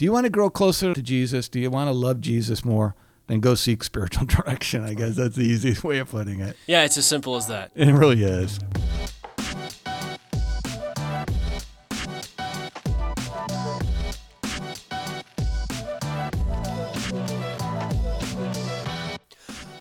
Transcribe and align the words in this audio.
Do 0.00 0.06
you 0.06 0.12
want 0.12 0.24
to 0.24 0.30
grow 0.30 0.48
closer 0.48 0.94
to 0.94 1.02
Jesus? 1.02 1.50
Do 1.50 1.60
you 1.60 1.70
want 1.70 1.88
to 1.88 1.92
love 1.92 2.22
Jesus 2.22 2.64
more? 2.64 2.94
Then 3.26 3.40
go 3.40 3.54
seek 3.54 3.84
spiritual 3.84 4.24
direction. 4.26 4.82
I 4.82 4.94
guess 4.94 5.14
that's 5.14 5.36
the 5.36 5.42
easiest 5.42 5.84
way 5.84 5.98
of 5.98 6.08
putting 6.08 6.40
it. 6.40 6.56
Yeah, 6.66 6.84
it's 6.84 6.96
as 6.96 7.04
simple 7.04 7.36
as 7.36 7.48
that. 7.48 7.70
It 7.74 7.92
really 7.92 8.24
is. 8.24 8.58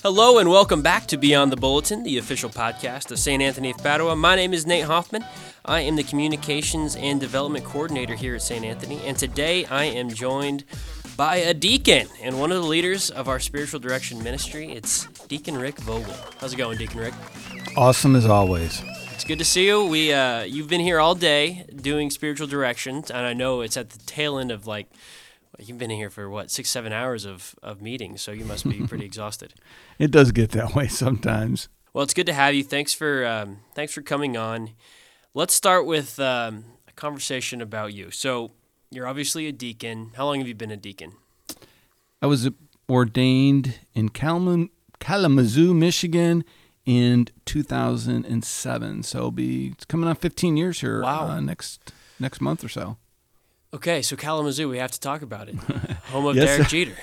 Hello 0.04 0.40
and 0.40 0.50
welcome 0.50 0.82
back 0.82 1.06
to 1.08 1.18
Beyond 1.18 1.50
the 1.50 1.56
Bulletin, 1.56 2.04
the 2.04 2.18
official 2.18 2.50
podcast 2.50 3.10
of 3.12 3.20
St. 3.20 3.42
Anthony 3.42 3.72
of 3.72 3.78
Padua. 3.78 4.18
My 4.18 4.36
name 4.36 4.54
is 4.54 4.66
Nate 4.66 4.84
Hoffman. 4.84 5.24
I 5.66 5.82
am 5.82 5.98
the 5.98 6.04
Communications 6.04 6.96
and 6.96 7.20
Development 7.20 7.66
Coordinator 7.66 8.16
here 8.16 8.36
at 8.36 8.42
St. 8.42 8.64
Anthony, 8.64 9.02
and 9.06 9.18
today 9.18 9.66
I 9.66 9.86
am 9.86 10.10
joined 10.10 10.64
by 11.18 11.38
a 11.38 11.54
deacon 11.54 12.08
and 12.22 12.40
one 12.40 12.52
of 12.52 12.62
the 12.62 12.68
leaders 12.68 13.10
of 13.10 13.28
our 13.28 13.42
spiritual 13.42 13.82
direction 13.82 14.24
ministry. 14.24 14.72
It's 14.72 15.06
Deacon 15.28 15.58
Rick 15.58 15.80
Vogel. 15.80 16.16
How's 16.40 16.54
it 16.54 16.56
going, 16.56 16.78
Deacon 16.78 17.02
Rick? 17.02 17.14
Awesome 17.76 18.16
as 18.16 18.26
always. 18.26 18.82
It's 19.14 19.26
good 19.26 19.40
to 19.40 19.46
see 19.46 19.68
you. 19.68 19.86
We 19.86 20.14
uh, 20.14 20.44
you've 20.44 20.70
been 20.70 20.80
here 20.80 21.00
all 21.00 21.14
day 21.14 21.66
doing 21.76 22.10
spiritual 22.10 22.48
direction, 22.48 23.04
and 23.14 23.26
I 23.26 23.34
know 23.34 23.60
it's 23.60 23.76
at 23.76 23.90
the 23.90 24.00
tail 24.00 24.38
end 24.38 24.52
of 24.52 24.66
like 24.66 24.88
you've 25.60 25.78
been 25.78 25.90
here 25.90 26.10
for 26.10 26.30
what 26.30 26.52
six 26.52 26.70
seven 26.70 26.94
hours 26.94 27.26
of, 27.26 27.54
of 27.62 27.82
meetings, 27.82 28.22
so 28.22 28.32
you 28.32 28.46
must 28.46 28.68
be 28.68 28.80
pretty 28.88 29.04
exhausted. 29.04 29.56
It 29.98 30.12
does 30.12 30.32
get 30.32 30.52
that 30.52 30.74
way 30.74 30.88
sometimes. 30.88 31.68
Well, 31.92 32.04
it's 32.04 32.14
good 32.14 32.28
to 32.28 32.34
have 32.34 32.54
you. 32.54 32.64
Thanks 32.64 32.94
for 32.94 33.26
um, 33.26 33.58
thanks 33.76 33.92
for 33.92 34.02
coming 34.02 34.38
on. 34.38 34.70
Let's 35.34 35.54
start 35.54 35.86
with 35.86 36.20
um, 36.20 36.66
a 36.88 36.92
conversation 36.94 37.62
about 37.62 37.94
you. 37.94 38.12
So 38.12 38.52
you're 38.92 39.08
obviously 39.08 39.48
a 39.48 39.52
deacon. 39.52 40.12
How 40.16 40.26
long 40.26 40.40
have 40.40 40.48
you 40.48 40.56
been 40.56 40.72
a 40.72 40.78
deacon? 40.78 41.14
I 42.22 42.28
was 42.28 42.50
ordained 42.90 43.80
in 43.94 44.10
Kalam- 44.10 44.70
Kalamazoo, 45.00 45.74
Michigan 45.74 46.44
in 46.86 47.28
2007. 47.46 49.04
So 49.04 49.18
it'll 49.18 49.32
be 49.32 49.68
it's 49.68 49.86
coming 49.86 50.10
on 50.10 50.16
15 50.16 50.58
years 50.58 50.82
here 50.82 51.02
Wow. 51.02 51.28
uh, 51.28 51.40
next 51.40 51.94
next 52.20 52.42
month 52.42 52.64
or 52.64 52.70
so. 52.70 52.98
Okay, 53.72 54.02
so 54.02 54.16
Kalamazoo, 54.16 54.68
we 54.68 54.80
have 54.80 54.92
to 54.92 55.00
talk 55.00 55.22
about 55.22 55.48
it. 55.48 55.56
Home 56.12 56.26
of 56.26 56.36
Yes, 56.36 56.48
Derek. 56.58 56.68
Jeter. 56.70 56.96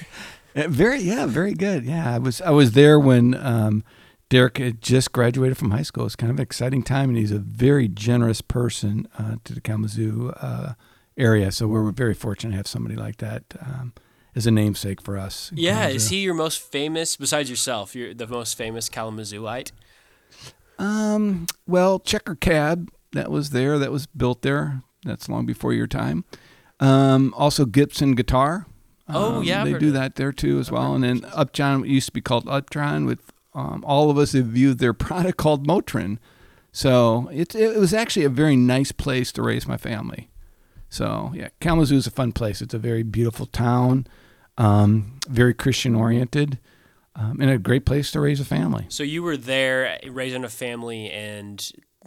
Uh, 0.56 0.66
Very 0.68 1.00
yeah, 1.00 1.26
very 1.26 1.54
good. 1.54 1.84
Yeah, 1.84 2.12
I 2.14 2.18
was 2.18 2.40
I 2.40 2.50
was 2.50 2.72
there 2.72 2.98
when 2.98 3.34
um, 3.34 3.84
Derek 4.28 4.58
had 4.58 4.82
just 4.82 5.12
graduated 5.12 5.56
from 5.56 5.70
high 5.70 5.82
school. 5.82 6.04
It's 6.04 6.16
kind 6.16 6.30
of 6.30 6.38
an 6.38 6.42
exciting 6.42 6.82
time, 6.82 7.10
and 7.10 7.18
he's 7.18 7.30
a 7.32 7.38
very 7.38 7.86
generous 7.88 8.40
person 8.40 9.06
uh, 9.18 9.36
to 9.44 9.54
the 9.54 9.60
Kalamazoo 9.60 10.32
uh, 10.40 10.72
area. 11.16 11.52
So 11.52 11.68
we're 11.68 11.90
very 11.92 12.14
fortunate 12.14 12.50
to 12.52 12.56
have 12.56 12.66
somebody 12.66 12.96
like 12.96 13.18
that 13.18 13.44
um, 13.60 13.92
as 14.34 14.46
a 14.46 14.50
namesake 14.50 15.00
for 15.00 15.16
us. 15.16 15.52
Yeah, 15.54 15.74
Kalamazoo. 15.74 15.96
is 15.96 16.08
he 16.08 16.16
your 16.22 16.34
most 16.34 16.60
famous 16.60 17.16
besides 17.16 17.48
yourself? 17.48 17.94
You're 17.94 18.14
the 18.14 18.26
most 18.26 18.56
famous 18.58 18.88
Kalamazooite. 18.88 19.70
Um, 20.78 21.46
well, 21.66 21.98
Checker 21.98 22.34
Cab 22.34 22.90
that 23.12 23.30
was 23.30 23.50
there, 23.50 23.78
that 23.78 23.92
was 23.92 24.06
built 24.06 24.42
there. 24.42 24.82
That's 25.04 25.28
long 25.28 25.46
before 25.46 25.72
your 25.72 25.86
time. 25.86 26.24
Um, 26.80 27.32
also 27.36 27.64
Gibson 27.64 28.14
Guitar. 28.14 28.66
Oh, 29.08 29.36
Um, 29.36 29.44
yeah, 29.44 29.64
they 29.64 29.78
do 29.78 29.92
that 29.92 30.16
there 30.16 30.32
too 30.32 30.58
as 30.58 30.70
well. 30.70 30.94
And 30.94 31.04
then 31.04 31.24
Upjohn 31.32 31.84
used 31.84 32.06
to 32.06 32.12
be 32.12 32.20
called 32.20 32.48
Upjohn. 32.48 33.06
With 33.06 33.20
um, 33.56 33.82
all 33.86 34.10
of 34.10 34.18
us 34.18 34.32
have 34.34 34.46
viewed 34.46 34.78
their 34.78 34.92
product 35.06 35.36
called 35.38 35.66
Motrin. 35.66 36.18
So 36.72 37.28
it 37.32 37.54
it 37.54 37.78
was 37.78 37.94
actually 37.94 38.24
a 38.26 38.28
very 38.42 38.54
nice 38.54 38.92
place 38.92 39.32
to 39.32 39.42
raise 39.42 39.66
my 39.66 39.78
family. 39.78 40.28
So 40.90 41.32
yeah, 41.34 41.48
Kalamazoo 41.60 41.96
is 41.96 42.06
a 42.06 42.10
fun 42.10 42.32
place. 42.32 42.60
It's 42.62 42.74
a 42.74 42.78
very 42.78 43.02
beautiful 43.02 43.46
town, 43.46 44.06
um, 44.58 45.18
very 45.28 45.54
Christian 45.54 45.94
oriented, 45.94 46.58
um, 47.16 47.40
and 47.40 47.50
a 47.50 47.58
great 47.58 47.86
place 47.86 48.10
to 48.12 48.20
raise 48.20 48.40
a 48.40 48.44
family. 48.44 48.84
So 48.88 49.02
you 49.02 49.22
were 49.22 49.36
there 49.38 49.98
raising 50.08 50.44
a 50.44 50.48
family, 50.50 51.10
and 51.10 51.58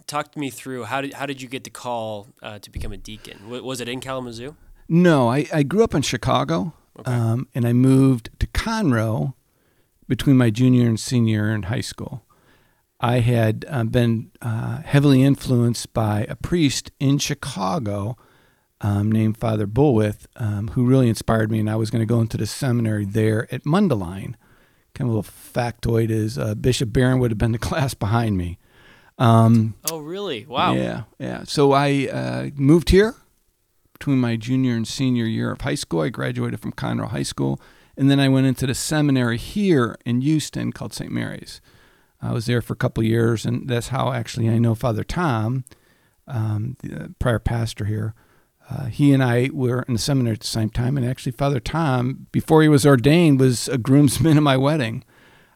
talk 0.08 0.31
to 0.34 0.40
me 0.40 0.50
through 0.52 0.84
how 0.86 1.02
did 1.02 1.14
how 1.14 1.26
did 1.26 1.42
you 1.42 1.50
get 1.50 1.64
the 1.64 1.70
call 1.72 2.28
uh, 2.44 2.60
to 2.60 2.70
become 2.70 2.92
a 2.94 2.98
deacon? 2.98 3.40
W- 3.44 3.64
was 3.64 3.81
it 3.81 3.90
in 3.90 4.00
Kalamazoo? 4.02 4.56
No, 4.88 5.30
I, 5.30 5.46
I 5.54 5.64
grew 5.64 5.84
up 5.84 5.94
in 5.96 6.02
Chicago, 6.04 6.74
Okay. 7.00 7.12
um, 7.12 7.48
and 7.56 7.66
I 7.66 7.74
moved 7.74 8.30
to 8.40 8.48
Conroe 8.48 9.34
between 10.09 10.36
my 10.36 10.50
junior 10.50 10.86
and 10.88 11.00
senior 11.00 11.46
year 11.46 11.56
in 11.56 11.64
high 11.64 11.80
school. 11.80 12.25
I 13.00 13.20
had 13.20 13.64
uh, 13.70 13.86
been 13.86 14.31
uh, 14.42 14.81
heavily 14.81 15.24
influenced 15.24 15.94
by 15.94 16.25
a 16.28 16.36
priest 16.36 16.92
in 17.00 17.18
Chicago 17.20 18.18
um, 18.81 19.09
named 19.09 19.38
Father 19.38 19.68
Bullwith, 19.68 20.25
um, 20.36 20.69
who 20.69 20.86
really 20.86 21.08
inspired 21.08 21.50
me, 21.52 21.59
and 21.59 21.69
I 21.69 21.78
was 21.78 21.90
going 21.92 22.02
to 22.02 22.06
go 22.06 22.19
into 22.19 22.36
the 22.36 22.46
seminary 22.48 23.06
there 23.06 23.48
at 23.53 23.64
Mundelein. 23.64 24.36
Kind 24.96 25.08
of 25.08 25.14
a 25.14 25.18
little 25.18 25.24
factoid 25.24 26.09
is 26.09 26.38
uh, 26.38 26.56
Bishop 26.56 26.92
Barron 26.92 27.19
would 27.19 27.31
have 27.31 27.38
been 27.38 27.53
the 27.53 27.58
class 27.69 27.94
behind 27.94 28.38
me. 28.38 28.58
Um, 29.18 29.75
Oh, 29.92 30.00
really? 30.00 30.46
Wow. 30.46 30.74
yeah, 30.74 31.03
yeah. 31.19 31.44
So 31.44 31.72
I 31.74 32.08
uh, 32.12 32.50
moved 32.56 32.90
here 32.90 33.16
between 33.94 34.18
my 34.18 34.36
junior 34.38 34.75
and 34.75 34.88
senior 34.88 35.25
year 35.25 35.52
of 35.52 35.62
high 35.62 35.75
school. 35.75 36.02
I 36.02 36.09
graduated 36.09 36.59
from 36.62 36.72
Conroe 36.74 37.09
High 37.09 37.24
School, 37.24 37.62
and 38.00 38.10
then 38.10 38.20
I 38.20 38.30
went 38.30 38.48
into 38.48 38.66
the 38.66 38.74
seminary 38.74 39.38
here 39.38 39.98
in 40.06 40.22
Houston 40.22 40.72
called 40.72 40.94
St. 40.94 41.12
Mary's. 41.12 41.60
I 42.22 42.32
was 42.32 42.46
there 42.46 42.62
for 42.62 42.74
a 42.74 42.78
couple 42.78 43.02
of 43.02 43.08
years, 43.08 43.46
and 43.46 43.68
that's 43.68 43.90
how 43.90 44.14
actually 44.14 44.50
I 44.50 44.58
know 44.58 44.74
Father 44.74 45.04
Tom, 45.04 45.66
um, 46.26 46.78
the 46.82 46.96
uh, 47.04 47.08
prior 47.20 47.40
pastor 47.40 47.86
here. 47.86 48.14
Uh, 48.70 48.86
he 48.86 49.14
and 49.14 49.22
I 49.22 49.50
were 49.52 49.84
in 49.84 49.94
the 49.94 50.00
seminary 50.00 50.36
at 50.36 50.40
the 50.40 50.48
same 50.48 50.70
time, 50.70 50.96
and 50.96 51.06
actually, 51.06 51.34
Father 51.34 51.60
Tom, 51.60 52.28
before 52.32 52.62
he 52.62 52.68
was 52.70 52.86
ordained, 52.86 53.40
was 53.40 53.68
a 53.68 53.78
groomsman 53.78 54.38
at 54.38 54.44
my 54.44 54.56
wedding. 54.58 55.04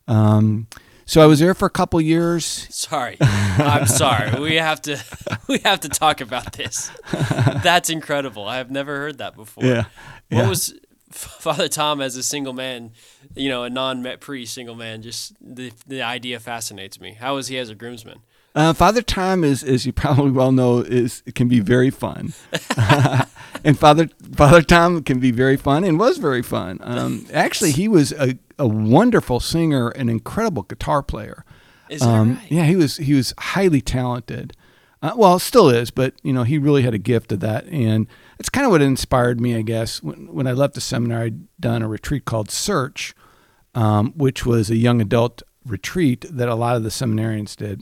Um, 0.07 0.67
so 1.05 1.21
I 1.21 1.27
was 1.27 1.39
there 1.39 1.53
for 1.53 1.65
a 1.65 1.69
couple 1.69 1.99
of 1.99 2.05
years. 2.05 2.45
Sorry, 2.71 3.17
I'm 3.21 3.87
sorry. 3.87 4.37
We 4.41 4.55
have 4.55 4.81
to 4.83 5.01
we 5.47 5.59
have 5.59 5.79
to 5.81 5.89
talk 5.89 6.19
about 6.21 6.53
this. 6.53 6.91
That's 7.11 7.89
incredible. 7.89 8.47
I 8.47 8.57
have 8.57 8.71
never 8.71 8.97
heard 8.97 9.19
that 9.19 9.35
before. 9.35 9.63
Yeah, 9.63 9.85
What 10.29 10.39
yeah. 10.39 10.49
was 10.49 10.73
Father 11.39 11.67
Tom 11.67 12.01
as 12.01 12.15
a 12.15 12.23
single 12.23 12.53
man? 12.53 12.91
You 13.35 13.49
know, 13.49 13.63
a 13.63 13.69
non-met 13.69 14.19
priest, 14.19 14.53
single 14.53 14.75
man. 14.75 15.01
Just 15.01 15.33
the 15.41 15.71
the 15.87 16.01
idea 16.01 16.39
fascinates 16.39 16.99
me. 16.99 17.13
How 17.13 17.35
was 17.35 17.47
he 17.47 17.57
as 17.57 17.69
a 17.69 17.75
groomsman? 17.75 18.19
Uh, 18.55 18.71
Father 18.71 19.01
Tom 19.01 19.43
is, 19.43 19.63
as 19.63 19.85
you 19.85 19.91
probably 20.03 20.31
well 20.31 20.51
know, 20.51 20.79
is 20.79 21.23
can 21.35 21.47
be 21.47 21.59
very 21.59 21.89
fun, 21.89 22.33
and 23.63 23.77
Father 23.79 24.09
Father 24.35 24.61
Tom 24.61 25.03
can 25.03 25.19
be 25.19 25.31
very 25.31 25.57
fun 25.57 25.83
and 25.83 25.99
was 25.99 26.17
very 26.17 26.43
fun. 26.43 26.79
Um, 26.81 27.25
actually, 27.33 27.71
he 27.71 27.87
was 27.87 28.11
a, 28.13 28.37
a 28.59 28.67
wonderful 28.67 29.39
singer, 29.39 29.89
an 29.89 30.09
incredible 30.09 30.63
guitar 30.63 31.01
player. 31.01 31.45
Is 31.89 32.01
that 32.01 32.07
Um, 32.09 32.35
right? 32.35 32.51
Yeah, 32.51 32.65
he 32.65 32.75
was 32.75 32.97
he 32.97 33.13
was 33.13 33.33
highly 33.37 33.81
talented. 33.81 34.53
Uh, 35.01 35.13
well, 35.17 35.37
still 35.37 35.69
is, 35.69 35.91
but 35.91 36.13
you 36.23 36.31
know, 36.31 36.43
he 36.43 36.57
really 36.57 36.83
had 36.83 36.93
a 36.93 36.97
gift 36.99 37.31
of 37.31 37.39
that, 37.41 37.65
and 37.65 38.07
it's 38.39 38.49
kind 38.49 38.65
of 38.65 38.71
what 38.71 38.81
inspired 38.81 39.39
me, 39.39 39.55
I 39.55 39.61
guess. 39.61 40.01
When 40.01 40.33
when 40.33 40.47
I 40.47 40.53
left 40.53 40.73
the 40.73 40.81
seminary, 40.81 41.27
I'd 41.27 41.59
done 41.59 41.81
a 41.81 41.87
retreat 41.87 42.25
called 42.25 42.49
Search, 42.51 43.15
um, 43.75 44.13
which 44.15 44.45
was 44.45 44.69
a 44.69 44.75
young 44.75 45.01
adult 45.01 45.43
retreat 45.65 46.25
that 46.29 46.49
a 46.49 46.55
lot 46.55 46.75
of 46.75 46.83
the 46.83 46.89
seminarians 46.89 47.55
did, 47.55 47.81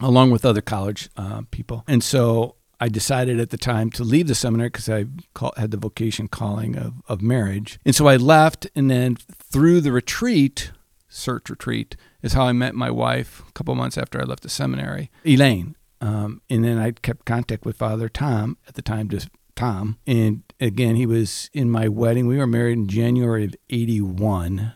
along 0.00 0.30
with 0.30 0.44
other 0.44 0.60
college 0.60 1.08
uh, 1.16 1.42
people. 1.50 1.84
And 1.88 2.02
so 2.02 2.56
I 2.80 2.88
decided 2.88 3.38
at 3.38 3.50
the 3.50 3.56
time 3.56 3.90
to 3.90 4.04
leave 4.04 4.26
the 4.26 4.34
seminary 4.34 4.68
because 4.68 4.88
I 4.88 5.06
call, 5.34 5.52
had 5.56 5.70
the 5.70 5.76
vocation 5.76 6.26
calling 6.28 6.76
of, 6.76 6.94
of 7.06 7.22
marriage. 7.22 7.78
And 7.84 7.94
so 7.94 8.08
I 8.08 8.16
left, 8.16 8.66
and 8.74 8.90
then 8.90 9.16
through 9.16 9.80
the 9.82 9.92
retreat, 9.92 10.72
search 11.08 11.48
retreat, 11.48 11.94
is 12.22 12.32
how 12.32 12.46
I 12.46 12.52
met 12.52 12.74
my 12.74 12.90
wife 12.90 13.42
a 13.48 13.52
couple 13.52 13.74
months 13.76 13.96
after 13.96 14.20
I 14.20 14.24
left 14.24 14.42
the 14.42 14.48
seminary, 14.48 15.10
Elaine. 15.24 15.76
Um, 16.00 16.42
and 16.50 16.64
then 16.64 16.78
I 16.78 16.90
kept 16.90 17.24
contact 17.24 17.64
with 17.64 17.76
Father 17.76 18.08
Tom 18.08 18.58
at 18.66 18.74
the 18.74 18.82
time, 18.82 19.08
just 19.08 19.28
Tom. 19.54 19.98
And 20.06 20.42
again, 20.60 20.96
he 20.96 21.06
was 21.06 21.50
in 21.52 21.70
my 21.70 21.88
wedding. 21.88 22.26
We 22.26 22.38
were 22.38 22.46
married 22.46 22.78
in 22.78 22.88
January 22.88 23.44
of 23.44 23.54
81 23.70 24.72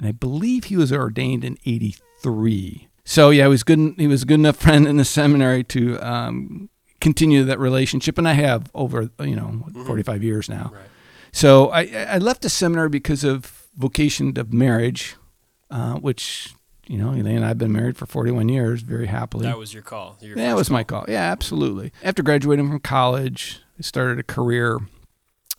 and 0.00 0.08
I 0.08 0.12
believe 0.12 0.64
he 0.64 0.76
was 0.76 0.92
ordained 0.92 1.44
in 1.44 1.58
'83. 1.66 2.88
So 3.04 3.28
yeah, 3.28 3.44
he 3.44 3.48
was 3.50 3.62
good. 3.62 3.94
He 3.98 4.06
was 4.06 4.22
a 4.22 4.26
good 4.26 4.40
enough 4.40 4.56
friend 4.60 4.88
in 4.88 4.96
the 4.96 5.04
seminary 5.04 5.62
to 5.64 5.98
um, 6.00 6.70
continue 7.00 7.44
that 7.44 7.58
relationship, 7.58 8.16
and 8.16 8.26
I 8.26 8.32
have 8.32 8.70
over 8.74 9.10
you 9.20 9.36
know 9.36 9.68
45 9.86 10.24
years 10.24 10.48
now. 10.48 10.70
Right. 10.72 10.82
So 11.32 11.68
I, 11.68 11.82
I 12.08 12.18
left 12.18 12.42
the 12.42 12.48
seminary 12.48 12.88
because 12.88 13.22
of 13.22 13.68
vocation 13.76 14.36
of 14.38 14.52
marriage, 14.52 15.16
uh, 15.70 15.94
which 15.94 16.54
you 16.86 16.96
know 16.96 17.10
Elaine 17.10 17.36
and 17.36 17.44
I've 17.44 17.58
been 17.58 17.72
married 17.72 17.98
for 17.98 18.06
41 18.06 18.48
years, 18.48 18.80
very 18.80 19.06
happily. 19.06 19.44
That 19.44 19.58
was 19.58 19.74
your 19.74 19.82
call. 19.82 20.16
Your 20.22 20.34
That 20.34 20.56
was 20.56 20.70
my 20.70 20.82
call. 20.82 21.04
Yeah, 21.08 21.30
absolutely. 21.30 21.92
After 22.02 22.22
graduating 22.22 22.68
from 22.70 22.80
college, 22.80 23.60
Started 23.80 24.18
a 24.18 24.22
career 24.22 24.78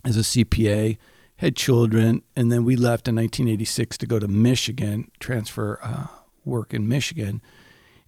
as 0.05 0.17
a 0.17 0.21
CPA, 0.21 0.97
had 1.37 1.55
children, 1.55 2.21
and 2.35 2.51
then 2.51 2.63
we 2.63 2.75
left 2.75 3.07
in 3.07 3.15
1986 3.15 3.97
to 3.97 4.05
go 4.05 4.19
to 4.19 4.27
Michigan, 4.27 5.09
transfer 5.19 5.79
uh, 5.81 6.07
work 6.45 6.73
in 6.73 6.87
Michigan. 6.87 7.41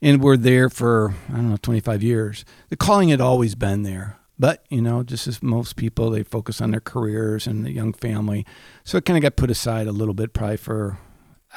And 0.01 0.21
we're 0.21 0.37
there 0.37 0.69
for, 0.69 1.13
I 1.29 1.37
don't 1.37 1.49
know, 1.49 1.57
25 1.57 2.03
years. 2.03 2.45
The 2.69 2.75
calling 2.75 3.09
had 3.09 3.21
always 3.21 3.55
been 3.55 3.83
there. 3.83 4.17
But, 4.37 4.65
you 4.69 4.81
know, 4.81 5.03
just 5.03 5.27
as 5.27 5.41
most 5.41 5.75
people, 5.75 6.09
they 6.09 6.23
focus 6.23 6.59
on 6.59 6.71
their 6.71 6.81
careers 6.81 7.47
and 7.47 7.65
the 7.65 7.71
young 7.71 7.93
family. 7.93 8.45
So 8.83 8.97
it 8.97 9.05
kind 9.05 9.17
of 9.17 9.21
got 9.21 9.35
put 9.35 9.51
aside 9.51 9.87
a 9.87 9.91
little 9.91 10.13
bit, 10.13 10.33
probably 10.33 10.57
for, 10.57 10.97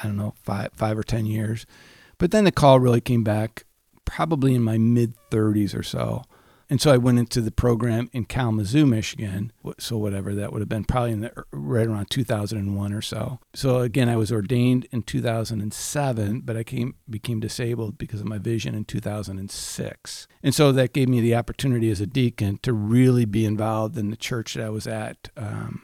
I 0.01 0.07
don't 0.07 0.15
know, 0.15 0.35
five, 0.43 0.71
five 0.73 0.97
or 0.97 1.03
10 1.03 1.25
years. 1.25 1.65
But 2.17 2.31
then 2.31 2.43
the 2.43 2.51
call 2.51 2.79
really 2.79 3.01
came 3.01 3.23
back 3.23 3.65
probably 4.05 4.55
in 4.55 4.63
my 4.63 4.77
mid 4.77 5.15
30s 5.31 5.77
or 5.77 5.83
so. 5.83 6.23
And 6.69 6.81
so 6.81 6.91
I 6.91 6.97
went 6.97 7.17
into 7.17 7.39
the 7.39 7.51
program 7.51 8.09
in 8.11 8.25
Kalamazoo, 8.25 8.85
Michigan. 8.85 9.53
So 9.79 9.97
whatever 9.97 10.35
that 10.35 10.51
would 10.51 10.61
have 10.61 10.67
been, 10.67 10.83
probably 10.83 11.11
in 11.11 11.21
the, 11.21 11.31
right 11.51 11.87
around 11.87 12.09
2001 12.09 12.93
or 12.93 13.01
so. 13.01 13.39
So 13.53 13.79
again, 13.79 14.09
I 14.09 14.17
was 14.17 14.31
ordained 14.31 14.85
in 14.91 15.03
2007, 15.03 16.41
but 16.41 16.57
I 16.57 16.63
came 16.63 16.95
became 17.09 17.39
disabled 17.39 17.97
because 17.97 18.19
of 18.19 18.27
my 18.27 18.37
vision 18.37 18.75
in 18.75 18.83
2006. 18.83 20.27
And 20.43 20.53
so 20.53 20.71
that 20.73 20.93
gave 20.93 21.07
me 21.07 21.21
the 21.21 21.35
opportunity 21.35 21.89
as 21.89 22.01
a 22.01 22.07
deacon 22.07 22.57
to 22.63 22.73
really 22.73 23.25
be 23.25 23.45
involved 23.45 23.97
in 23.97 24.09
the 24.09 24.17
church 24.17 24.55
that 24.55 24.65
I 24.65 24.69
was 24.69 24.87
at, 24.87 25.29
um, 25.37 25.81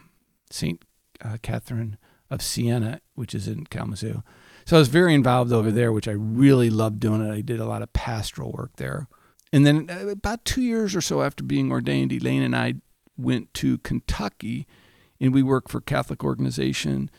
St. 0.50 0.84
Uh, 1.24 1.38
Catherine 1.42 1.98
of 2.30 2.42
Siena, 2.42 3.00
which 3.16 3.34
is 3.34 3.48
in 3.48 3.66
Kalamazoo. 3.66 4.22
So 4.66 4.78
I 4.78 4.80
was 4.80 4.90
very 4.90 5.14
involved 5.14 5.54
over 5.54 5.72
there, 5.72 5.92
which 5.92 6.08
I 6.08 6.14
really 6.14 6.70
loved 6.70 7.00
doing 7.00 7.22
it. 7.22 7.32
I 7.32 7.42
did 7.42 7.60
a 7.60 7.66
lot 7.66 7.82
of 7.82 7.94
pastoral 7.94 8.52
work 8.52 8.76
there. 8.78 9.08
And 9.54 9.68
then 9.68 9.88
uh, 9.90 10.08
about 10.08 10.44
two 10.44 10.64
years 10.64 10.96
or 10.96 11.02
so 11.02 11.22
after 11.22 11.44
being 11.44 11.72
ordained, 11.72 12.12
Elaine 12.12 12.42
and 12.42 12.56
I 12.56 12.74
went 13.16 13.54
to 13.54 13.78
Kentucky 13.78 14.68
and 15.22 15.32
we 15.32 15.44
worked 15.44 15.70
for 15.70 15.78
a 15.78 15.82
Catholic 15.82 16.24
organization 16.24 17.12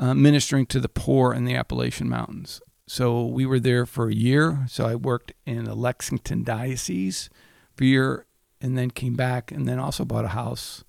uh, 0.00 0.12
ministering 0.12 0.66
to 0.66 0.80
the 0.80 0.88
poor 0.88 1.32
in 1.32 1.44
the 1.44 1.54
Appalachian 1.54 2.08
Mountains. 2.08 2.60
So 2.88 3.24
we 3.24 3.46
were 3.46 3.60
there 3.60 3.86
for 3.86 4.08
a 4.08 4.14
year. 4.14 4.66
So 4.68 4.84
I 4.84 4.96
worked 4.96 5.32
in 5.46 5.64
the 5.64 5.76
Lexington 5.76 6.42
Diocese 6.42 7.30
for 7.76 7.84
a 7.84 7.86
year 7.86 8.26
and 8.60 8.76
then 8.76 8.90
came 8.90 9.14
back 9.14 9.52
and 9.52 9.68
then 9.68 9.78
also 9.78 10.04
bought 10.04 10.24
a 10.24 10.28
house 10.28 10.82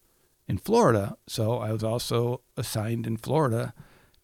in 0.47 0.57
Florida. 0.57 1.15
So 1.27 1.59
I 1.59 1.71
was 1.71 1.83
also 1.83 2.41
assigned 2.57 3.05
in 3.05 3.17
Florida 3.17 3.73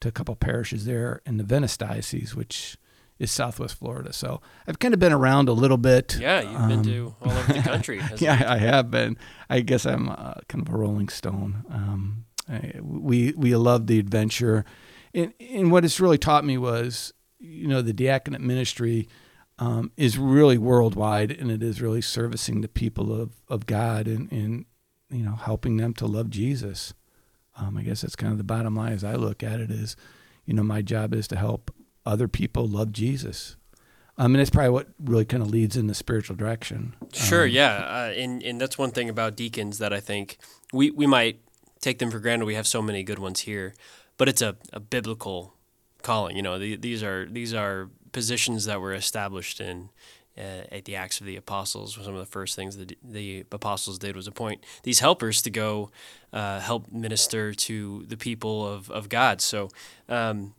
to 0.02 0.08
a 0.08 0.12
couple 0.12 0.36
parishes 0.36 0.86
there 0.86 1.22
in 1.24 1.38
the 1.38 1.44
Venice 1.44 1.78
Diocese, 1.78 2.36
which 2.36 2.78
is 3.19 3.31
Southwest 3.31 3.75
Florida. 3.75 4.13
So 4.13 4.42
I've 4.68 4.80
kind 4.80 4.94
of 4.94 5.00
been 5.00 5.13
around 5.13 5.50
a 5.50 5.54
little 5.54 5.77
bit. 5.77 6.18
Yeah, 6.19 6.42
you've 6.42 6.60
um, 6.60 6.69
been 6.69 6.83
to 6.83 7.15
all 7.21 7.31
over 7.31 7.54
the 7.54 7.62
country. 7.62 8.01
yeah, 8.18 8.44
I 8.48 8.57
have 8.57 8.92
been. 8.92 9.18
I 9.50 9.62
guess 9.62 9.86
I'm 9.86 10.10
uh, 10.10 10.36
kind 10.48 10.68
of 10.68 10.74
a 10.74 10.77
rolling 10.77 11.10
stone. 11.10 11.63
Um, 11.69 12.25
I, 12.50 12.74
we 12.81 13.33
we 13.38 13.56
love 13.56 13.88
the 13.88 14.00
adventure, 14.00 14.65
and 15.13 15.33
and 15.39 15.71
what 15.71 15.86
it's 15.86 16.00
really 16.00 16.18
taught 16.18 16.45
me 16.45 16.57
was, 16.57 17.13
you 17.39 17.68
know, 17.68 17.81
the 17.81 17.94
diaconate 17.94 18.42
ministry. 18.42 19.07
Um, 19.60 19.92
is 19.98 20.18
really 20.18 20.57
worldwide, 20.57 21.30
and 21.30 21.51
it 21.51 21.62
is 21.62 21.80
really 21.80 22.01
servicing 22.01 22.62
the 22.62 22.68
people 22.68 23.13
of, 23.13 23.36
of 23.48 23.68
God 23.68 24.07
and, 24.07 24.30
and 24.31 24.65
you 25.12 25.24
know 25.24 25.36
helping 25.36 25.77
them 25.77 25.94
to 25.94 26.07
love 26.07 26.31
Jesus. 26.31 26.95
Um, 27.56 27.77
I 27.77 27.83
guess 27.83 28.01
that's 28.01 28.15
kind 28.15 28.31
of 28.31 28.39
the 28.39 28.44
bottom 28.44 28.75
line 28.75 28.94
as 28.94 29.04
I 29.04 29.13
look 29.13 29.44
at 29.44 29.62
it. 29.62 29.69
Is 29.69 29.95
you 30.48 30.56
know 30.56 30.63
my 30.63 30.81
job 30.81 31.13
is 31.13 31.27
to 31.27 31.36
help 31.36 31.71
other 32.05 32.27
people 32.27 32.67
love 32.67 32.91
Jesus. 32.91 33.55
I 34.17 34.27
mean, 34.27 34.38
that's 34.38 34.51
probably 34.51 34.69
what 34.69 34.89
really 35.00 35.25
kind 35.25 35.41
of 35.41 35.50
leads 35.50 35.75
in 35.75 35.88
the 35.88 35.95
spiritual 35.95 36.35
direction. 36.35 36.95
Sure, 37.13 37.45
um, 37.45 37.50
yeah, 37.50 37.75
uh, 37.75 38.13
and 38.15 38.44
and 38.44 38.61
that's 38.61 38.77
one 38.77 38.91
thing 38.91 39.09
about 39.09 39.35
deacons 39.35 39.79
that 39.79 39.91
I 39.91 40.00
think 40.00 40.38
we 40.71 40.91
we 40.91 41.07
might 41.07 41.39
take 41.81 41.97
them 42.00 42.11
for 42.11 42.19
granted. 42.19 42.45
We 42.45 42.55
have 42.55 42.67
so 42.67 42.81
many 42.81 43.03
good 43.03 43.19
ones 43.19 43.41
here, 43.41 43.73
but 44.17 44.29
it's 44.29 44.41
a, 44.41 44.55
a 44.71 44.79
biblical 44.79 45.55
calling. 46.03 46.35
You 46.35 46.44
know, 46.44 46.59
the, 46.59 46.75
these 46.75 47.01
are 47.01 47.25
these 47.25 47.53
are 47.53 47.89
positions 48.11 48.65
that 48.65 48.79
were 48.79 48.94
established 48.94 49.59
in 49.59 49.89
uh, 50.38 50.65
at 50.71 50.85
the 50.85 50.95
Acts 50.95 51.19
of 51.19 51.25
the 51.25 51.35
Apostles. 51.35 51.95
Some 51.95 52.13
of 52.13 52.19
the 52.19 52.31
first 52.31 52.55
things 52.55 52.77
that 52.77 52.95
the 53.03 53.45
apostles 53.51 53.97
did 53.97 54.15
was 54.15 54.27
appoint 54.27 54.63
these 54.83 55.00
helpers 55.00 55.41
to 55.41 55.50
go 55.50 55.89
uh, 56.31 56.59
help 56.59 56.91
minister 56.91 57.53
to 57.53 58.05
the 58.07 58.17
people 58.17 58.67
of 58.67 58.91
of 58.91 59.09
God. 59.09 59.41
So. 59.41 59.69
Um, 60.07 60.53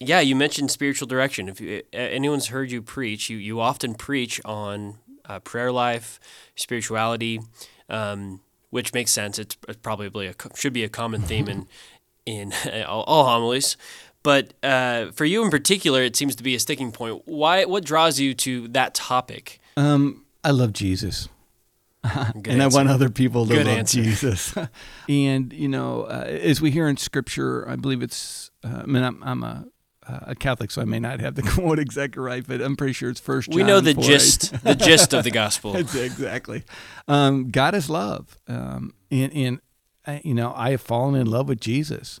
yeah, 0.00 0.20
you 0.20 0.36
mentioned 0.36 0.70
spiritual 0.70 1.08
direction. 1.08 1.48
If 1.48 1.60
you, 1.60 1.82
anyone's 1.92 2.48
heard 2.48 2.70
you 2.70 2.82
preach, 2.82 3.30
you, 3.30 3.36
you 3.36 3.60
often 3.60 3.94
preach 3.94 4.40
on 4.44 4.98
uh, 5.24 5.40
prayer 5.40 5.72
life, 5.72 6.20
spirituality, 6.54 7.40
um, 7.88 8.40
which 8.70 8.92
makes 8.92 9.10
sense. 9.10 9.38
It's 9.38 9.56
probably 9.82 10.26
a 10.26 10.34
should 10.54 10.72
be 10.72 10.84
a 10.84 10.88
common 10.88 11.22
theme 11.22 11.48
in 11.48 11.66
in 12.26 12.52
all, 12.84 13.04
all 13.04 13.24
homilies. 13.24 13.76
But 14.22 14.54
uh, 14.64 15.12
for 15.12 15.24
you 15.24 15.44
in 15.44 15.50
particular, 15.50 16.02
it 16.02 16.16
seems 16.16 16.34
to 16.36 16.42
be 16.42 16.56
a 16.56 16.60
sticking 16.60 16.90
point. 16.90 17.22
Why? 17.26 17.64
What 17.64 17.84
draws 17.84 18.18
you 18.18 18.34
to 18.34 18.68
that 18.68 18.92
topic? 18.92 19.60
Um, 19.76 20.24
I 20.42 20.50
love 20.50 20.72
Jesus. 20.72 21.28
and 22.02 22.46
answer. 22.46 22.62
I 22.62 22.66
want 22.66 22.88
other 22.88 23.08
people 23.08 23.46
to 23.46 23.54
Good 23.54 23.66
love 23.66 23.78
answer. 23.78 24.02
Jesus. 24.02 24.54
and 25.08 25.52
you 25.52 25.68
know, 25.68 26.02
uh, 26.02 26.24
as 26.26 26.60
we 26.60 26.70
hear 26.70 26.88
in 26.88 26.96
Scripture, 26.96 27.68
I 27.68 27.76
believe 27.76 28.02
it's. 28.02 28.50
Uh, 28.64 28.82
I 28.82 28.86
mean, 28.86 29.04
I'm, 29.04 29.22
I'm 29.22 29.42
a 29.44 29.66
uh, 30.08 30.18
a 30.22 30.34
Catholic, 30.34 30.70
so 30.70 30.82
I 30.82 30.84
may 30.84 31.00
not 31.00 31.20
have 31.20 31.34
the 31.34 31.42
quote 31.54 31.78
exactly 31.78 32.22
right, 32.22 32.46
but 32.46 32.60
I'm 32.60 32.76
pretty 32.76 32.92
sure 32.92 33.10
it's 33.10 33.20
First. 33.20 33.50
John 33.50 33.56
We 33.56 33.64
know 33.64 33.80
the 33.80 33.94
gist, 33.94 34.62
the 34.62 34.74
gist 34.74 35.12
of 35.12 35.24
the 35.24 35.30
gospel. 35.30 35.76
exactly. 35.96 36.64
Um, 37.08 37.50
God 37.50 37.74
is 37.74 37.90
love, 37.90 38.38
um, 38.48 38.94
and, 39.10 39.32
and 39.32 39.60
uh, 40.06 40.18
you 40.22 40.34
know 40.34 40.52
I 40.54 40.70
have 40.70 40.80
fallen 40.80 41.14
in 41.14 41.26
love 41.26 41.48
with 41.48 41.60
Jesus, 41.60 42.20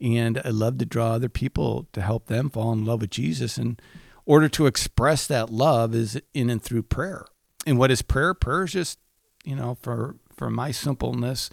and 0.00 0.40
I 0.44 0.48
love 0.48 0.78
to 0.78 0.86
draw 0.86 1.12
other 1.12 1.28
people 1.28 1.86
to 1.92 2.00
help 2.00 2.26
them 2.26 2.48
fall 2.50 2.72
in 2.72 2.84
love 2.84 3.02
with 3.02 3.10
Jesus. 3.10 3.58
And 3.58 3.80
order 4.24 4.48
to 4.48 4.66
express 4.66 5.26
that 5.26 5.50
love 5.50 5.94
is 5.94 6.20
in 6.34 6.50
and 6.50 6.62
through 6.62 6.82
prayer. 6.82 7.24
And 7.66 7.78
what 7.78 7.90
is 7.90 8.02
prayer? 8.02 8.34
Prayer 8.34 8.64
is 8.64 8.72
just, 8.72 8.98
you 9.44 9.54
know, 9.56 9.76
for 9.80 10.16
for 10.34 10.50
my 10.50 10.70
simpleness, 10.70 11.50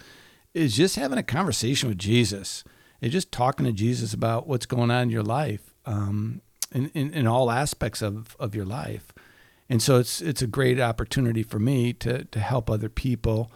is 0.54 0.76
just 0.76 0.96
having 0.96 1.18
a 1.18 1.22
conversation 1.22 1.88
with 1.88 1.98
Jesus. 1.98 2.64
It's 3.00 3.12
just 3.12 3.32
talking 3.32 3.66
to 3.66 3.72
Jesus 3.72 4.14
about 4.14 4.46
what's 4.46 4.66
going 4.66 4.90
on 4.90 5.02
in 5.02 5.10
your 5.10 5.22
life 5.22 5.73
um, 5.86 6.40
in, 6.72 6.90
in, 6.94 7.12
in 7.12 7.26
all 7.26 7.50
aspects 7.50 8.02
of, 8.02 8.36
of 8.38 8.54
your 8.54 8.64
life. 8.64 9.12
And 9.68 9.82
so 9.82 9.98
it's 9.98 10.20
it's 10.20 10.42
a 10.42 10.46
great 10.46 10.78
opportunity 10.78 11.42
for 11.42 11.58
me 11.58 11.94
to 11.94 12.24
to 12.24 12.38
help 12.38 12.68
other 12.68 12.90
people 12.90 13.50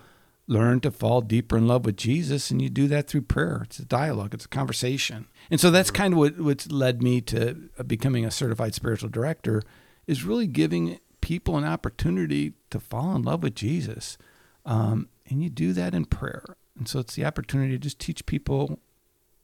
learn 0.46 0.80
to 0.80 0.90
fall 0.90 1.20
deeper 1.20 1.58
in 1.58 1.66
love 1.68 1.84
with 1.84 1.98
Jesus, 1.98 2.50
and 2.50 2.62
you 2.62 2.70
do 2.70 2.88
that 2.88 3.06
through 3.06 3.20
prayer. 3.20 3.60
It's 3.64 3.78
a 3.78 3.84
dialogue, 3.84 4.32
it's 4.32 4.46
a 4.46 4.48
conversation, 4.48 5.26
and 5.50 5.60
so 5.60 5.70
that's 5.70 5.90
kind 5.90 6.14
of 6.14 6.18
what 6.18 6.40
what's 6.40 6.72
led 6.72 7.02
me 7.02 7.20
to 7.20 7.68
becoming 7.86 8.24
a 8.24 8.30
certified 8.30 8.74
spiritual 8.74 9.10
director, 9.10 9.62
is 10.06 10.24
really 10.24 10.46
giving 10.46 10.98
people 11.20 11.58
an 11.58 11.64
opportunity 11.64 12.54
to 12.70 12.80
fall 12.80 13.14
in 13.14 13.22
love 13.22 13.42
with 13.42 13.54
Jesus, 13.54 14.16
um, 14.64 15.08
and 15.28 15.42
you 15.42 15.50
do 15.50 15.74
that 15.74 15.94
in 15.94 16.06
prayer. 16.06 16.56
And 16.78 16.88
so 16.88 17.00
it's 17.00 17.16
the 17.16 17.26
opportunity 17.26 17.72
to 17.72 17.78
just 17.78 17.98
teach 17.98 18.24
people 18.24 18.78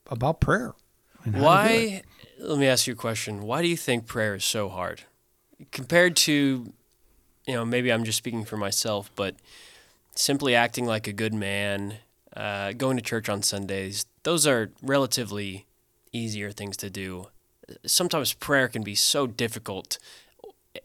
about 0.08 0.40
prayer. 0.40 0.72
Why? 1.31 2.03
Let 2.38 2.58
me 2.58 2.67
ask 2.67 2.86
you 2.86 2.93
a 2.93 2.96
question. 2.96 3.43
Why 3.43 3.62
do 3.62 3.69
you 3.69 3.76
think 3.76 4.06
prayer 4.06 4.34
is 4.34 4.44
so 4.44 4.69
hard 4.69 5.03
compared 5.70 6.17
to, 6.17 6.72
you 7.46 7.55
know, 7.55 7.64
maybe 7.64 7.93
I'm 7.93 8.05
just 8.05 8.19
speaking 8.19 8.44
for 8.44 8.56
myself, 8.56 9.10
but 9.14 9.34
simply 10.14 10.55
acting 10.55 10.86
like 10.86 11.06
a 11.06 11.12
good 11.12 11.34
man, 11.34 11.96
uh, 12.36 12.72
going 12.72 12.96
to 12.96 13.03
church 13.03 13.29
on 13.29 13.43
Sundays, 13.43 14.06
those 14.22 14.46
are 14.46 14.70
relatively 14.82 15.67
easier 16.12 16.50
things 16.50 16.76
to 16.79 16.91
do. 16.91 17.29
Sometimes 17.86 18.32
prayer 18.32 18.69
can 18.69 18.82
be 18.82 18.94
so 18.94 19.26
difficult 19.26 19.98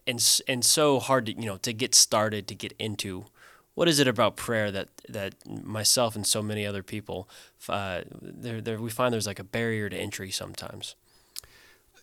and 0.06 0.40
and 0.46 0.64
so 0.64 0.98
hard 1.00 1.26
to 1.26 1.32
you 1.32 1.46
know 1.46 1.56
to 1.58 1.72
get 1.72 1.94
started 1.94 2.46
to 2.46 2.54
get 2.54 2.72
into 2.78 3.24
what 3.74 3.88
is 3.88 3.98
it 3.98 4.06
about 4.06 4.36
prayer 4.36 4.70
that 4.70 4.88
that 5.08 5.34
myself 5.46 6.14
and 6.14 6.26
so 6.26 6.42
many 6.42 6.64
other 6.64 6.82
people 6.82 7.28
uh, 7.68 8.02
there, 8.22 8.60
there 8.60 8.78
we 8.78 8.88
find 8.88 9.12
there's 9.12 9.26
like 9.26 9.40
a 9.40 9.44
barrier 9.44 9.88
to 9.88 9.96
entry 9.96 10.30
sometimes 10.30 10.94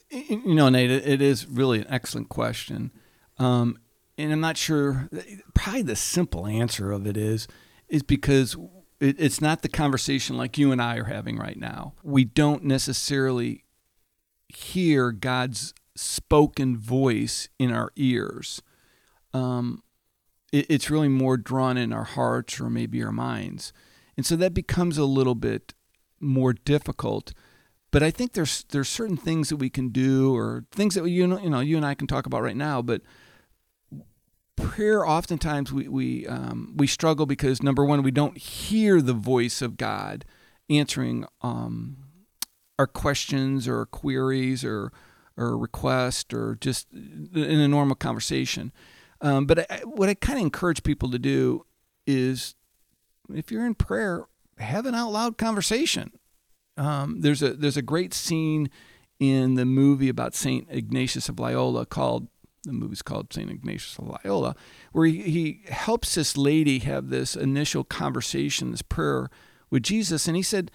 you 0.10 0.56
know 0.56 0.70
nate 0.70 0.92
it 0.92 1.22
is 1.22 1.48
really 1.48 1.80
an 1.80 1.88
excellent 1.90 2.30
question 2.30 2.92
um, 3.38 3.78
and 4.18 4.32
i'm 4.32 4.40
not 4.40 4.58
sure 4.58 5.10
probably 5.54 5.82
the 5.82 5.96
simple 5.96 6.48
answer 6.48 6.92
of 6.92 7.06
it 7.06 7.18
is 7.18 7.48
is 7.88 8.04
because 8.04 8.56
it, 9.00 9.16
it's 9.20 9.42
not 9.42 9.62
the 9.62 9.70
conversation 9.70 10.38
like 10.38 10.58
you 10.58 10.72
and 10.72 10.82
i 10.82 10.98
are 10.98 11.06
having 11.06 11.38
right 11.38 11.58
now 11.58 11.94
we 12.04 12.24
don't 12.24 12.64
necessarily 12.64 13.64
hear 14.48 15.12
god's 15.12 15.74
spoken 15.96 16.78
voice 16.78 17.50
in 17.60 17.72
our 17.72 17.92
ears 17.96 18.62
um, 19.34 19.84
it, 20.52 20.66
it's 20.70 20.90
really 20.90 21.08
more 21.08 21.38
drawn 21.38 21.78
in 21.78 21.94
our 21.94 22.04
hearts 22.04 22.60
or 22.60 22.70
maybe 22.70 23.04
our 23.04 23.12
minds. 23.12 23.74
And 24.16 24.26
so 24.26 24.36
that 24.38 24.54
becomes 24.54 24.98
a 24.98 25.06
little 25.06 25.36
bit 25.36 25.74
more 26.20 26.54
difficult. 26.54 27.34
But 27.92 28.04
I 28.04 28.12
think 28.12 28.34
there's 28.34 28.66
there's 28.70 28.90
certain 28.90 29.18
things 29.18 29.50
that 29.50 29.58
we 29.58 29.70
can 29.70 29.90
do 29.90 30.36
or 30.36 30.66
things 30.72 30.96
that 30.96 31.08
you 31.08 31.26
know, 31.26 31.40
you 31.40 31.50
know 31.50 31.60
you 31.60 31.78
and 31.78 31.86
I 31.86 31.96
can 31.96 32.08
talk 32.08 32.26
about 32.26 32.42
right 32.42 32.56
now. 32.56 32.82
But 32.82 33.02
prayer, 34.56 35.08
oftentimes 35.08 35.72
we 35.72 35.88
we 35.88 36.28
um, 36.28 36.74
we 36.76 36.88
struggle 36.88 37.26
because 37.26 37.64
number 37.64 37.86
one, 37.86 38.04
we 38.04 38.12
don't 38.12 38.38
hear 38.38 39.02
the 39.02 39.14
voice 39.14 39.62
of 39.62 39.78
God 39.78 40.26
answering 40.70 41.26
um, 41.42 41.98
our 42.78 42.88
questions 42.88 43.68
or 43.68 43.86
queries 43.86 44.66
or 44.66 44.92
or 45.38 45.58
request 45.58 46.34
or 46.34 46.58
just 46.60 46.92
in 46.92 47.30
a 47.34 47.68
normal 47.68 47.96
conversation. 47.96 48.74
Um, 49.22 49.46
but 49.46 49.72
I, 49.72 49.80
what 49.84 50.10
I 50.10 50.14
kind 50.14 50.40
of 50.40 50.44
encourage 50.44 50.84
people 50.84 51.10
to 51.12 51.20
do 51.20 51.66
is 52.06 52.56
if 53.34 53.52
you're 53.52 53.66
in 53.66 53.76
prayer, 53.76 54.26
have 54.58 54.86
an 54.86 54.96
out 54.96 55.12
loud 55.12 55.38
conversation. 55.38 56.12
Um, 56.78 57.22
there's 57.22 57.42
a 57.42 57.54
there's 57.54 57.78
a 57.78 57.82
great 57.82 58.14
scene 58.14 58.70
in 59.20 59.56
the 59.56 59.66
movie 59.66 60.10
about 60.10 60.36
Saint 60.36 60.68
Ignatius 60.70 61.28
of 61.28 61.40
Loyola 61.40 61.86
called 61.86 62.28
the 62.64 62.74
movie's 62.74 63.02
called 63.02 63.34
Saint 63.34 63.50
Ignatius 63.50 63.98
of 63.98 64.08
Loyola, 64.08 64.56
where 64.92 65.06
he, 65.08 65.22
he 65.24 65.62
helps 65.70 66.16
this 66.16 66.38
lady 66.38 66.80
have 66.80 67.10
this 67.10 67.36
initial 67.36 67.84
conversation, 67.84 68.72
this 68.72 68.82
prayer 68.82 69.30
with 69.70 69.84
Jesus, 69.84 70.28
and 70.28 70.36
he 70.36 70.44
said 70.44 70.70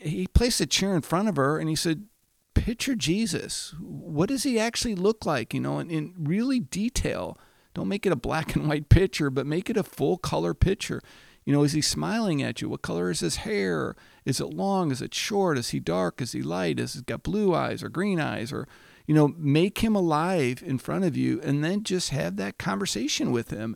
he 0.00 0.26
placed 0.28 0.60
a 0.60 0.66
chair 0.66 0.94
in 0.94 1.02
front 1.02 1.28
of 1.28 1.36
her 1.36 1.58
and 1.58 1.68
he 1.68 1.76
said, 1.76 2.06
Picture 2.54 2.96
Jesus. 2.96 3.74
What 3.80 4.28
does 4.28 4.42
he 4.42 4.58
actually 4.58 4.94
look 4.94 5.24
like? 5.24 5.54
You 5.54 5.60
know, 5.60 5.78
in, 5.78 5.90
in 5.90 6.14
really 6.18 6.58
detail. 6.58 7.38
Don't 7.74 7.88
make 7.88 8.04
it 8.04 8.12
a 8.12 8.16
black 8.16 8.56
and 8.56 8.68
white 8.68 8.88
picture, 8.88 9.30
but 9.30 9.46
make 9.46 9.70
it 9.70 9.76
a 9.76 9.84
full 9.84 10.18
color 10.18 10.54
picture. 10.54 11.00
You 11.44 11.52
know, 11.52 11.62
is 11.62 11.72
he 11.72 11.80
smiling 11.80 12.42
at 12.42 12.60
you? 12.60 12.68
What 12.68 12.82
color 12.82 13.10
is 13.10 13.20
his 13.20 13.36
hair? 13.36 13.94
Is 14.28 14.40
it 14.40 14.52
long? 14.52 14.92
Is 14.92 15.00
it 15.00 15.14
short? 15.14 15.56
Is 15.56 15.70
he 15.70 15.80
dark? 15.80 16.20
Is 16.20 16.32
he 16.32 16.42
light? 16.42 16.78
Is 16.78 16.92
he 16.92 17.00
got 17.00 17.22
blue 17.22 17.54
eyes 17.54 17.82
or 17.82 17.88
green 17.88 18.20
eyes? 18.20 18.52
Or, 18.52 18.68
you 19.06 19.14
know, 19.14 19.28
make 19.38 19.78
him 19.78 19.96
alive 19.96 20.62
in 20.62 20.76
front 20.76 21.04
of 21.04 21.16
you 21.16 21.40
and 21.42 21.64
then 21.64 21.82
just 21.82 22.10
have 22.10 22.36
that 22.36 22.58
conversation 22.58 23.32
with 23.32 23.48
him. 23.48 23.74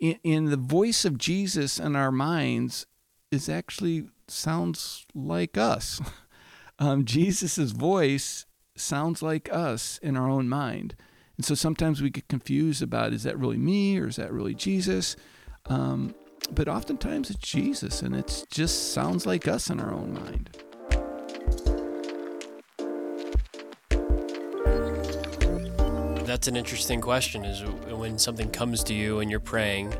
In, 0.00 0.18
in 0.24 0.44
the 0.46 0.56
voice 0.56 1.04
of 1.04 1.18
Jesus 1.18 1.78
in 1.78 1.94
our 1.94 2.10
minds 2.10 2.86
is 3.30 3.50
actually 3.50 4.06
sounds 4.28 5.04
like 5.14 5.58
us. 5.58 6.00
Um, 6.78 7.04
Jesus' 7.04 7.70
voice 7.70 8.44
sounds 8.74 9.22
like 9.22 9.52
us 9.52 9.98
in 9.98 10.16
our 10.16 10.28
own 10.28 10.48
mind. 10.48 10.96
And 11.36 11.44
so 11.44 11.54
sometimes 11.54 12.02
we 12.02 12.10
get 12.10 12.26
confused 12.26 12.82
about 12.82 13.12
is 13.12 13.22
that 13.22 13.38
really 13.38 13.58
me 13.58 14.00
or 14.00 14.08
is 14.08 14.16
that 14.16 14.32
really 14.32 14.54
Jesus? 14.54 15.14
Um, 15.66 16.12
but 16.50 16.68
oftentimes 16.68 17.30
it's 17.30 17.38
Jesus 17.38 18.02
and 18.02 18.14
it 18.14 18.44
just 18.50 18.92
sounds 18.92 19.26
like 19.26 19.46
us 19.46 19.70
in 19.70 19.80
our 19.80 19.92
own 19.92 20.12
mind. 20.12 20.50
That's 26.26 26.48
an 26.48 26.56
interesting 26.56 27.00
question 27.00 27.44
is 27.44 27.62
when 27.92 28.18
something 28.18 28.50
comes 28.50 28.82
to 28.84 28.94
you 28.94 29.20
and 29.20 29.30
you're 29.30 29.40
praying 29.40 29.92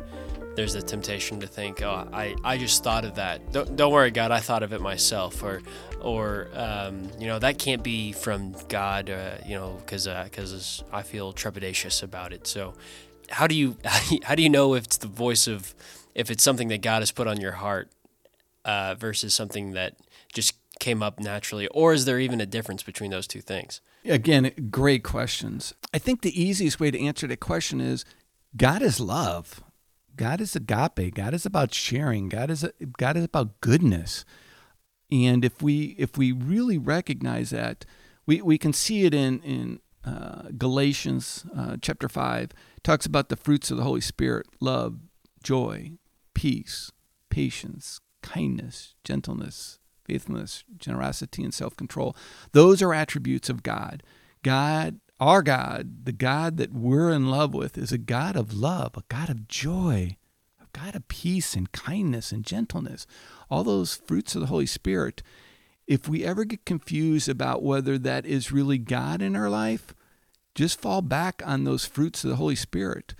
there's 0.54 0.74
a 0.74 0.82
temptation 0.82 1.40
to 1.40 1.46
think, 1.46 1.82
oh, 1.82 2.06
I, 2.12 2.34
I 2.44 2.58
just 2.58 2.84
thought 2.84 3.04
of 3.04 3.14
that. 3.14 3.52
Don't, 3.52 3.76
don't 3.76 3.92
worry, 3.92 4.10
God, 4.10 4.30
I 4.30 4.40
thought 4.40 4.62
of 4.62 4.72
it 4.72 4.80
myself, 4.80 5.42
or 5.42 5.62
or 6.00 6.48
um, 6.54 7.08
you 7.18 7.26
know 7.26 7.38
that 7.38 7.58
can't 7.58 7.82
be 7.82 8.12
from 8.12 8.54
God, 8.68 9.08
uh, 9.08 9.36
you 9.46 9.54
know, 9.54 9.78
because 9.84 10.06
because 10.24 10.82
uh, 10.82 10.96
I 10.96 11.02
feel 11.02 11.32
trepidatious 11.32 12.02
about 12.02 12.32
it. 12.32 12.46
So, 12.46 12.74
how 13.30 13.46
do 13.46 13.54
you 13.54 13.76
how 14.24 14.34
do 14.34 14.42
you 14.42 14.50
know 14.50 14.74
if 14.74 14.84
it's 14.84 14.98
the 14.98 15.08
voice 15.08 15.46
of 15.46 15.74
if 16.14 16.30
it's 16.30 16.42
something 16.42 16.68
that 16.68 16.82
God 16.82 17.00
has 17.00 17.10
put 17.10 17.26
on 17.26 17.40
your 17.40 17.52
heart 17.52 17.90
uh, 18.64 18.94
versus 18.94 19.34
something 19.34 19.72
that 19.72 19.96
just 20.32 20.54
came 20.80 21.02
up 21.02 21.20
naturally, 21.20 21.68
or 21.68 21.92
is 21.92 22.04
there 22.04 22.18
even 22.18 22.40
a 22.40 22.46
difference 22.46 22.82
between 22.82 23.10
those 23.10 23.26
two 23.26 23.40
things? 23.40 23.80
Again, 24.04 24.52
great 24.70 25.04
questions. 25.04 25.74
I 25.94 25.98
think 25.98 26.22
the 26.22 26.42
easiest 26.42 26.80
way 26.80 26.90
to 26.90 27.00
answer 27.00 27.26
that 27.28 27.40
question 27.40 27.80
is 27.80 28.04
God 28.56 28.82
is 28.82 28.98
love. 28.98 29.62
God 30.16 30.40
is 30.40 30.56
agape. 30.56 31.14
God 31.14 31.34
is 31.34 31.46
about 31.46 31.72
sharing. 31.72 32.28
God 32.28 32.50
is 32.50 32.66
God 32.98 33.16
is 33.16 33.24
about 33.24 33.60
goodness. 33.60 34.24
And 35.10 35.44
if 35.44 35.62
we 35.62 35.94
if 35.98 36.18
we 36.18 36.32
really 36.32 36.78
recognize 36.78 37.50
that, 37.50 37.84
we, 38.26 38.42
we 38.42 38.58
can 38.58 38.72
see 38.72 39.04
it 39.04 39.14
in 39.14 39.40
in 39.40 39.80
uh, 40.04 40.48
Galatians 40.58 41.46
uh, 41.56 41.76
chapter 41.80 42.08
five 42.08 42.50
talks 42.82 43.06
about 43.06 43.28
the 43.28 43.36
fruits 43.36 43.70
of 43.70 43.76
the 43.76 43.84
Holy 43.84 44.00
Spirit: 44.00 44.46
love, 44.60 44.98
joy, 45.42 45.92
peace, 46.42 46.90
patience, 47.30 48.00
kindness, 48.20 48.96
gentleness, 49.04 49.78
faithfulness, 50.04 50.64
generosity, 50.76 51.44
and 51.44 51.54
self 51.54 51.76
control. 51.76 52.16
Those 52.50 52.82
are 52.82 52.92
attributes 52.92 53.48
of 53.48 53.62
God. 53.62 54.02
God 54.42 54.98
our 55.20 55.40
God, 55.40 56.04
the 56.04 56.10
God 56.10 56.56
that 56.56 56.72
we're 56.72 57.12
in 57.12 57.30
love 57.30 57.54
with, 57.54 57.78
is 57.78 57.92
a 57.92 57.98
God 57.98 58.34
of 58.34 58.52
love, 58.52 58.96
a 58.96 59.04
God 59.08 59.30
of 59.30 59.46
joy, 59.46 60.16
a 60.60 60.66
God 60.76 60.96
of 60.96 61.06
peace 61.06 61.54
and 61.54 61.70
kindness 61.70 62.32
and 62.32 62.44
gentleness. 62.44 63.06
All 63.48 63.62
those 63.62 63.94
fruits 63.94 64.34
of 64.34 64.40
the 64.40 64.48
Holy 64.48 64.66
Spirit. 64.66 65.22
If 65.86 66.08
we 66.08 66.24
ever 66.24 66.44
get 66.44 66.64
confused 66.64 67.28
about 67.28 67.62
whether 67.62 67.98
that 67.98 68.26
is 68.26 68.50
really 68.50 68.78
God 68.78 69.22
in 69.22 69.36
our 69.36 69.48
life, 69.48 69.94
just 70.56 70.80
fall 70.80 71.02
back 71.02 71.40
on 71.46 71.62
those 71.62 71.84
fruits 71.84 72.24
of 72.24 72.30
the 72.30 72.36
Holy 72.36 72.56
Spirit. 72.56 73.14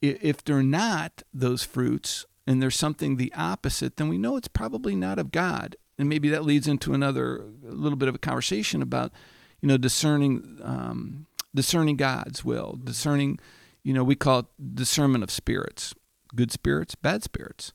If 0.00 0.44
they're 0.44 0.62
not 0.62 1.24
those 1.34 1.64
fruits 1.64 2.24
and 2.46 2.62
there's 2.62 2.76
something 2.76 3.16
the 3.16 3.32
opposite, 3.36 3.96
then 3.96 4.08
we 4.08 4.18
know 4.18 4.36
it's 4.36 4.48
probably 4.48 4.94
not 4.94 5.18
of 5.18 5.32
God. 5.32 5.76
And 5.98 6.08
maybe 6.08 6.28
that 6.28 6.44
leads 6.44 6.68
into 6.68 6.94
another 6.94 7.44
little 7.62 7.96
bit 7.96 8.08
of 8.08 8.14
a 8.14 8.18
conversation 8.18 8.82
about 8.82 9.12
you 9.60 9.68
know, 9.68 9.76
discerning 9.76 10.60
um, 10.62 11.26
discerning 11.54 11.96
God's 11.96 12.44
will, 12.44 12.78
discerning, 12.82 13.38
you 13.82 13.94
know, 13.94 14.04
we 14.04 14.14
call 14.14 14.40
it 14.40 14.46
discernment 14.74 15.24
of 15.24 15.30
spirits, 15.30 15.94
good 16.34 16.52
spirits, 16.52 16.94
bad 16.94 17.22
spirits. 17.22 17.72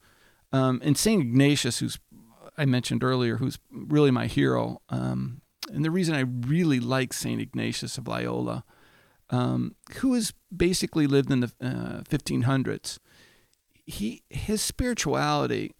Um, 0.53 0.81
and 0.83 0.97
Saint 0.97 1.21
Ignatius, 1.21 1.79
who's 1.79 1.99
I 2.57 2.65
mentioned 2.65 3.03
earlier, 3.03 3.37
who's 3.37 3.57
really 3.71 4.11
my 4.11 4.27
hero, 4.27 4.81
um, 4.89 5.41
and 5.71 5.85
the 5.85 5.91
reason 5.91 6.15
I 6.15 6.21
really 6.47 6.79
like 6.79 7.13
Saint 7.13 7.41
Ignatius 7.41 7.97
of 7.97 8.07
Loyola, 8.07 8.63
um, 9.29 9.75
who 9.95 10.13
has 10.13 10.33
basically 10.55 11.07
lived 11.07 11.31
in 11.31 11.39
the 11.39 11.51
uh, 11.61 12.01
1500s, 12.09 12.99
he 13.91 14.23
his 14.29 14.61
spirituality 14.61 15.75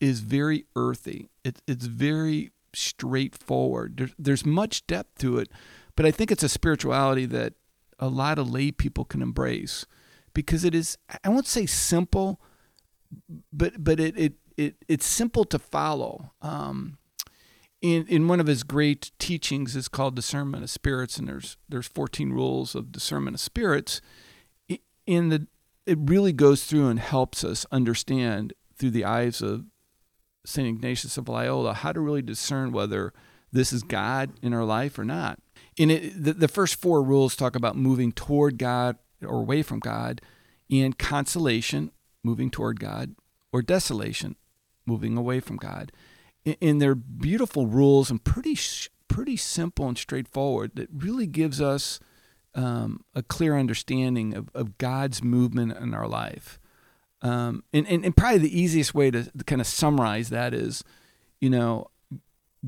is 0.00 0.20
very 0.20 0.64
earthy. 0.76 1.28
It, 1.44 1.60
it's 1.66 1.86
very 1.86 2.52
straightforward. 2.72 3.96
There's, 3.98 4.14
there's 4.18 4.46
much 4.46 4.86
depth 4.86 5.18
to 5.18 5.38
it, 5.38 5.50
but 5.94 6.06
I 6.06 6.10
think 6.10 6.30
it's 6.30 6.42
a 6.42 6.48
spirituality 6.48 7.26
that 7.26 7.54
a 7.98 8.08
lot 8.08 8.38
of 8.38 8.50
lay 8.50 8.70
people 8.70 9.04
can 9.04 9.20
embrace 9.20 9.84
because 10.32 10.64
it 10.64 10.74
is, 10.74 10.96
I 11.22 11.28
won't 11.28 11.46
say 11.46 11.66
simple, 11.66 12.40
but, 13.52 13.84
but 13.84 14.00
it, 14.00 14.16
it, 14.16 14.32
it 14.56 14.76
it's 14.88 15.06
simple 15.06 15.44
to 15.44 15.58
follow. 15.58 16.32
Um, 16.40 16.96
in, 17.82 18.06
in 18.06 18.28
one 18.28 18.40
of 18.40 18.46
his 18.46 18.62
great 18.62 19.10
teachings 19.18 19.74
is 19.74 19.88
called 19.88 20.14
discernment 20.14 20.62
of 20.62 20.70
spirits 20.70 21.16
and 21.16 21.26
there's 21.26 21.56
there's 21.68 21.88
14 21.88 22.30
rules 22.30 22.74
of 22.74 22.92
discernment 22.92 23.34
of 23.34 23.40
spirits 23.40 24.02
in 25.06 25.30
the 25.30 25.46
it 25.86 25.98
really 26.00 26.32
goes 26.32 26.64
through 26.64 26.88
and 26.88 27.00
helps 27.00 27.44
us 27.44 27.66
understand 27.72 28.52
through 28.76 28.90
the 28.90 29.04
eyes 29.04 29.42
of 29.42 29.64
St. 30.44 30.66
Ignatius 30.66 31.18
of 31.18 31.28
Loyola 31.28 31.74
how 31.74 31.92
to 31.92 32.00
really 32.00 32.22
discern 32.22 32.72
whether 32.72 33.12
this 33.52 33.72
is 33.72 33.82
God 33.82 34.32
in 34.42 34.54
our 34.54 34.64
life 34.64 34.98
or 34.98 35.04
not. 35.04 35.38
In 35.76 35.90
it, 35.90 36.22
the, 36.22 36.32
the 36.32 36.48
first 36.48 36.76
four 36.76 37.02
rules 37.02 37.36
talk 37.36 37.56
about 37.56 37.76
moving 37.76 38.12
toward 38.12 38.58
God 38.58 38.96
or 39.22 39.40
away 39.40 39.62
from 39.62 39.80
God, 39.80 40.20
and 40.70 40.98
consolation, 40.98 41.90
moving 42.22 42.50
toward 42.50 42.80
God, 42.80 43.14
or 43.52 43.62
desolation, 43.62 44.36
moving 44.86 45.16
away 45.16 45.40
from 45.40 45.56
God. 45.56 45.92
And 46.60 46.80
they're 46.80 46.94
beautiful 46.94 47.66
rules 47.66 48.10
and 48.10 48.22
pretty 48.22 48.56
pretty 49.08 49.36
simple 49.36 49.88
and 49.88 49.98
straightforward 49.98 50.70
that 50.76 50.88
really 50.96 51.26
gives 51.26 51.60
us 51.60 51.98
um, 52.54 53.04
a 53.14 53.22
clear 53.22 53.56
understanding 53.56 54.34
of, 54.34 54.50
of 54.54 54.78
God's 54.78 55.22
movement 55.22 55.76
in 55.76 55.94
our 55.94 56.08
life. 56.08 56.58
Um, 57.22 57.64
and, 57.72 57.86
and, 57.86 58.04
and 58.04 58.16
probably 58.16 58.38
the 58.38 58.60
easiest 58.60 58.94
way 58.94 59.10
to, 59.10 59.30
kind 59.46 59.60
of 59.60 59.66
summarize 59.66 60.30
that 60.30 60.54
is, 60.54 60.82
you 61.40 61.50
know, 61.50 61.90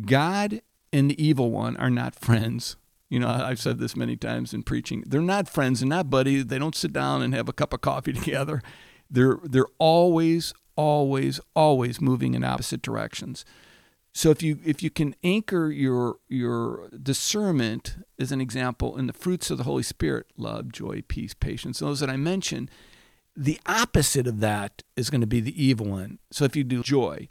God 0.05 0.61
and 0.93 1.11
the 1.11 1.23
evil 1.23 1.51
one 1.51 1.77
are 1.79 1.91
not 1.91 2.15
friends. 2.15 2.77
You 3.09 3.19
know, 3.19 3.29
I've 3.29 3.61
said 3.61 3.79
this 3.79 3.97
many 3.97 4.17
times 4.17 4.55
in 4.55 4.63
preaching. 4.63 5.05
They're 5.07 5.21
not 5.21 5.49
friends. 5.49 5.81
They're 5.81 5.89
not 5.89 6.11
buddies. 6.11 6.47
They 6.47 6.59
don't 6.59 6.75
sit 6.75 6.93
down 6.93 7.23
and 7.23 7.35
have 7.35 7.49
a 7.49 7.53
cup 7.53 7.73
of 7.73 7.81
coffee 7.81 8.13
together. 8.15 8.63
They're 9.11 9.39
they're 9.43 9.67
always, 9.79 10.55
always, 10.77 11.41
always 11.55 12.01
moving 12.01 12.35
in 12.35 12.45
opposite 12.45 12.81
directions. 12.81 13.45
So 14.15 14.31
if 14.31 14.43
you 14.43 14.59
if 14.65 14.83
you 14.83 14.91
can 14.91 15.15
anchor 15.25 15.71
your 15.71 16.17
your 16.29 16.91
discernment 16.91 17.97
as 18.19 18.31
an 18.31 18.41
example 18.41 18.99
in 18.99 19.07
the 19.07 19.13
fruits 19.13 19.51
of 19.51 19.59
the 19.59 19.65
Holy 19.65 19.83
Spirit, 19.83 20.27
love, 20.37 20.71
joy, 20.71 21.03
peace, 21.09 21.33
patience, 21.35 21.79
those 21.79 22.01
that 22.01 22.11
I 22.11 22.17
mentioned, 22.17 22.71
the 23.35 23.59
opposite 23.65 24.27
of 24.27 24.41
that 24.41 24.83
is 24.97 25.09
going 25.09 25.23
to 25.23 25.27
be 25.27 25.41
the 25.41 25.65
evil 25.65 25.87
one. 25.87 26.19
So 26.31 26.45
if 26.45 26.55
you 26.55 26.63
do 26.63 26.83
joy, 26.83 27.29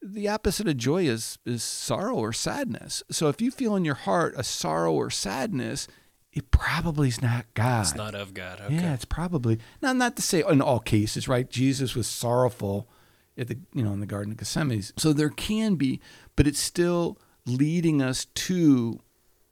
the 0.00 0.28
opposite 0.28 0.66
of 0.66 0.78
joy 0.78 1.04
is 1.06 1.38
is 1.44 1.62
sorrow 1.62 2.14
or 2.14 2.32
sadness. 2.32 3.02
So 3.10 3.28
if 3.28 3.42
you 3.42 3.50
feel 3.50 3.76
in 3.76 3.84
your 3.84 3.94
heart 3.94 4.34
a 4.38 4.44
sorrow 4.44 4.94
or 4.94 5.10
sadness, 5.10 5.86
it 6.32 6.50
probably 6.50 7.08
is 7.08 7.20
not 7.20 7.44
God. 7.52 7.82
It's 7.82 7.94
not 7.94 8.14
of 8.14 8.32
God. 8.32 8.62
Okay. 8.62 8.76
Yeah, 8.76 8.94
it's 8.94 9.04
probably 9.04 9.58
now. 9.82 9.92
Not 9.92 10.16
to 10.16 10.22
say 10.22 10.42
in 10.48 10.62
all 10.62 10.80
cases, 10.80 11.28
right? 11.28 11.50
Jesus 11.50 11.94
was 11.94 12.06
sorrowful 12.06 12.88
at 13.36 13.48
the 13.48 13.58
you 13.72 13.82
know 13.82 13.92
in 13.92 14.00
the 14.00 14.06
Garden 14.06 14.32
of 14.32 14.38
Gethsemane. 14.38 14.82
So 14.96 15.12
there 15.12 15.30
can 15.30 15.74
be, 15.76 16.00
but 16.36 16.46
it's 16.46 16.60
still 16.60 17.18
leading 17.46 18.00
us 18.00 18.24
to 18.24 19.00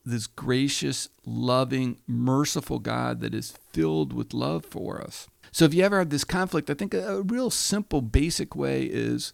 this 0.04 0.26
gracious, 0.26 1.08
loving, 1.24 1.98
merciful 2.06 2.78
God 2.78 3.20
that 3.20 3.34
is 3.34 3.54
filled 3.72 4.12
with 4.12 4.34
love 4.34 4.64
for 4.64 5.00
us. 5.00 5.28
So 5.52 5.64
if 5.64 5.74
you 5.74 5.84
ever 5.84 5.98
have 5.98 6.10
this 6.10 6.24
conflict, 6.24 6.70
I 6.70 6.74
think 6.74 6.94
a, 6.94 7.18
a 7.18 7.22
real 7.22 7.50
simple, 7.50 8.00
basic 8.00 8.56
way 8.56 8.84
is 8.84 9.32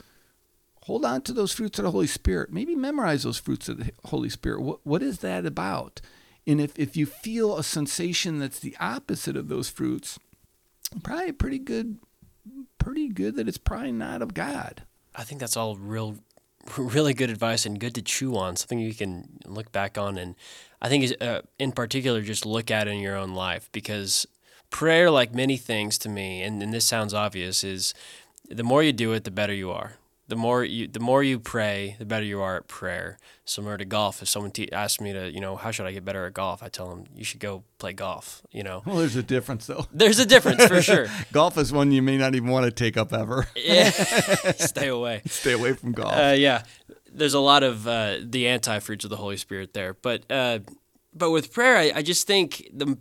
hold 0.85 1.05
on 1.05 1.23
to 1.23 1.33
those 1.33 1.53
fruits 1.53 1.79
of 1.79 1.85
the 1.85 1.91
Holy 1.91 2.07
Spirit. 2.07 2.53
Maybe 2.53 2.75
memorize 2.75 3.23
those 3.23 3.39
fruits 3.39 3.69
of 3.69 3.79
the 3.79 3.93
Holy 4.07 4.29
Spirit. 4.29 4.61
What, 4.61 4.81
what 4.85 5.03
is 5.03 5.21
that 5.21 5.47
about? 5.47 6.01
And 6.47 6.61
if, 6.61 6.79
if 6.79 6.97
you 6.97 7.07
feel 7.07 7.57
a 7.57 7.63
sensation 7.63 8.39
that's 8.39 8.59
the 8.59 8.77
opposite 8.81 9.37
of 9.37 9.49
those 9.49 9.69
fruits, 9.69 10.19
probably 11.03 11.33
pretty 11.33 11.59
good, 11.59 11.99
pretty 12.79 13.09
good 13.09 13.37
that 13.37 13.49
it's 13.49 13.59
probably 13.59 13.93
not 13.93 14.23
of 14.23 14.35
God. 14.35 14.83
I 15.15 15.25
think 15.25 15.41
that's 15.41 15.57
all 15.57 15.77
real, 15.77 16.17
really 16.77 17.15
good 17.15 17.31
advice 17.31 17.67
and 17.67 17.81
good 17.81 17.95
to 17.95 18.03
chew 18.03 18.37
on. 18.37 18.57
Something 18.57 18.79
you 18.79 18.95
can 18.95 19.41
look 19.45 19.73
back 19.73 19.99
on, 19.99 20.17
and 20.19 20.35
I 20.81 20.89
think 20.89 21.13
uh, 21.21 21.43
in 21.59 21.73
particular 21.73 22.23
just 22.23 22.47
look 22.47 22.71
at 22.71 22.89
in 22.89 22.99
your 22.99 23.17
own 23.17 23.35
life 23.35 23.69
because 23.73 24.27
prayer, 24.71 25.11
like 25.11 25.35
many 25.35 25.57
things 25.57 25.99
to 25.99 26.09
me, 26.09 26.43
and, 26.43 26.63
and 26.63 26.73
this 26.73 26.85
sounds 26.85 27.15
obvious, 27.15 27.65
is 27.65 27.95
the 28.49 28.65
more 28.65 28.83
you 28.83 28.93
do 28.93 29.13
it, 29.13 29.25
the 29.25 29.31
better 29.31 29.55
you 29.55 29.71
are 29.71 29.95
the 30.29 30.37
more 30.37 30.63
you 30.63 30.87
the 30.87 31.01
more 31.01 31.23
you 31.23 31.41
pray, 31.41 31.97
the 31.99 32.05
better 32.05 32.25
you 32.25 32.41
are 32.43 32.57
at 32.59 32.69
prayer. 32.69 33.19
Similar 33.47 33.79
to 33.79 33.87
golf, 33.87 34.21
if 34.21 34.29
someone 34.29 34.51
te- 34.51 34.71
asks 34.71 35.01
me 35.01 35.15
to, 35.15 35.31
you 35.31 35.41
know, 35.41 35.57
how 35.57 35.71
should 35.71 35.87
I 35.87 35.93
get 35.93 36.05
better 36.05 36.27
at 36.27 36.35
golf, 36.35 36.63
I 36.63 36.69
tell 36.69 36.91
them 36.91 37.05
you 37.15 37.25
should 37.25 37.41
go 37.41 37.65
play 37.79 37.95
golf. 37.95 38.43
You 38.51 38.63
know, 38.63 38.83
well, 38.85 38.97
there's 38.97 39.17
a 39.17 39.23
difference 39.23 39.67
though. 39.67 39.87
There's 39.93 40.19
a 40.19 40.27
difference 40.27 40.67
for 40.67 40.83
sure. 40.83 41.07
golf 41.33 41.57
is 41.57 41.73
one 41.73 41.93
you 41.93 42.03
may 42.03 42.19
not 42.19 42.35
even 42.35 42.51
want 42.51 42.67
to 42.67 42.71
take 42.71 42.99
up 42.99 43.13
ever. 43.13 43.47
yeah, 43.57 43.91
stay 43.91 44.89
away. 44.89 45.23
Stay 45.27 45.53
away 45.53 45.73
from 45.73 45.93
golf. 45.93 46.15
Uh, 46.15 46.35
yeah, 46.37 46.63
there's 47.11 47.35
a 47.35 47.41
lot 47.41 47.63
of 47.63 47.89
uh, 47.89 48.19
the 48.23 48.47
anti 48.47 48.79
fruits 48.81 49.05
of 49.05 49.11
the 49.11 49.17
Holy 49.17 49.39
Spirit 49.39 49.73
there, 49.73 49.95
but 49.95 50.31
uh, 50.31 50.59
but 51.15 51.31
with 51.31 51.53
prayer, 51.53 51.77
I, 51.77 51.93
I 51.97 52.03
just 52.03 52.27
think 52.27 52.69
the 52.73 52.99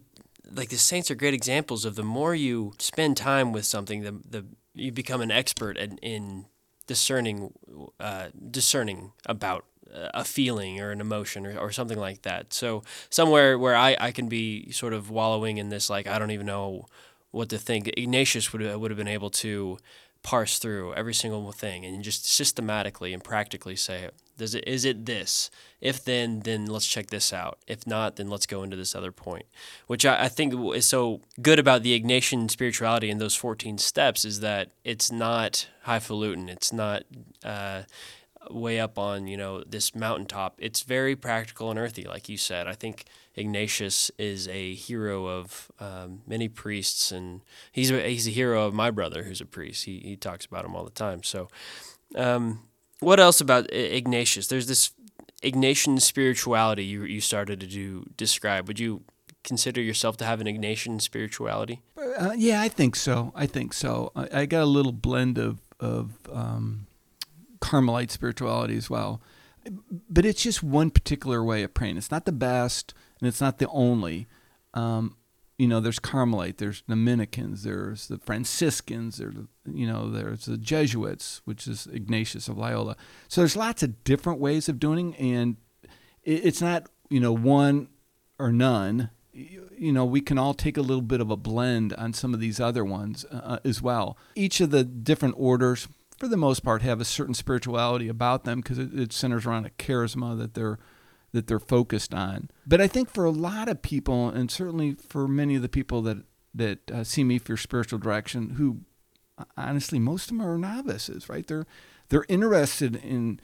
like 0.49 0.69
the 0.69 0.77
saints 0.77 1.11
are 1.11 1.15
great 1.15 1.33
examples 1.33 1.83
of 1.83 1.95
the 1.95 2.03
more 2.03 2.33
you 2.33 2.73
spend 2.79 3.17
time 3.17 3.51
with 3.51 3.65
something, 3.65 4.03
the 4.03 4.13
the 4.29 4.45
you 4.73 4.91
become 4.91 5.21
an 5.21 5.31
expert 5.31 5.77
in, 5.77 5.97
in 5.97 6.45
discerning 6.87 7.53
uh, 7.99 8.27
discerning 8.49 9.11
about 9.25 9.65
a 9.93 10.23
feeling 10.23 10.79
or 10.81 10.91
an 10.91 11.01
emotion 11.01 11.45
or, 11.45 11.57
or 11.57 11.71
something 11.71 11.97
like 11.97 12.23
that. 12.23 12.53
So 12.53 12.83
somewhere 13.09 13.57
where 13.57 13.75
I, 13.75 13.95
I 13.99 14.11
can 14.11 14.27
be 14.27 14.71
sort 14.71 14.93
of 14.93 15.09
wallowing 15.09 15.57
in 15.57 15.69
this 15.69 15.89
like 15.89 16.07
I 16.07 16.19
don't 16.19 16.31
even 16.31 16.45
know 16.45 16.85
what 17.31 17.49
to 17.49 17.57
think. 17.57 17.89
Ignatius 17.97 18.51
would 18.53 18.61
would 18.79 18.91
have 18.91 18.97
been 18.97 19.07
able 19.07 19.29
to 19.31 19.77
parse 20.27 20.59
through 20.59 20.93
every 20.95 21.13
single 21.13 21.53
thing 21.53 21.85
and 21.85 22.03
just 22.03 22.25
systematically 22.25 23.13
and 23.13 23.23
practically 23.23 23.77
say 23.77 24.09
does 24.37 24.53
it 24.53 24.67
is 24.67 24.83
it 24.83 25.05
this? 25.05 25.49
If 25.79 26.03
then 26.03 26.41
then 26.41 26.65
let's 26.65 26.85
check 26.85 27.07
this 27.07 27.31
out. 27.31 27.59
If 27.65 27.87
not 27.87 28.17
then 28.17 28.29
let's 28.29 28.45
go 28.45 28.61
into 28.61 28.75
this 28.75 28.93
other 28.93 29.13
point. 29.13 29.45
Which 29.87 30.05
I, 30.05 30.25
I 30.25 30.27
think 30.27 30.53
is 30.75 30.85
so 30.85 31.21
good 31.41 31.59
about 31.59 31.81
the 31.81 31.97
ignatian 31.97 32.51
spirituality 32.51 33.09
in 33.09 33.19
those 33.19 33.35
14 33.35 33.77
steps 33.77 34.25
is 34.25 34.41
that 34.41 34.71
it's 34.83 35.09
not 35.13 35.69
highfalutin. 35.83 36.49
It's 36.49 36.73
not 36.73 37.03
uh, 37.45 37.83
way 38.51 38.79
up 38.79 38.97
on 38.97 39.27
you 39.27 39.37
know 39.37 39.63
this 39.63 39.95
mountaintop 39.95 40.55
it's 40.57 40.83
very 40.83 41.15
practical 41.15 41.69
and 41.69 41.79
earthy 41.79 42.03
like 42.03 42.29
you 42.29 42.37
said. 42.37 42.67
I 42.67 42.73
think 42.73 43.05
ignatius 43.35 44.11
is 44.17 44.47
a 44.47 44.73
hero 44.73 45.27
of 45.27 45.71
um, 45.79 46.21
many 46.27 46.47
priests 46.47 47.11
and 47.11 47.41
he's 47.71 47.91
a, 47.91 48.01
he's 48.07 48.27
a 48.27 48.31
hero 48.31 48.65
of 48.65 48.73
my 48.73 48.91
brother 48.91 49.23
who's 49.23 49.41
a 49.41 49.45
priest. 49.45 49.85
He, 49.85 49.99
he 49.99 50.15
talks 50.15 50.45
about 50.45 50.65
him 50.65 50.75
all 50.75 50.83
the 50.83 50.91
time. 50.91 51.23
So 51.23 51.47
um, 52.15 52.63
what 52.99 53.19
else 53.19 53.39
about 53.39 53.71
ignatius? 53.71 54.47
There's 54.47 54.67
this 54.67 54.91
ignatian 55.43 56.01
spirituality 56.01 56.83
you, 56.83 57.03
you 57.03 57.21
started 57.21 57.59
to 57.59 57.67
do, 57.67 58.05
describe. 58.17 58.67
Would 58.67 58.79
you 58.79 59.03
consider 59.43 59.81
yourself 59.81 60.17
to 60.17 60.25
have 60.25 60.41
an 60.41 60.47
ignatian 60.47 60.99
spirituality? 60.99 61.81
Uh, 61.95 62.33
yeah 62.35 62.61
i 62.61 62.67
think 62.67 62.95
so. 62.95 63.31
I 63.35 63.45
think 63.45 63.73
so. 63.73 64.11
I, 64.15 64.41
I 64.41 64.45
got 64.45 64.63
a 64.63 64.65
little 64.65 64.91
blend 64.91 65.37
of 65.37 65.59
of 65.79 66.13
um, 66.33 66.86
Carmelite 67.61 68.11
spirituality 68.11 68.77
as 68.77 68.89
well. 68.89 69.21
But 70.09 70.25
it's 70.25 70.41
just 70.41 70.63
one 70.63 70.91
particular 70.91 71.43
way 71.43 71.63
of 71.63 71.73
praying. 71.73 71.97
It's 71.97 72.11
not 72.11 72.25
the 72.25 72.31
best, 72.31 72.93
and 73.19 73.27
it's 73.27 73.41
not 73.41 73.57
the 73.57 73.67
only. 73.69 74.27
Um, 74.73 75.17
you 75.57 75.67
know, 75.67 75.79
there's 75.79 75.99
Carmelite, 75.99 76.57
there's 76.57 76.81
Dominicans, 76.81 77.63
there's 77.63 78.07
the 78.07 78.19
Franciscans, 78.19 79.17
there's 79.17 79.35
you 79.65 79.87
know, 79.87 80.09
there's 80.09 80.45
the 80.45 80.57
Jesuits, 80.57 81.41
which 81.45 81.67
is 81.67 81.87
Ignatius 81.87 82.47
of 82.47 82.57
Loyola. 82.57 82.95
So 83.27 83.41
there's 83.41 83.55
lots 83.55 83.81
of 83.81 84.03
different 84.03 84.39
ways 84.39 84.69
of 84.69 84.79
doing, 84.79 85.15
and 85.15 85.57
it's 86.23 86.61
not 86.61 86.87
you 87.09 87.19
know 87.19 87.33
one 87.33 87.87
or 88.37 88.51
none. 88.51 89.09
You 89.33 89.91
know, 89.91 90.05
we 90.05 90.21
can 90.21 90.37
all 90.37 90.53
take 90.55 90.77
a 90.77 90.81
little 90.81 91.01
bit 91.03 91.21
of 91.21 91.29
a 91.29 91.37
blend 91.37 91.93
on 91.93 92.13
some 92.13 92.33
of 92.33 92.39
these 92.39 92.59
other 92.59 92.83
ones 92.83 93.23
uh, 93.31 93.59
as 93.63 93.81
well. 93.81 94.17
Each 94.35 94.59
of 94.61 94.71
the 94.71 94.83
different 94.83 95.35
orders 95.37 95.87
for 96.17 96.27
the 96.27 96.37
most 96.37 96.63
part, 96.63 96.81
have 96.81 96.99
a 96.99 97.05
certain 97.05 97.33
spirituality 97.33 98.07
about 98.07 98.43
them 98.43 98.61
because 98.61 98.79
it, 98.79 98.93
it, 98.97 99.13
centers 99.13 99.45
around 99.45 99.65
a 99.65 99.69
charisma 99.71 100.37
that 100.37 100.53
they're 100.53 100.79
that 101.33 101.47
they're 101.47 101.59
focused 101.59 102.13
on. 102.13 102.49
But 102.65 102.81
I 102.81 102.87
think 102.87 103.09
for 103.09 103.25
a 103.25 103.31
lot 103.31 103.67
of 103.67 103.81
people, 103.81 104.29
and 104.29 104.49
certainly 104.49 104.95
for 105.07 105.27
many 105.27 105.55
of 105.55 105.61
the 105.61 105.69
people 105.69 106.01
that 106.03 106.17
that 106.53 106.91
uh, 106.91 107.03
see 107.03 107.23
me 107.23 107.37
for 107.37 107.55
spiritual 107.57 107.99
direction, 107.99 108.51
who 108.51 108.81
honestly 109.55 109.99
most 109.99 110.31
of 110.31 110.37
them 110.37 110.47
are 110.47 110.57
novices, 110.57 111.29
right? 111.29 111.45
They're 111.45 111.65
they're 112.09 112.25
interested 112.27 112.95
in 112.95 113.39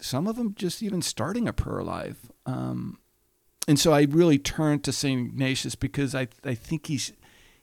some 0.00 0.26
of 0.26 0.36
them 0.36 0.54
just 0.54 0.82
even 0.82 1.02
starting 1.02 1.48
a 1.48 1.52
prayer 1.52 1.82
life. 1.82 2.30
Um, 2.46 2.98
and 3.66 3.78
so 3.78 3.92
I 3.92 4.02
really 4.02 4.38
turn 4.38 4.80
to 4.80 4.92
Saint 4.92 5.28
Ignatius 5.28 5.74
because 5.74 6.14
I 6.14 6.28
I 6.44 6.54
think 6.54 6.86
he's 6.86 7.12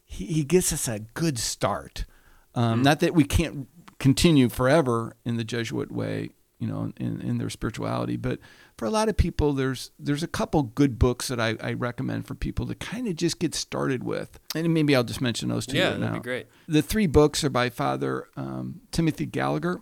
he, 0.04 0.26
he 0.26 0.44
gives 0.44 0.74
us 0.74 0.88
a 0.88 1.00
good 1.00 1.40
start. 1.40 2.06
Um, 2.54 2.76
mm-hmm. 2.76 2.82
Not 2.84 3.00
that 3.02 3.14
we 3.14 3.24
can't 3.24 3.68
continue 4.06 4.50
forever 4.50 5.16
in 5.26 5.36
the 5.36 5.44
Jesuit 5.44 5.92
way, 5.92 6.30
you 6.60 6.68
know, 6.68 6.94
in, 6.98 7.22
in 7.22 7.40
their 7.40 7.50
spirituality. 7.50 8.18
But 8.18 8.38
for 8.78 8.86
a 8.86 8.92
lot 8.92 9.10
of 9.10 9.18
people, 9.18 9.52
there's 9.54 9.90
there's 9.98 10.22
a 10.22 10.28
couple 10.28 10.62
good 10.62 11.00
books 11.00 11.28
that 11.30 11.40
I, 11.40 11.56
I 11.60 11.74
recommend 11.74 12.28
for 12.28 12.36
people 12.36 12.68
to 12.68 12.76
kind 12.76 13.08
of 13.08 13.16
just 13.16 13.40
get 13.40 13.56
started 13.56 14.04
with. 14.04 14.40
And 14.54 14.72
maybe 14.76 14.96
I'll 14.96 15.04
just 15.04 15.22
mention 15.22 15.50
those 15.50 15.66
two 15.66 15.78
yeah, 15.78 15.90
right 15.90 16.00
that'd 16.00 16.22
be 16.22 16.24
great. 16.24 16.46
The 16.68 16.84
three 16.84 17.08
books 17.08 17.44
are 17.44 17.50
by 17.50 17.72
Father 17.72 18.28
um, 18.38 18.82
Timothy 18.92 19.26
Gallagher, 19.26 19.82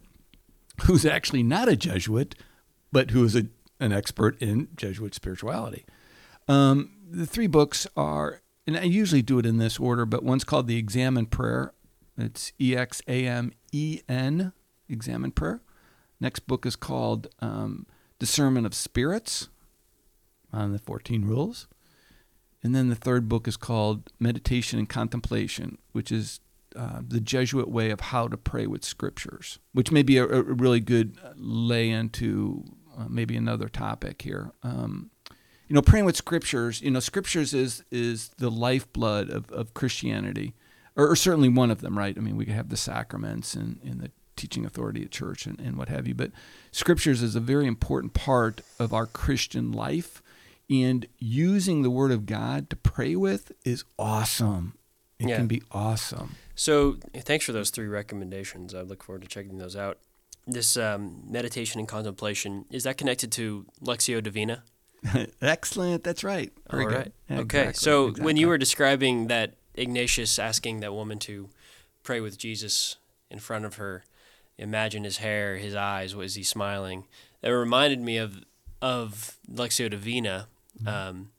who's 0.83 1.05
actually 1.05 1.43
not 1.43 1.67
a 1.67 1.75
Jesuit, 1.75 2.33
but 2.93 3.12
who 3.12 3.25
is 3.25 3.36
a, 3.36 3.47
an 3.81 3.91
expert 3.91 4.41
in 4.41 4.69
Jesuit 4.77 5.13
spirituality. 5.13 5.83
Um, 6.47 6.91
the 7.12 7.25
three 7.25 7.47
books 7.47 7.88
are, 7.97 8.41
and 8.65 8.77
I 8.77 8.83
usually 8.83 9.21
do 9.21 9.38
it 9.38 9.45
in 9.45 9.57
this 9.57 9.81
order, 9.81 10.05
but 10.05 10.23
one's 10.23 10.45
called 10.45 10.67
The 10.67 10.77
Examen 10.77 11.25
Prayer. 11.25 11.73
It's 12.17 12.53
E 12.57 12.73
X 12.73 13.01
A 13.09 13.27
M 13.27 13.51
E 13.73 14.01
N, 14.07 14.53
Examen 14.88 15.31
Prayer. 15.31 15.62
Next 16.21 16.47
book 16.47 16.65
is 16.65 16.77
called 16.77 17.27
um, 17.39 17.86
Discernment 18.19 18.65
of 18.65 18.73
Spirits 18.73 19.49
on 20.53 20.71
the 20.71 20.79
14 20.79 21.25
Rules. 21.25 21.67
And 22.62 22.73
then 22.73 22.88
the 22.88 22.95
third 22.95 23.27
book 23.27 23.47
is 23.47 23.57
called 23.57 24.09
Meditation 24.19 24.79
and 24.79 24.88
Contemplation, 24.88 25.79
which 25.91 26.12
is 26.12 26.39
uh, 26.75 27.01
the 27.05 27.19
Jesuit 27.19 27.69
way 27.69 27.89
of 27.89 27.99
how 27.99 28.27
to 28.27 28.38
pray 28.38 28.67
with 28.67 28.86
scriptures, 28.86 29.59
which 29.73 29.91
may 29.91 30.01
be 30.01 30.17
a, 30.17 30.23
a 30.23 30.41
really 30.41 30.79
good 30.79 31.17
lay 31.36 31.89
into 31.89 32.63
uh, 32.97 33.07
maybe 33.09 33.36
another 33.36 33.67
topic 33.67 34.21
here. 34.21 34.53
Um, 34.63 35.09
you 35.67 35.75
know, 35.75 35.81
praying 35.81 36.05
with 36.05 36.15
scriptures, 36.15 36.81
you 36.81 36.91
know, 36.91 36.99
scriptures 36.99 37.53
is, 37.53 37.83
is 37.91 38.29
the 38.38 38.49
lifeblood 38.49 39.29
of, 39.29 39.51
of 39.51 39.73
Christianity 39.73 40.53
or, 40.95 41.10
or, 41.10 41.15
certainly 41.15 41.49
one 41.49 41.71
of 41.71 41.82
them, 41.82 41.97
right? 41.97 42.15
I 42.17 42.21
mean, 42.21 42.38
we 42.38 42.45
could 42.45 42.56
have 42.56 42.69
the 42.69 42.77
sacraments 42.77 43.53
and, 43.56 43.79
and 43.84 43.99
the 43.99 44.12
teaching 44.36 44.65
authority 44.65 45.03
at 45.03 45.12
church 45.12 45.45
and, 45.45 45.60
and 45.60 45.77
what 45.77 45.89
have 45.89 46.08
you, 46.08 46.15
but 46.15 46.32
scriptures 46.71 47.21
is 47.21 47.36
a 47.36 47.39
very 47.39 47.67
important 47.67 48.13
part 48.13 48.62
of 48.79 48.93
our 48.93 49.06
Christian 49.06 49.71
life. 49.71 50.21
And 50.69 51.06
using 51.19 51.84
the 51.84 51.89
Word 51.89 52.12
of 52.12 52.25
God 52.25 52.69
to 52.69 52.75
pray 52.75 53.15
with 53.15 53.51
is 53.65 53.84
awesome. 53.99 54.73
It 55.19 55.29
yeah. 55.29 55.38
can 55.38 55.47
be 55.47 55.62
awesome. 55.71 56.36
So, 56.56 56.97
thanks 57.15 57.45
for 57.45 57.51
those 57.51 57.69
three 57.69 57.88
recommendations. 57.88 58.73
I 58.73 58.82
look 58.82 59.03
forward 59.03 59.23
to 59.23 59.27
checking 59.27 59.58
those 59.58 59.75
out. 59.75 59.97
This 60.45 60.75
um, 60.77 61.23
meditation 61.27 61.79
and 61.79 61.88
contemplation 61.88 62.65
is 62.69 62.84
that 62.84 62.97
connected 62.97 63.32
to 63.34 63.65
Lectio 63.82 64.21
Divina? 64.21 64.63
Excellent. 65.41 66.03
That's 66.03 66.23
right. 66.23 66.51
Very 66.69 66.86
All 66.86 66.91
right. 66.91 67.12
Good. 67.27 67.39
Okay. 67.39 67.41
Exactly. 67.41 67.73
So, 67.73 68.03
exactly. 68.06 68.25
when 68.25 68.38
you 68.38 68.47
were 68.47 68.58
describing 68.58 69.27
that 69.27 69.56
Ignatius 69.75 70.38
asking 70.39 70.79
that 70.79 70.93
woman 70.93 71.19
to 71.19 71.49
pray 72.03 72.19
with 72.19 72.38
Jesus 72.38 72.97
in 73.29 73.39
front 73.39 73.65
of 73.65 73.75
her, 73.75 74.03
imagine 74.57 75.03
his 75.03 75.17
hair, 75.17 75.57
his 75.57 75.75
eyes, 75.75 76.15
was 76.15 76.36
he 76.36 76.43
smiling? 76.43 77.05
That 77.41 77.49
reminded 77.49 78.01
me 78.01 78.17
of 78.17 78.43
of 78.81 79.38
Lectio 79.49 79.89
Divina, 79.89 80.47
mm-hmm. 80.77 80.88
um, 80.88 81.31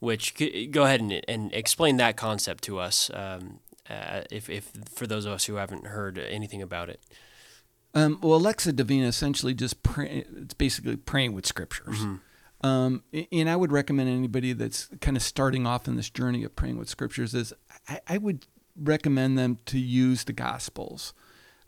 which 0.00 0.34
go 0.72 0.82
ahead 0.82 1.00
and, 1.00 1.20
and 1.28 1.52
explain 1.54 1.98
that 1.98 2.16
concept 2.16 2.64
to 2.64 2.80
us, 2.80 3.10
um, 3.14 3.60
uh, 3.88 4.22
if, 4.30 4.50
if 4.50 4.72
for 4.92 5.06
those 5.06 5.24
of 5.24 5.32
us 5.32 5.44
who 5.44 5.54
haven't 5.54 5.86
heard 5.86 6.18
anything 6.18 6.60
about 6.60 6.88
it. 6.88 7.00
Um, 7.94 8.18
well, 8.20 8.40
Lectio 8.40 8.74
Divina 8.74 9.06
essentially 9.06 9.54
just 9.54 9.82
pray, 9.84 10.24
it's 10.36 10.54
basically 10.54 10.96
praying 10.96 11.32
with 11.32 11.46
scriptures. 11.46 12.00
Mm-hmm. 12.00 12.16
Um, 12.66 13.04
and 13.32 13.48
I 13.48 13.56
would 13.56 13.72
recommend 13.72 14.10
anybody 14.10 14.52
that's 14.52 14.90
kind 15.00 15.16
of 15.16 15.22
starting 15.22 15.66
off 15.66 15.88
in 15.88 15.96
this 15.96 16.10
journey 16.10 16.44
of 16.44 16.54
praying 16.56 16.76
with 16.76 16.88
scriptures 16.88 17.34
is 17.34 17.54
I, 17.88 18.00
I 18.06 18.18
would 18.18 18.46
recommend 18.76 19.38
them 19.38 19.58
to 19.66 19.78
use 19.78 20.24
the 20.24 20.32
Gospels 20.32 21.12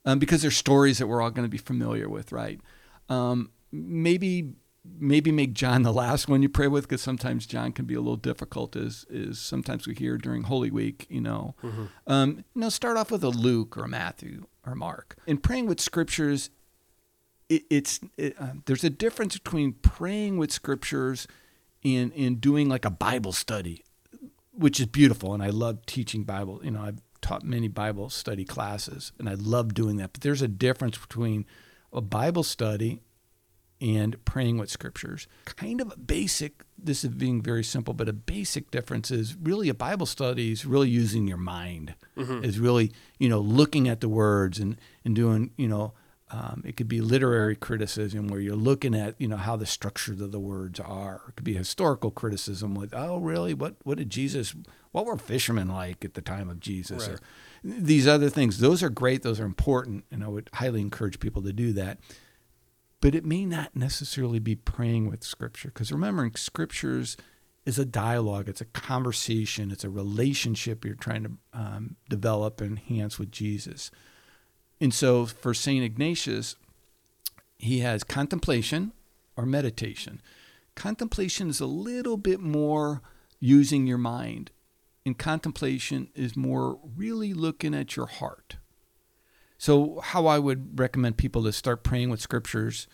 um, 0.05 0.19
because 0.19 0.43
they're 0.43 0.51
stories 0.51 0.99
that 0.99 1.07
we're 1.07 1.23
all 1.23 1.31
going 1.31 1.47
to 1.47 1.51
be 1.51 1.59
familiar 1.59 2.09
with, 2.09 2.33
right? 2.33 2.61
Um, 3.09 3.51
maybe 3.71 4.55
maybe 4.85 5.31
make 5.31 5.53
John 5.53 5.83
the 5.83 5.93
last 5.93 6.29
one 6.29 6.43
you 6.43 6.49
pray 6.49 6.67
with 6.67 6.89
because 6.89 7.03
sometimes 7.03 7.47
John 7.47 7.73
can 7.73 7.85
be 7.85 7.95
a 7.95 8.01
little 8.01 8.17
difficult 8.17 8.75
as 8.75 9.07
is 9.09 9.39
sometimes 9.39 9.87
we 9.87 9.95
hear 9.95 10.19
during 10.19 10.45
Holy 10.45 10.71
Week, 10.71 11.07
you 11.09 11.21
know. 11.21 11.55
Mm-hmm. 11.63 11.85
Um, 12.07 12.45
you 12.55 12.61
know, 12.61 12.69
start 12.69 12.97
off 12.97 13.11
with 13.11 13.23
a 13.23 13.29
Luke 13.29 13.77
or 13.77 13.85
a 13.85 13.89
Matthew 13.89 14.47
or 14.67 14.75
Mark. 14.75 15.17
In 15.27 15.39
praying 15.39 15.67
with 15.67 15.81
scriptures, 15.81 16.51
it, 17.49 17.63
it's 17.71 18.01
it, 18.17 18.35
uh, 18.41 18.55
there's 18.67 18.85
a 18.85 18.91
difference 18.91 19.39
between 19.39 19.75
praying 19.75 20.39
with 20.39 20.51
scriptures 20.51 21.29
and 21.85 22.13
and 22.15 22.41
doing 22.41 22.69
like 22.69 22.85
a 22.85 22.91
Bible 22.91 23.33
study, 23.33 23.85
which 24.63 24.79
is 24.79 24.87
beautiful, 24.87 25.35
and 25.35 25.43
I 25.43 25.49
love 25.49 25.85
teaching 25.87 26.23
Bible. 26.23 26.61
You 26.63 26.71
know, 26.71 26.83
I've 26.83 27.01
taught 27.21 27.43
many 27.43 27.67
Bible 27.67 28.09
study 28.11 28.45
classes, 28.45 29.13
and 29.19 29.29
I 29.29 29.35
love 29.35 29.75
doing 29.75 29.97
that. 29.97 30.13
But 30.13 30.23
there's 30.23 30.41
a 30.41 30.49
difference 30.49 30.97
between 30.97 31.47
a 31.93 32.01
Bible 32.01 32.45
study 32.45 33.01
and 33.81 34.25
praying 34.25 34.59
with 34.59 34.71
scriptures. 34.71 35.27
Kind 35.45 35.81
of 35.81 35.91
a 35.91 35.99
basic, 35.99 36.63
this 36.79 37.03
is 37.03 37.11
being 37.11 37.43
very 37.43 37.65
simple, 37.65 37.93
but 37.93 38.09
a 38.09 38.13
basic 38.13 38.71
difference 38.71 39.11
is 39.11 39.35
really 39.35 39.69
a 39.69 39.75
Bible 39.75 40.07
study 40.07 40.53
is 40.53 40.65
really 40.65 40.89
using 40.89 41.27
your 41.27 41.39
mind, 41.39 41.97
mm-hmm. 42.17 42.45
is 42.45 42.61
really, 42.61 42.93
you 43.19 43.29
know, 43.29 43.41
looking 43.41 43.89
at 43.89 44.01
the 44.01 44.09
words 44.09 44.61
and, 44.61 44.77
and 45.05 45.17
doing, 45.17 45.51
you 45.57 45.67
know, 45.67 45.95
um, 46.33 46.63
it 46.65 46.77
could 46.77 46.89
be 46.89 47.01
literary 47.01 47.55
criticism 47.55 48.29
where 48.29 48.41
you're 48.41 48.57
looking 48.57 48.95
at, 48.95 49.15
you 49.21 49.29
know, 49.29 49.37
how 49.37 49.55
the 49.57 49.67
structures 49.67 50.21
of 50.21 50.33
the 50.33 50.41
words 50.41 50.81
are. 50.81 51.23
It 51.29 51.37
could 51.37 51.45
be 51.45 51.55
historical 51.55 52.11
criticism 52.11 52.75
with, 52.75 52.95
oh, 52.95 53.19
really? 53.19 53.55
What 53.55 53.77
what 53.85 53.99
did 53.99 54.11
Jesus? 54.11 54.55
What 54.93 55.07
were 55.07 55.17
fishermen 55.17 55.69
like 55.69 56.05
at 56.05 56.15
the 56.15 56.23
time 56.23 56.49
of 56.49 56.59
Jesus? 56.59 57.07
Right. 57.09 57.17
Or 57.17 57.21
these 57.63 58.09
other 58.09 58.31
things. 58.31 58.59
Those 58.59 58.83
are 58.83 58.91
great. 58.91 59.23
Those 59.23 59.39
are 59.39 59.45
important, 59.45 60.05
and 60.11 60.25
I 60.25 60.29
would 60.29 60.51
highly 60.55 60.81
encourage 60.81 61.21
people 61.21 61.43
to 61.43 61.53
do 61.53 61.73
that 61.75 61.99
but 63.03 63.17
it 63.17 63.25
may 63.27 63.45
not 63.45 63.75
necessarily 63.75 64.39
be 64.39 64.55
praying 64.55 65.11
with 65.11 65.23
scripture 65.23 65.69
because 65.69 65.93
remembering 65.93 66.35
scriptures 66.35 67.19
is 67.67 67.79
a 67.79 67.85
dialogue 67.85 68.49
it's 68.49 68.63
a 68.63 68.67
conversation 68.67 69.71
it's 69.71 69.85
a 69.85 69.91
relationship 69.91 70.85
you're 70.85 70.95
trying 70.95 71.25
to 71.25 71.33
um, 71.53 71.97
develop 72.09 72.63
and 72.63 72.79
enhance 72.79 73.19
with 73.19 73.31
jesus 73.31 73.91
and 74.83 74.93
so 74.93 75.25
for 75.25 75.55
st 75.55 75.83
ignatius 75.83 76.57
he 77.57 77.79
has 77.79 78.05
contemplation 78.05 78.93
or 79.37 79.47
meditation 79.47 80.21
contemplation 80.75 81.49
is 81.49 81.61
a 81.61 81.67
little 81.67 82.19
bit 82.19 82.41
more 82.41 83.01
using 83.41 83.87
your 83.87 83.99
mind 83.99 84.51
and 85.07 85.19
contemplation 85.19 86.09
is 86.15 86.37
more 86.37 86.79
really 86.97 87.33
looking 87.33 87.75
at 87.75 87.97
your 87.97 88.07
heart 88.07 88.57
so, 89.63 90.01
how 90.01 90.27
I 90.27 90.41
would 90.41 90.81
recommend 90.81 91.19
people 91.19 91.45
to 91.45 91.53
start 91.53 91.85
praying 91.85 92.11
with 92.11 92.21
scriptures, 92.21 92.89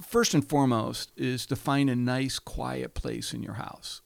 first 0.00 0.32
and 0.32 0.42
foremost, 0.42 1.12
is 1.18 1.44
to 1.44 1.54
find 1.54 1.90
a 1.90 1.94
nice, 1.94 2.38
quiet 2.38 2.94
place 2.94 3.34
in 3.34 3.42
your 3.42 3.56
house. 3.56 4.00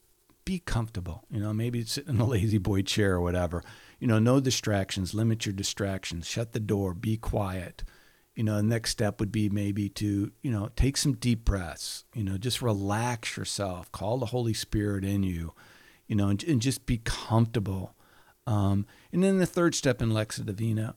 Be 0.45 0.59
comfortable. 0.59 1.23
You 1.31 1.39
know, 1.39 1.53
maybe 1.53 1.85
sit 1.85 2.09
in 2.09 2.19
a 2.19 2.25
La-Z-Boy 2.27 2.83
chair 2.83 3.13
or 3.13 3.21
whatever. 3.21 3.63
You 3.99 4.07
know, 4.07 4.19
no 4.19 4.41
distractions. 4.41 5.15
Limit 5.15 5.47
your 5.47 5.53
distractions. 5.53 6.27
Shut 6.27 6.53
the 6.53 6.61
door. 6.61 6.95
Be 6.95 7.17
quiet. 7.17 7.85
You 8.35 8.45
know, 8.45 8.57
the 8.57 8.63
next 8.63 8.91
step 8.91 9.19
would 9.19 9.33
be 9.33 9.49
maybe 9.49 9.89
to, 9.91 10.31
you 10.43 10.51
know, 10.51 10.71
take 10.77 10.97
some 10.97 11.15
deep 11.15 11.45
breaths. 11.45 12.05
You 12.15 12.23
know, 12.25 12.37
just 12.37 12.61
relax 12.61 13.37
yourself. 13.37 13.91
Call 13.93 14.19
the 14.19 14.27
Holy 14.27 14.53
Spirit 14.53 15.05
in 15.05 15.23
you. 15.23 15.55
You 16.07 16.17
know, 16.17 16.29
and, 16.29 16.43
and 16.45 16.61
just 16.61 16.87
be 16.87 16.99
comfortable. 16.99 17.95
Um, 18.47 18.87
and 19.13 19.25
then 19.25 19.39
the 19.39 19.47
third 19.47 19.75
step 19.75 20.03
in 20.03 20.11
Lectio 20.11 20.45
Divina 20.45 20.95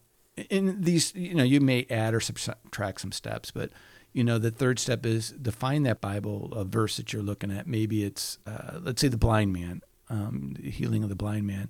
in 0.49 0.81
these, 0.81 1.13
you 1.15 1.33
know, 1.33 1.43
you 1.43 1.59
may 1.59 1.85
add 1.89 2.13
or 2.13 2.19
subtract 2.19 3.01
some 3.01 3.11
steps, 3.11 3.51
but 3.51 3.71
you 4.13 4.23
know, 4.23 4.39
the 4.39 4.51
third 4.51 4.79
step 4.79 5.05
is 5.05 5.31
define 5.31 5.83
that 5.83 6.01
Bible 6.01 6.51
a 6.53 6.63
verse 6.63 6.97
that 6.97 7.13
you're 7.13 7.21
looking 7.21 7.51
at. 7.51 7.67
Maybe 7.67 8.03
it's, 8.03 8.39
uh, 8.47 8.79
let's 8.81 9.01
say, 9.01 9.07
the 9.07 9.17
blind 9.17 9.53
man, 9.53 9.81
um, 10.09 10.55
the 10.59 10.71
healing 10.71 11.03
of 11.03 11.09
the 11.09 11.15
blind 11.15 11.45
man, 11.45 11.69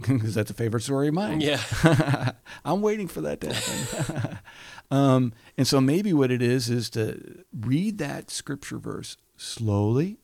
because 0.08 0.34
that's 0.34 0.50
a 0.50 0.54
favorite 0.54 0.82
story 0.82 1.08
of 1.08 1.14
mine. 1.14 1.40
Yeah, 1.40 1.60
I'm 2.64 2.82
waiting 2.82 3.08
for 3.08 3.20
that 3.22 3.40
to 3.42 3.52
happen. 3.52 4.38
um, 4.90 5.32
and 5.56 5.66
so 5.66 5.80
maybe 5.80 6.12
what 6.12 6.30
it 6.30 6.42
is 6.42 6.70
is 6.70 6.90
to 6.90 7.44
read 7.58 7.98
that 7.98 8.30
scripture 8.30 8.78
verse 8.78 9.16
slowly, 9.36 10.18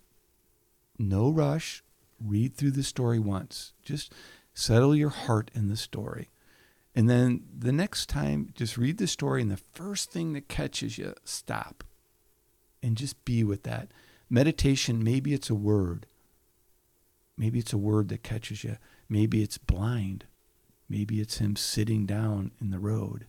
no 0.98 1.30
rush. 1.30 1.82
Read 2.18 2.56
through 2.56 2.70
the 2.70 2.82
story 2.82 3.18
once. 3.18 3.74
Just 3.82 4.10
settle 4.54 4.96
your 4.96 5.10
heart 5.10 5.50
in 5.54 5.68
the 5.68 5.76
story 5.76 6.30
and 6.96 7.10
then 7.10 7.42
the 7.56 7.72
next 7.72 8.08
time, 8.08 8.48
just 8.54 8.78
read 8.78 8.96
the 8.96 9.06
story, 9.06 9.42
and 9.42 9.50
the 9.50 9.58
first 9.58 10.10
thing 10.10 10.32
that 10.32 10.48
catches 10.48 10.96
you, 10.96 11.12
stop 11.24 11.84
and 12.82 12.96
just 12.96 13.22
be 13.26 13.44
with 13.44 13.64
that. 13.64 13.88
Meditation, 14.30 15.04
maybe 15.04 15.34
it's 15.34 15.50
a 15.50 15.54
word. 15.54 16.06
Maybe 17.36 17.58
it's 17.58 17.74
a 17.74 17.78
word 17.78 18.08
that 18.08 18.22
catches 18.22 18.64
you. 18.64 18.78
Maybe 19.08 19.42
it's 19.42 19.58
blind. 19.58 20.24
Maybe 20.88 21.20
it's 21.20 21.38
him 21.38 21.56
sitting 21.56 22.06
down 22.06 22.52
in 22.60 22.70
the 22.70 22.78
road. 22.78 23.26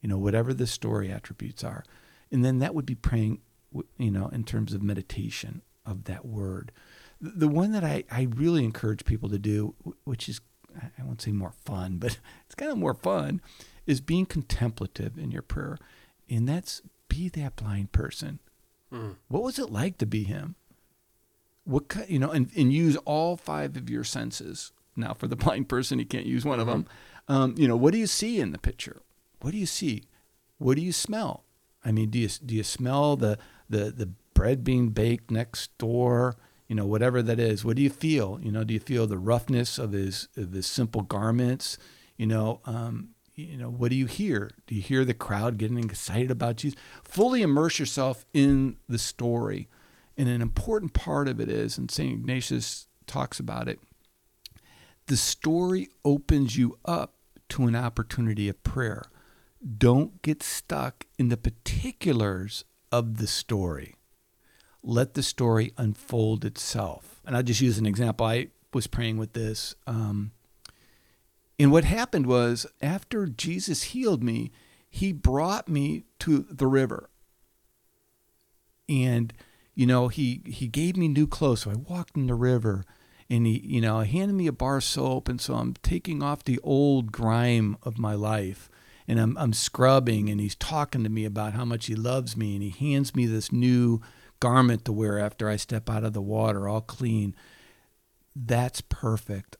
You 0.00 0.08
know, 0.08 0.18
whatever 0.18 0.54
the 0.54 0.66
story 0.66 1.10
attributes 1.10 1.64
are. 1.64 1.84
And 2.30 2.44
then 2.44 2.58
that 2.58 2.74
would 2.74 2.86
be 2.86 2.94
praying, 2.94 3.40
you 3.98 4.10
know, 4.10 4.28
in 4.28 4.44
terms 4.44 4.72
of 4.72 4.82
meditation 4.82 5.62
of 5.84 6.04
that 6.04 6.24
word. 6.24 6.72
The 7.20 7.48
one 7.48 7.72
that 7.72 7.84
I, 7.84 8.04
I 8.10 8.28
really 8.34 8.64
encourage 8.64 9.04
people 9.04 9.28
to 9.30 9.38
do, 9.38 9.74
which 10.04 10.28
is 10.28 10.40
I 10.76 11.02
won't 11.02 11.22
say 11.22 11.32
more 11.32 11.52
fun, 11.64 11.96
but 11.98 12.18
it's 12.46 12.54
kind 12.54 12.70
of 12.70 12.78
more 12.78 12.94
fun, 12.94 13.40
is 13.86 14.00
being 14.00 14.26
contemplative 14.26 15.16
in 15.18 15.30
your 15.30 15.42
prayer. 15.42 15.78
And 16.28 16.48
that's 16.48 16.82
be 17.08 17.28
that 17.30 17.56
blind 17.56 17.92
person. 17.92 18.40
Mm. 18.92 19.16
What 19.28 19.42
was 19.42 19.58
it 19.58 19.70
like 19.70 19.98
to 19.98 20.06
be 20.06 20.24
him? 20.24 20.56
What 21.64 21.88
kind 21.88 22.08
you 22.08 22.18
know, 22.18 22.30
and, 22.30 22.50
and 22.56 22.72
use 22.72 22.96
all 23.04 23.36
five 23.36 23.76
of 23.76 23.90
your 23.90 24.04
senses. 24.04 24.72
Now, 24.96 25.14
for 25.14 25.28
the 25.28 25.36
blind 25.44 25.68
person, 25.68 25.98
he 25.98 26.04
can't 26.04 26.26
use 26.26 26.44
one 26.44 26.58
mm-hmm. 26.58 26.68
of 26.68 26.74
them. 26.74 26.86
Um, 27.28 27.54
you 27.56 27.68
know, 27.68 27.76
what 27.76 27.92
do 27.92 27.98
you 27.98 28.06
see 28.06 28.40
in 28.40 28.52
the 28.52 28.58
picture? 28.58 29.02
What 29.40 29.50
do 29.50 29.58
you 29.58 29.66
see? 29.66 30.04
What 30.58 30.76
do 30.76 30.82
you 30.82 30.92
smell? 30.92 31.44
I 31.84 31.92
mean, 31.92 32.10
do 32.10 32.18
you 32.18 32.28
do 32.28 32.54
you 32.54 32.62
smell 32.62 33.16
the 33.16 33.38
the 33.68 33.90
the 33.90 34.10
bread 34.34 34.64
being 34.64 34.90
baked 34.90 35.30
next 35.30 35.76
door? 35.78 36.36
you 36.68 36.74
know, 36.74 36.86
whatever 36.86 37.22
that 37.22 37.38
is. 37.38 37.64
What 37.64 37.76
do 37.76 37.82
you 37.82 37.90
feel? 37.90 38.40
You 38.42 38.50
know, 38.50 38.64
do 38.64 38.74
you 38.74 38.80
feel 38.80 39.06
the 39.06 39.18
roughness 39.18 39.78
of 39.78 39.92
his 39.92 40.28
of 40.36 40.52
his 40.52 40.66
simple 40.66 41.02
garments? 41.02 41.78
You 42.16 42.26
know, 42.26 42.60
um, 42.64 43.10
you 43.34 43.56
know, 43.56 43.70
what 43.70 43.90
do 43.90 43.96
you 43.96 44.06
hear? 44.06 44.50
Do 44.66 44.74
you 44.74 44.82
hear 44.82 45.04
the 45.04 45.14
crowd 45.14 45.58
getting 45.58 45.78
excited 45.78 46.30
about 46.30 46.56
Jesus? 46.56 46.78
Fully 47.04 47.42
immerse 47.42 47.78
yourself 47.78 48.24
in 48.32 48.76
the 48.88 48.98
story. 48.98 49.68
And 50.16 50.28
an 50.28 50.40
important 50.40 50.94
part 50.94 51.28
of 51.28 51.40
it 51.40 51.50
is, 51.50 51.76
and 51.76 51.90
St. 51.90 52.12
Ignatius 52.12 52.88
talks 53.06 53.38
about 53.38 53.68
it, 53.68 53.78
the 55.06 55.16
story 55.16 55.88
opens 56.04 56.56
you 56.56 56.78
up 56.84 57.14
to 57.50 57.66
an 57.66 57.76
opportunity 57.76 58.48
of 58.48 58.62
prayer. 58.62 59.04
Don't 59.78 60.20
get 60.22 60.42
stuck 60.42 61.06
in 61.18 61.28
the 61.28 61.36
particulars 61.36 62.64
of 62.92 63.18
the 63.18 63.26
story 63.26 63.96
let 64.86 65.14
the 65.14 65.22
story 65.22 65.72
unfold 65.76 66.44
itself. 66.44 67.20
And 67.26 67.36
I'll 67.36 67.42
just 67.42 67.60
use 67.60 67.76
an 67.76 67.86
example. 67.86 68.24
I 68.24 68.48
was 68.72 68.86
praying 68.86 69.18
with 69.18 69.32
this. 69.32 69.74
Um, 69.86 70.30
and 71.58 71.72
what 71.72 71.84
happened 71.84 72.26
was, 72.26 72.66
after 72.80 73.26
Jesus 73.26 73.84
healed 73.84 74.22
me, 74.22 74.52
he 74.88 75.12
brought 75.12 75.68
me 75.68 76.04
to 76.20 76.46
the 76.48 76.68
river. 76.68 77.10
And, 78.88 79.32
you 79.74 79.86
know, 79.86 80.06
he, 80.06 80.42
he 80.46 80.68
gave 80.68 80.96
me 80.96 81.08
new 81.08 81.26
clothes. 81.26 81.62
So 81.62 81.72
I 81.72 81.74
walked 81.74 82.16
in 82.16 82.28
the 82.28 82.34
river 82.34 82.84
and 83.28 83.46
he, 83.46 83.60
you 83.64 83.80
know, 83.80 84.00
handed 84.00 84.34
me 84.34 84.46
a 84.46 84.52
bar 84.52 84.80
soap. 84.80 85.28
And 85.28 85.40
so 85.40 85.54
I'm 85.54 85.74
taking 85.82 86.22
off 86.22 86.44
the 86.44 86.60
old 86.62 87.12
grime 87.12 87.76
of 87.82 87.98
my 87.98 88.14
life 88.14 88.68
and 89.08 89.20
I'm, 89.20 89.36
I'm 89.38 89.52
scrubbing 89.52 90.28
and 90.28 90.40
he's 90.40 90.54
talking 90.54 91.04
to 91.04 91.10
me 91.10 91.24
about 91.24 91.54
how 91.54 91.64
much 91.64 91.86
he 91.86 91.94
loves 91.94 92.36
me. 92.36 92.54
And 92.54 92.62
he 92.62 92.70
hands 92.70 93.14
me 93.14 93.26
this 93.26 93.52
new 93.52 94.00
garment 94.40 94.84
to 94.84 94.92
wear 94.92 95.18
after 95.18 95.48
I 95.48 95.56
step 95.56 95.88
out 95.88 96.04
of 96.04 96.12
the 96.12 96.22
water, 96.22 96.68
all 96.68 96.80
clean. 96.80 97.34
That's 98.34 98.80
perfect. 98.80 99.56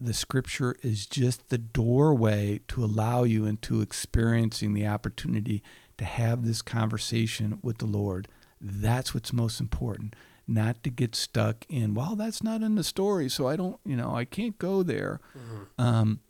The 0.00 0.14
scripture 0.14 0.76
is 0.82 1.06
just 1.06 1.48
the 1.48 1.58
doorway 1.58 2.60
to 2.68 2.84
allow 2.84 3.24
you 3.24 3.46
into 3.46 3.80
experiencing 3.80 4.74
the 4.74 4.86
opportunity 4.86 5.62
to 5.96 6.04
have 6.04 6.44
this 6.44 6.62
conversation 6.62 7.58
with 7.62 7.78
the 7.78 7.86
Lord. 7.86 8.28
That's 8.60 9.12
what's 9.12 9.32
most 9.32 9.60
important. 9.60 10.14
Not 10.50 10.82
to 10.84 10.90
get 10.90 11.14
stuck 11.14 11.66
in, 11.68 11.94
well, 11.94 12.16
that's 12.16 12.42
not 12.42 12.62
in 12.62 12.74
the 12.74 12.82
story, 12.82 13.28
so 13.28 13.46
I 13.46 13.56
don't, 13.56 13.78
you 13.84 13.96
know, 13.96 14.14
I 14.14 14.24
can't 14.24 14.56
go 14.58 14.82
there. 14.82 15.20
Mm-hmm. 15.36 15.80
Um, 15.80 16.20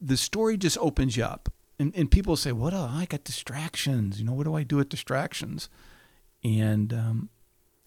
the 0.00 0.16
story 0.16 0.56
just 0.56 0.78
opens 0.78 1.16
you 1.16 1.24
up. 1.24 1.52
And, 1.80 1.92
and 1.96 2.10
people 2.10 2.36
say, 2.36 2.52
what? 2.52 2.72
Oh, 2.72 2.88
I 2.90 3.06
got 3.06 3.24
distractions. 3.24 4.20
You 4.20 4.26
know, 4.26 4.32
what 4.32 4.44
do 4.44 4.54
I 4.54 4.62
do 4.62 4.76
with 4.76 4.88
distractions? 4.88 5.68
and 6.44 6.92
um, 6.92 7.28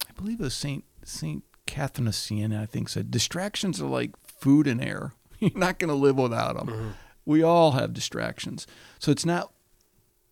I 0.08 0.12
believe 0.12 0.40
it 0.40 0.44
was 0.44 0.54
Saint 0.54 0.84
Saint 1.04 1.44
Catherine 1.66 2.08
of 2.08 2.14
Siena. 2.14 2.62
I 2.62 2.66
think 2.66 2.88
said 2.88 3.10
distractions 3.10 3.80
are 3.80 3.86
like 3.86 4.16
food 4.26 4.66
and 4.66 4.82
air. 4.82 5.12
You're 5.38 5.50
not 5.54 5.78
going 5.78 5.88
to 5.88 5.94
live 5.94 6.16
without 6.16 6.56
them. 6.56 6.68
Mm-hmm. 6.68 6.88
We 7.24 7.42
all 7.42 7.72
have 7.72 7.92
distractions. 7.92 8.66
So 8.98 9.10
it's 9.10 9.26
not 9.26 9.52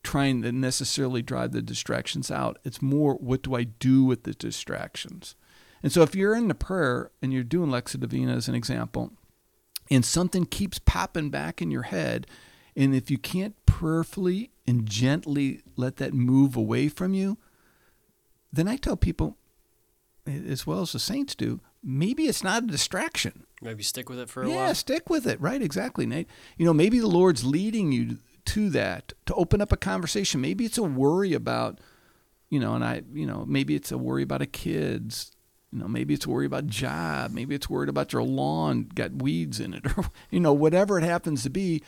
trying 0.02 0.42
to 0.42 0.52
necessarily 0.52 1.22
drive 1.22 1.52
the 1.52 1.62
distractions 1.62 2.30
out. 2.30 2.58
It's 2.64 2.82
more 2.82 3.14
what 3.14 3.42
do 3.42 3.54
I 3.54 3.64
do 3.64 4.04
with 4.04 4.24
the 4.24 4.32
distractions? 4.32 5.34
And 5.82 5.92
so 5.92 6.02
if 6.02 6.14
you're 6.14 6.34
in 6.34 6.48
the 6.48 6.54
prayer 6.54 7.10
and 7.22 7.32
you're 7.32 7.42
doing 7.42 7.70
Lectio 7.70 8.00
Divina 8.00 8.34
as 8.34 8.48
an 8.48 8.54
example, 8.54 9.12
and 9.90 10.04
something 10.04 10.44
keeps 10.44 10.78
popping 10.78 11.30
back 11.30 11.60
in 11.60 11.70
your 11.70 11.82
head, 11.82 12.26
and 12.76 12.94
if 12.94 13.10
you 13.10 13.18
can't 13.18 13.54
prayerfully 13.66 14.50
and 14.66 14.86
gently 14.86 15.62
let 15.76 15.96
that 15.96 16.14
move 16.14 16.56
away 16.56 16.88
from 16.88 17.14
you, 17.14 17.38
then 18.52 18.68
I 18.68 18.76
tell 18.76 18.96
people, 18.96 19.36
as 20.26 20.66
well 20.66 20.82
as 20.82 20.92
the 20.92 20.98
saints 20.98 21.34
do, 21.34 21.60
maybe 21.82 22.24
it's 22.24 22.44
not 22.44 22.64
a 22.64 22.66
distraction. 22.66 23.46
Maybe 23.62 23.82
stick 23.82 24.08
with 24.08 24.18
it 24.18 24.28
for 24.28 24.42
a 24.42 24.48
yeah, 24.48 24.56
while. 24.56 24.66
Yeah, 24.68 24.72
stick 24.74 25.10
with 25.10 25.26
it. 25.26 25.40
Right, 25.40 25.60
exactly, 25.60 26.06
Nate. 26.06 26.28
You 26.56 26.66
know, 26.66 26.74
maybe 26.74 27.00
the 27.00 27.08
Lord's 27.08 27.44
leading 27.44 27.92
you 27.92 28.18
to 28.46 28.70
that 28.70 29.12
to 29.26 29.34
open 29.34 29.60
up 29.60 29.72
a 29.72 29.76
conversation. 29.76 30.40
Maybe 30.40 30.64
it's 30.64 30.78
a 30.78 30.82
worry 30.82 31.32
about, 31.32 31.80
you 32.48 32.60
know, 32.60 32.74
and 32.74 32.84
I, 32.84 33.02
you 33.12 33.26
know, 33.26 33.44
maybe 33.46 33.74
it's 33.74 33.92
a 33.92 33.98
worry 33.98 34.22
about 34.22 34.42
a 34.42 34.46
kid's, 34.46 35.32
you 35.72 35.78
know, 35.78 35.88
maybe 35.88 36.14
it's 36.14 36.26
a 36.26 36.30
worry 36.30 36.46
about 36.46 36.66
job. 36.66 37.32
Maybe 37.32 37.54
it's 37.54 37.70
worried 37.70 37.88
about 37.88 38.12
your 38.12 38.22
lawn 38.22 38.88
got 38.94 39.22
weeds 39.22 39.60
in 39.60 39.74
it, 39.74 39.86
or 39.96 40.06
you 40.30 40.40
know, 40.40 40.52
whatever 40.52 40.98
it 40.98 41.04
happens 41.04 41.42
to 41.44 41.50
be. 41.50 41.82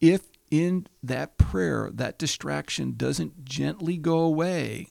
If 0.00 0.22
in 0.50 0.86
that 1.02 1.38
prayer 1.38 1.90
that 1.94 2.18
distraction 2.18 2.94
doesn't 2.96 3.44
gently 3.44 3.96
go 3.96 4.18
away, 4.18 4.88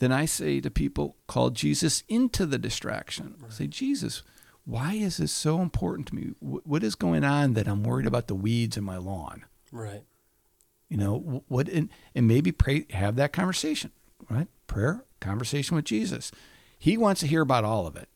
then 0.00 0.12
I 0.12 0.24
say 0.24 0.60
to 0.60 0.70
people, 0.70 1.16
call 1.26 1.50
Jesus 1.50 2.02
into 2.08 2.46
the 2.46 2.58
distraction. 2.58 3.36
Right. 3.40 3.52
Say, 3.52 3.66
Jesus, 3.66 4.22
why 4.64 4.94
is 4.94 5.18
this 5.18 5.32
so 5.32 5.60
important 5.60 6.08
to 6.08 6.14
me? 6.14 6.32
What 6.40 6.82
is 6.82 6.94
going 6.94 7.22
on 7.22 7.54
that 7.54 7.68
I'm 7.68 7.82
worried 7.82 8.06
about 8.06 8.26
the 8.26 8.34
weeds 8.34 8.76
in 8.76 8.84
my 8.84 8.96
lawn? 8.96 9.44
Right. 9.70 10.02
You 10.90 10.98
know 10.98 11.44
what? 11.48 11.68
And, 11.68 11.88
and 12.14 12.28
maybe 12.28 12.52
pray, 12.52 12.84
have 12.90 13.16
that 13.16 13.32
conversation. 13.32 13.92
Right? 14.28 14.48
Prayer, 14.66 15.04
conversation 15.20 15.76
with 15.76 15.86
Jesus. 15.86 16.30
He 16.78 16.98
wants 16.98 17.20
to 17.20 17.26
hear 17.26 17.40
about 17.40 17.64
all 17.64 17.86
of 17.86 17.96
it. 17.96 18.08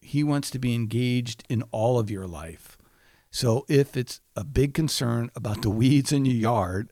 He 0.00 0.24
wants 0.24 0.50
to 0.50 0.58
be 0.58 0.74
engaged 0.74 1.44
in 1.48 1.62
all 1.70 1.98
of 1.98 2.10
your 2.10 2.26
life. 2.26 2.76
So 3.30 3.66
if 3.68 3.96
it's 3.96 4.20
a 4.34 4.44
big 4.44 4.72
concern 4.72 5.30
about 5.36 5.62
the 5.62 5.70
weeds 5.70 6.12
in 6.12 6.24
your 6.24 6.34
yard, 6.34 6.90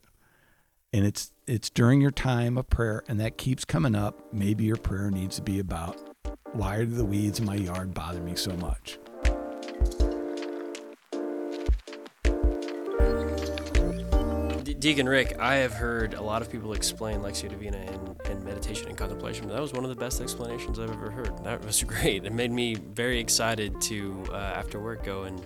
and 0.93 1.05
it's 1.05 1.31
it's 1.47 1.69
during 1.69 2.01
your 2.01 2.11
time 2.11 2.57
of 2.57 2.69
prayer 2.69 3.03
and 3.07 3.19
that 3.19 3.37
keeps 3.37 3.65
coming 3.65 3.95
up, 3.95 4.33
maybe 4.33 4.63
your 4.63 4.77
prayer 4.77 5.11
needs 5.11 5.35
to 5.37 5.41
be 5.41 5.59
about 5.59 5.99
why 6.53 6.77
do 6.79 6.85
the 6.85 7.05
weeds 7.05 7.39
in 7.39 7.45
my 7.45 7.55
yard 7.55 7.93
bother 7.93 8.21
me 8.21 8.35
so 8.35 8.55
much? 8.57 8.97
Deacon 14.85 15.09
Rick, 15.09 15.39
I 15.39 15.55
have 15.55 15.73
heard 15.73 16.13
a 16.13 16.21
lot 16.21 16.43
of 16.43 16.51
people 16.51 16.73
explain 16.73 17.21
Lectio 17.21 17.49
Divina 17.49 17.77
and, 17.77 18.21
and 18.29 18.43
meditation 18.43 18.87
and 18.87 18.95
contemplation. 18.95 19.47
That 19.47 19.59
was 19.59 19.73
one 19.73 19.83
of 19.83 19.89
the 19.89 19.95
best 19.95 20.21
explanations 20.21 20.77
I've 20.77 20.91
ever 20.91 21.09
heard. 21.09 21.43
That 21.43 21.65
was 21.65 21.83
great. 21.87 22.23
It 22.23 22.31
made 22.31 22.51
me 22.51 22.75
very 22.75 23.19
excited 23.19 23.81
to, 23.81 24.23
uh, 24.29 24.35
after 24.35 24.79
work, 24.79 25.03
go 25.03 25.23
and 25.23 25.43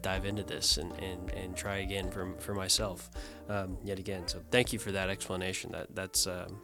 dive 0.00 0.24
into 0.24 0.42
this 0.42 0.78
and, 0.78 0.90
and, 1.02 1.30
and 1.32 1.54
try 1.54 1.80
again 1.80 2.10
for, 2.10 2.32
for 2.38 2.54
myself 2.54 3.10
um, 3.50 3.76
yet 3.84 3.98
again. 3.98 4.26
So 4.26 4.40
thank 4.50 4.72
you 4.72 4.78
for 4.78 4.90
that 4.92 5.10
explanation. 5.10 5.72
That 5.72 5.94
That's 5.94 6.26
um, 6.26 6.58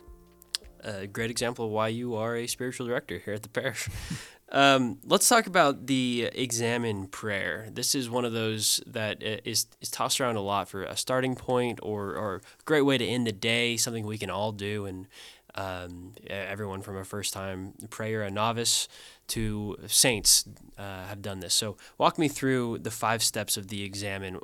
a 0.80 1.06
great 1.06 1.30
example 1.30 1.66
of 1.66 1.72
why 1.72 1.88
you 1.88 2.14
are 2.14 2.36
a 2.36 2.46
spiritual 2.46 2.86
director 2.86 3.18
here 3.18 3.34
at 3.34 3.42
the 3.42 3.50
parish. 3.50 3.86
Um, 4.54 4.98
let's 5.04 5.28
talk 5.28 5.48
about 5.48 5.88
the 5.88 6.30
examen 6.32 7.08
prayer. 7.08 7.68
This 7.72 7.96
is 7.96 8.08
one 8.08 8.24
of 8.24 8.32
those 8.32 8.80
that 8.86 9.20
is, 9.20 9.66
is 9.80 9.90
tossed 9.90 10.20
around 10.20 10.36
a 10.36 10.40
lot 10.40 10.68
for 10.68 10.84
a 10.84 10.96
starting 10.96 11.34
point 11.34 11.80
or, 11.82 12.14
or 12.14 12.36
a 12.36 12.40
great 12.64 12.82
way 12.82 12.96
to 12.96 13.04
end 13.04 13.26
the 13.26 13.32
day, 13.32 13.76
something 13.76 14.06
we 14.06 14.16
can 14.16 14.30
all 14.30 14.52
do. 14.52 14.86
And 14.86 15.08
um, 15.56 16.12
everyone 16.28 16.82
from 16.82 16.96
a 16.96 17.04
first 17.04 17.32
time 17.32 17.72
prayer, 17.90 18.22
a 18.22 18.30
novice, 18.30 18.86
to 19.26 19.76
saints 19.88 20.44
uh, 20.78 21.06
have 21.06 21.20
done 21.20 21.40
this. 21.40 21.52
So, 21.52 21.76
walk 21.98 22.16
me 22.16 22.28
through 22.28 22.78
the 22.78 22.90
five 22.92 23.24
steps 23.24 23.56
of 23.56 23.68
the 23.68 23.82
examen, 23.82 24.38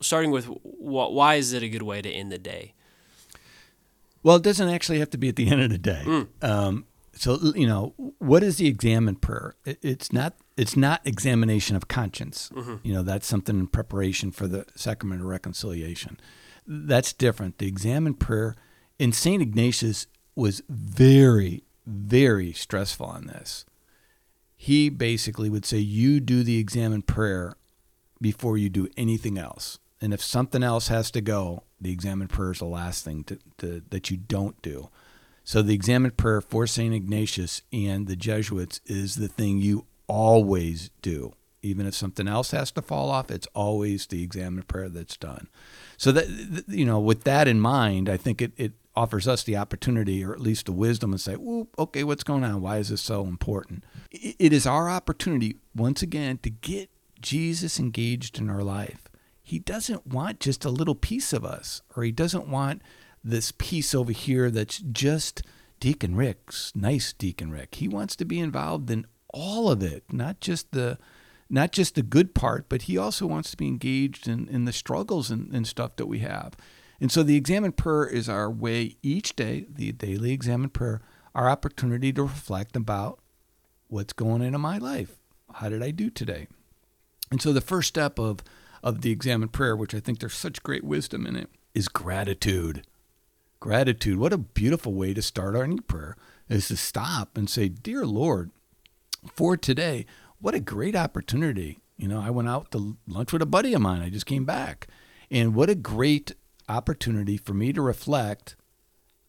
starting 0.00 0.32
with 0.32 0.46
why 0.62 1.36
is 1.36 1.52
it 1.52 1.62
a 1.62 1.68
good 1.68 1.82
way 1.82 2.02
to 2.02 2.10
end 2.10 2.32
the 2.32 2.38
day? 2.38 2.74
Well, 4.24 4.36
it 4.36 4.42
doesn't 4.42 4.68
actually 4.68 4.98
have 4.98 5.10
to 5.10 5.18
be 5.18 5.28
at 5.28 5.36
the 5.36 5.48
end 5.48 5.62
of 5.62 5.70
the 5.70 5.78
day. 5.78 6.02
Mm. 6.04 6.28
Um, 6.42 6.86
so 7.18 7.38
you 7.54 7.66
know, 7.66 7.94
what 8.18 8.42
is 8.42 8.58
the 8.58 8.66
examen 8.66 9.16
prayer? 9.16 9.54
it's 9.64 10.12
not 10.12 10.34
it's 10.56 10.76
not 10.76 11.00
examination 11.04 11.76
of 11.76 11.88
conscience. 11.88 12.50
Mm-hmm. 12.54 12.76
You 12.82 12.94
know, 12.94 13.02
that's 13.02 13.26
something 13.26 13.58
in 13.58 13.66
preparation 13.66 14.30
for 14.30 14.46
the 14.46 14.66
sacrament 14.74 15.20
of 15.20 15.26
reconciliation. 15.26 16.18
That's 16.66 17.12
different. 17.12 17.58
The 17.58 17.66
examen 17.66 18.14
prayer 18.14 18.54
in 18.98 19.12
Saint 19.12 19.42
Ignatius 19.42 20.06
was 20.34 20.62
very 20.68 21.64
very 21.86 22.52
stressful 22.52 23.06
on 23.06 23.26
this. 23.26 23.64
He 24.54 24.90
basically 24.90 25.48
would 25.48 25.64
say, 25.64 25.78
"You 25.78 26.20
do 26.20 26.42
the 26.42 26.58
examen 26.58 27.02
prayer 27.02 27.54
before 28.20 28.58
you 28.58 28.68
do 28.68 28.88
anything 28.96 29.38
else." 29.38 29.78
And 30.00 30.14
if 30.14 30.22
something 30.22 30.62
else 30.62 30.88
has 30.88 31.10
to 31.12 31.20
go, 31.20 31.64
the 31.80 31.90
examen 31.90 32.28
prayer 32.28 32.52
is 32.52 32.58
the 32.58 32.66
last 32.66 33.04
thing 33.04 33.24
to, 33.24 33.38
to, 33.58 33.82
that 33.90 34.10
you 34.10 34.16
don't 34.16 34.60
do. 34.62 34.90
So 35.48 35.62
the 35.62 35.72
examen 35.72 36.10
prayer 36.10 36.42
for 36.42 36.66
St. 36.66 36.92
Ignatius 36.92 37.62
and 37.72 38.06
the 38.06 38.16
Jesuits 38.16 38.82
is 38.84 39.16
the 39.16 39.28
thing 39.28 39.56
you 39.56 39.86
always 40.06 40.90
do. 41.00 41.32
Even 41.62 41.86
if 41.86 41.94
something 41.94 42.28
else 42.28 42.50
has 42.50 42.70
to 42.72 42.82
fall 42.82 43.08
off, 43.08 43.30
it's 43.30 43.46
always 43.54 44.06
the 44.06 44.22
examen 44.22 44.64
prayer 44.64 44.90
that's 44.90 45.16
done. 45.16 45.48
So 45.96 46.12
that 46.12 46.64
you 46.68 46.84
know, 46.84 47.00
with 47.00 47.24
that 47.24 47.48
in 47.48 47.60
mind, 47.60 48.10
I 48.10 48.18
think 48.18 48.42
it, 48.42 48.52
it 48.58 48.72
offers 48.94 49.26
us 49.26 49.42
the 49.42 49.56
opportunity, 49.56 50.22
or 50.22 50.34
at 50.34 50.40
least 50.40 50.66
the 50.66 50.72
wisdom, 50.72 51.12
to 51.12 51.18
say, 51.18 51.34
"Well, 51.36 51.68
okay, 51.78 52.04
what's 52.04 52.24
going 52.24 52.44
on? 52.44 52.60
Why 52.60 52.76
is 52.76 52.90
this 52.90 53.00
so 53.00 53.24
important?" 53.24 53.84
It 54.10 54.52
is 54.52 54.66
our 54.66 54.90
opportunity 54.90 55.56
once 55.74 56.02
again 56.02 56.40
to 56.42 56.50
get 56.50 56.90
Jesus 57.22 57.80
engaged 57.80 58.38
in 58.38 58.50
our 58.50 58.62
life. 58.62 59.08
He 59.42 59.58
doesn't 59.58 60.06
want 60.06 60.40
just 60.40 60.66
a 60.66 60.70
little 60.70 60.94
piece 60.94 61.32
of 61.32 61.42
us, 61.42 61.80
or 61.96 62.04
he 62.04 62.12
doesn't 62.12 62.48
want 62.48 62.82
this 63.22 63.52
piece 63.52 63.94
over 63.94 64.12
here 64.12 64.50
that's 64.50 64.78
just 64.78 65.42
Deacon 65.80 66.16
Rick's 66.16 66.72
nice 66.74 67.12
Deacon 67.12 67.50
Rick. 67.50 67.76
He 67.76 67.88
wants 67.88 68.16
to 68.16 68.24
be 68.24 68.40
involved 68.40 68.90
in 68.90 69.06
all 69.32 69.70
of 69.70 69.82
it, 69.82 70.04
not 70.12 70.40
just 70.40 70.72
the 70.72 70.98
not 71.50 71.72
just 71.72 71.94
the 71.94 72.02
good 72.02 72.34
part, 72.34 72.68
but 72.68 72.82
he 72.82 72.98
also 72.98 73.26
wants 73.26 73.50
to 73.50 73.56
be 73.56 73.68
engaged 73.68 74.28
in, 74.28 74.48
in 74.48 74.66
the 74.66 74.72
struggles 74.72 75.30
and, 75.30 75.50
and 75.52 75.66
stuff 75.66 75.96
that 75.96 76.06
we 76.06 76.18
have. 76.18 76.54
And 77.00 77.10
so 77.10 77.22
the 77.22 77.36
examen 77.36 77.72
prayer 77.72 78.06
is 78.06 78.28
our 78.28 78.50
way 78.50 78.96
each 79.02 79.34
day, 79.34 79.66
the 79.70 79.92
daily 79.92 80.32
examen 80.32 80.68
prayer, 80.68 81.00
our 81.34 81.48
opportunity 81.48 82.12
to 82.12 82.24
reflect 82.24 82.76
about 82.76 83.20
what's 83.86 84.12
going 84.12 84.42
on 84.42 84.54
in 84.54 84.60
my 84.60 84.76
life. 84.76 85.16
How 85.54 85.70
did 85.70 85.82
I 85.82 85.90
do 85.90 86.10
today? 86.10 86.48
And 87.30 87.40
so 87.40 87.52
the 87.52 87.60
first 87.60 87.88
step 87.88 88.18
of 88.18 88.40
of 88.80 89.00
the 89.00 89.10
examen 89.10 89.48
prayer, 89.48 89.74
which 89.76 89.94
I 89.94 90.00
think 90.00 90.20
there's 90.20 90.34
such 90.34 90.62
great 90.62 90.84
wisdom 90.84 91.26
in 91.26 91.34
it, 91.34 91.50
is 91.74 91.88
gratitude. 91.88 92.86
Gratitude. 93.60 94.18
What 94.18 94.32
a 94.32 94.38
beautiful 94.38 94.94
way 94.94 95.14
to 95.14 95.22
start 95.22 95.56
our 95.56 95.66
new 95.66 95.80
prayer 95.82 96.16
is 96.48 96.68
to 96.68 96.76
stop 96.76 97.36
and 97.36 97.50
say, 97.50 97.68
Dear 97.68 98.06
Lord, 98.06 98.50
for 99.32 99.56
today, 99.56 100.06
what 100.40 100.54
a 100.54 100.60
great 100.60 100.94
opportunity. 100.94 101.80
You 101.96 102.08
know, 102.08 102.20
I 102.20 102.30
went 102.30 102.48
out 102.48 102.70
to 102.72 102.96
lunch 103.08 103.32
with 103.32 103.42
a 103.42 103.46
buddy 103.46 103.74
of 103.74 103.80
mine. 103.80 104.02
I 104.02 104.10
just 104.10 104.26
came 104.26 104.44
back. 104.44 104.86
And 105.30 105.54
what 105.54 105.68
a 105.68 105.74
great 105.74 106.32
opportunity 106.68 107.36
for 107.36 107.54
me 107.54 107.72
to 107.72 107.82
reflect 107.82 108.54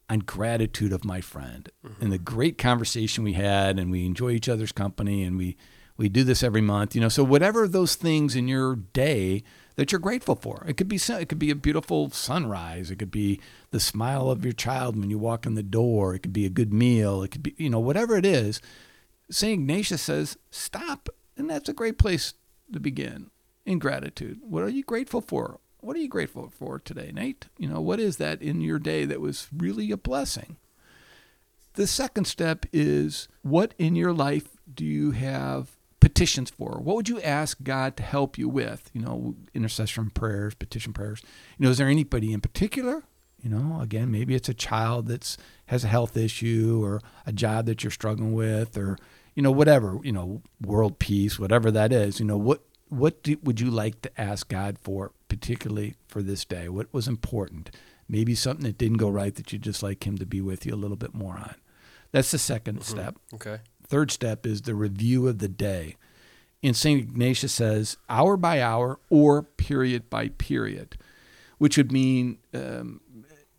on 0.10 0.20
gratitude 0.20 0.92
of 0.92 1.06
my 1.06 1.22
friend 1.22 1.70
mm-hmm. 1.86 2.04
and 2.04 2.12
the 2.12 2.18
great 2.18 2.58
conversation 2.58 3.24
we 3.24 3.34
had 3.34 3.78
and 3.78 3.92
we 3.92 4.06
enjoy 4.06 4.32
each 4.32 4.50
other's 4.50 4.72
company 4.72 5.24
and 5.24 5.38
we 5.38 5.56
we 5.98 6.10
do 6.10 6.24
this 6.24 6.42
every 6.42 6.62
month 6.62 6.96
you 6.96 7.02
know 7.02 7.10
so 7.10 7.24
whatever 7.24 7.68
those 7.68 7.96
things 7.96 8.36
in 8.36 8.48
your 8.48 8.76
day 8.76 9.44
that 9.80 9.94
you're 9.94 10.00
grateful 10.00 10.36
for. 10.36 10.66
It 10.68 10.76
could 10.76 10.90
be 10.90 10.98
it 10.98 11.30
could 11.30 11.40
be 11.40 11.52
a 11.52 11.56
beautiful 11.56 12.10
sunrise. 12.10 12.92
It 12.92 12.98
could 12.98 13.12
be 13.12 13.40
the 13.72 13.80
smile 13.80 14.30
of 14.30 14.44
your 14.44 14.52
child 14.52 14.98
when 14.98 15.10
you 15.10 15.18
walk 15.18 15.46
in 15.46 15.56
the 15.56 15.64
door. 15.64 16.14
It 16.14 16.20
could 16.20 16.34
be 16.34 16.46
a 16.46 16.50
good 16.50 16.74
meal. 16.74 17.24
It 17.24 17.32
could 17.32 17.44
be 17.44 17.56
you 17.56 17.70
know 17.70 17.80
whatever 17.80 18.18
it 18.18 18.26
is. 18.26 18.62
Saint 19.32 19.62
Ignatius 19.62 20.02
says 20.02 20.38
stop, 20.52 21.08
and 21.38 21.50
that's 21.50 21.70
a 21.70 21.74
great 21.74 21.98
place 21.98 22.34
to 22.74 22.80
begin 22.82 23.32
in 23.66 23.80
gratitude. 23.80 24.42
What 24.42 24.64
are 24.64 24.70
you 24.70 24.84
grateful 24.84 25.22
for? 25.22 25.62
What 25.80 25.96
are 25.96 26.02
you 26.02 26.10
grateful 26.10 26.50
for 26.50 26.80
today, 26.80 27.14
Nate? 27.14 27.46
You 27.58 27.70
know 27.70 27.80
what 27.80 28.02
is 28.02 28.18
that 28.18 28.42
in 28.42 28.60
your 28.60 28.80
day 28.80 29.06
that 29.06 29.22
was 29.22 29.48
really 29.56 29.92
a 29.92 29.98
blessing? 29.98 30.58
The 31.76 31.88
second 31.88 32.26
step 32.26 32.66
is 32.74 33.30
what 33.44 33.76
in 33.78 33.96
your 33.96 34.12
life 34.12 34.58
do 34.74 34.84
you 34.84 35.12
have 35.12 35.79
petitions 36.00 36.50
for? 36.50 36.80
What 36.82 36.96
would 36.96 37.10
you 37.10 37.22
ask 37.22 37.58
God 37.64 37.98
to 37.98 38.04
help 38.04 38.38
you 38.38 38.50
with? 38.50 38.90
You 38.94 39.02
know, 39.02 39.36
intercession 39.54 40.10
prayers, 40.10 40.56
petition 40.56 40.94
prayers. 40.94 41.22
You 41.58 41.66
know, 41.66 41.72
is 41.72 41.78
there 41.78 41.88
anybody 41.88 42.34
in 42.34 42.42
particular? 42.42 43.04
You 43.42 43.50
know, 43.50 43.80
again, 43.82 44.12
maybe 44.12 44.36
it's 44.36 44.50
a 44.50 44.54
child 44.54 45.08
that's 45.08 45.38
has 45.68 45.84
a 45.84 45.88
health 45.88 46.18
issue 46.18 46.82
or 46.84 47.02
a 47.26 47.32
job 47.32 47.66
that 47.68 47.84
you're 47.84 47.92
struggling 47.92 48.34
with 48.34 48.78
or 48.78 48.98
you 49.36 49.42
know 49.42 49.52
whatever, 49.52 49.98
you 50.04 50.12
know, 50.12 50.42
world 50.62 51.00
peace, 51.00 51.40
whatever 51.40 51.72
that 51.72 51.94
is. 51.94 52.20
You 52.20 52.26
know, 52.26 52.38
what 52.38 52.62
what 52.90 53.24
do, 53.24 53.38
would 53.44 53.60
you 53.60 53.70
like 53.70 54.02
to 54.02 54.22
ask 54.22 54.50
God 54.50 54.78
for, 54.82 55.14
particularly 55.28 55.96
for 56.08 56.22
this 56.22 56.44
day? 56.44 56.68
What 56.68 56.92
was 56.92 57.08
important? 57.08 57.72
Maybe 58.08 58.34
something 58.36 58.66
that 58.66 58.78
didn't 58.78 58.98
go 58.98 59.10
right 59.10 59.34
that 59.36 59.54
you'd 59.54 59.62
just 59.62 59.84
like 59.84 60.06
Him 60.06 60.18
to 60.18 60.26
be 60.26 60.42
with 60.42 60.66
you 60.66 60.74
a 60.74 60.76
little 60.76 60.98
bit 60.98 61.14
more 61.14 61.36
on. 61.36 61.56
That's 62.12 62.32
the 62.32 62.38
2nd 62.38 62.60
mm-hmm. 62.60 62.82
step. 62.82 63.16
Okay. 63.36 63.60
Third 63.90 64.12
step 64.12 64.46
is 64.46 64.62
the 64.62 64.76
review 64.76 65.28
of 65.28 65.40
the 65.40 65.48
day. 65.48 65.96
And 66.62 66.76
St. 66.76 67.02
Ignatius 67.02 67.54
says 67.54 67.98
hour 68.10 68.38
by 68.38 68.62
hour 68.62 69.00
or 69.10 69.44
period 69.44 70.10
by 70.10 70.30
period, 70.30 70.98
which 71.58 71.78
would 71.78 71.92
mean 71.92 72.38
um, 72.54 73.02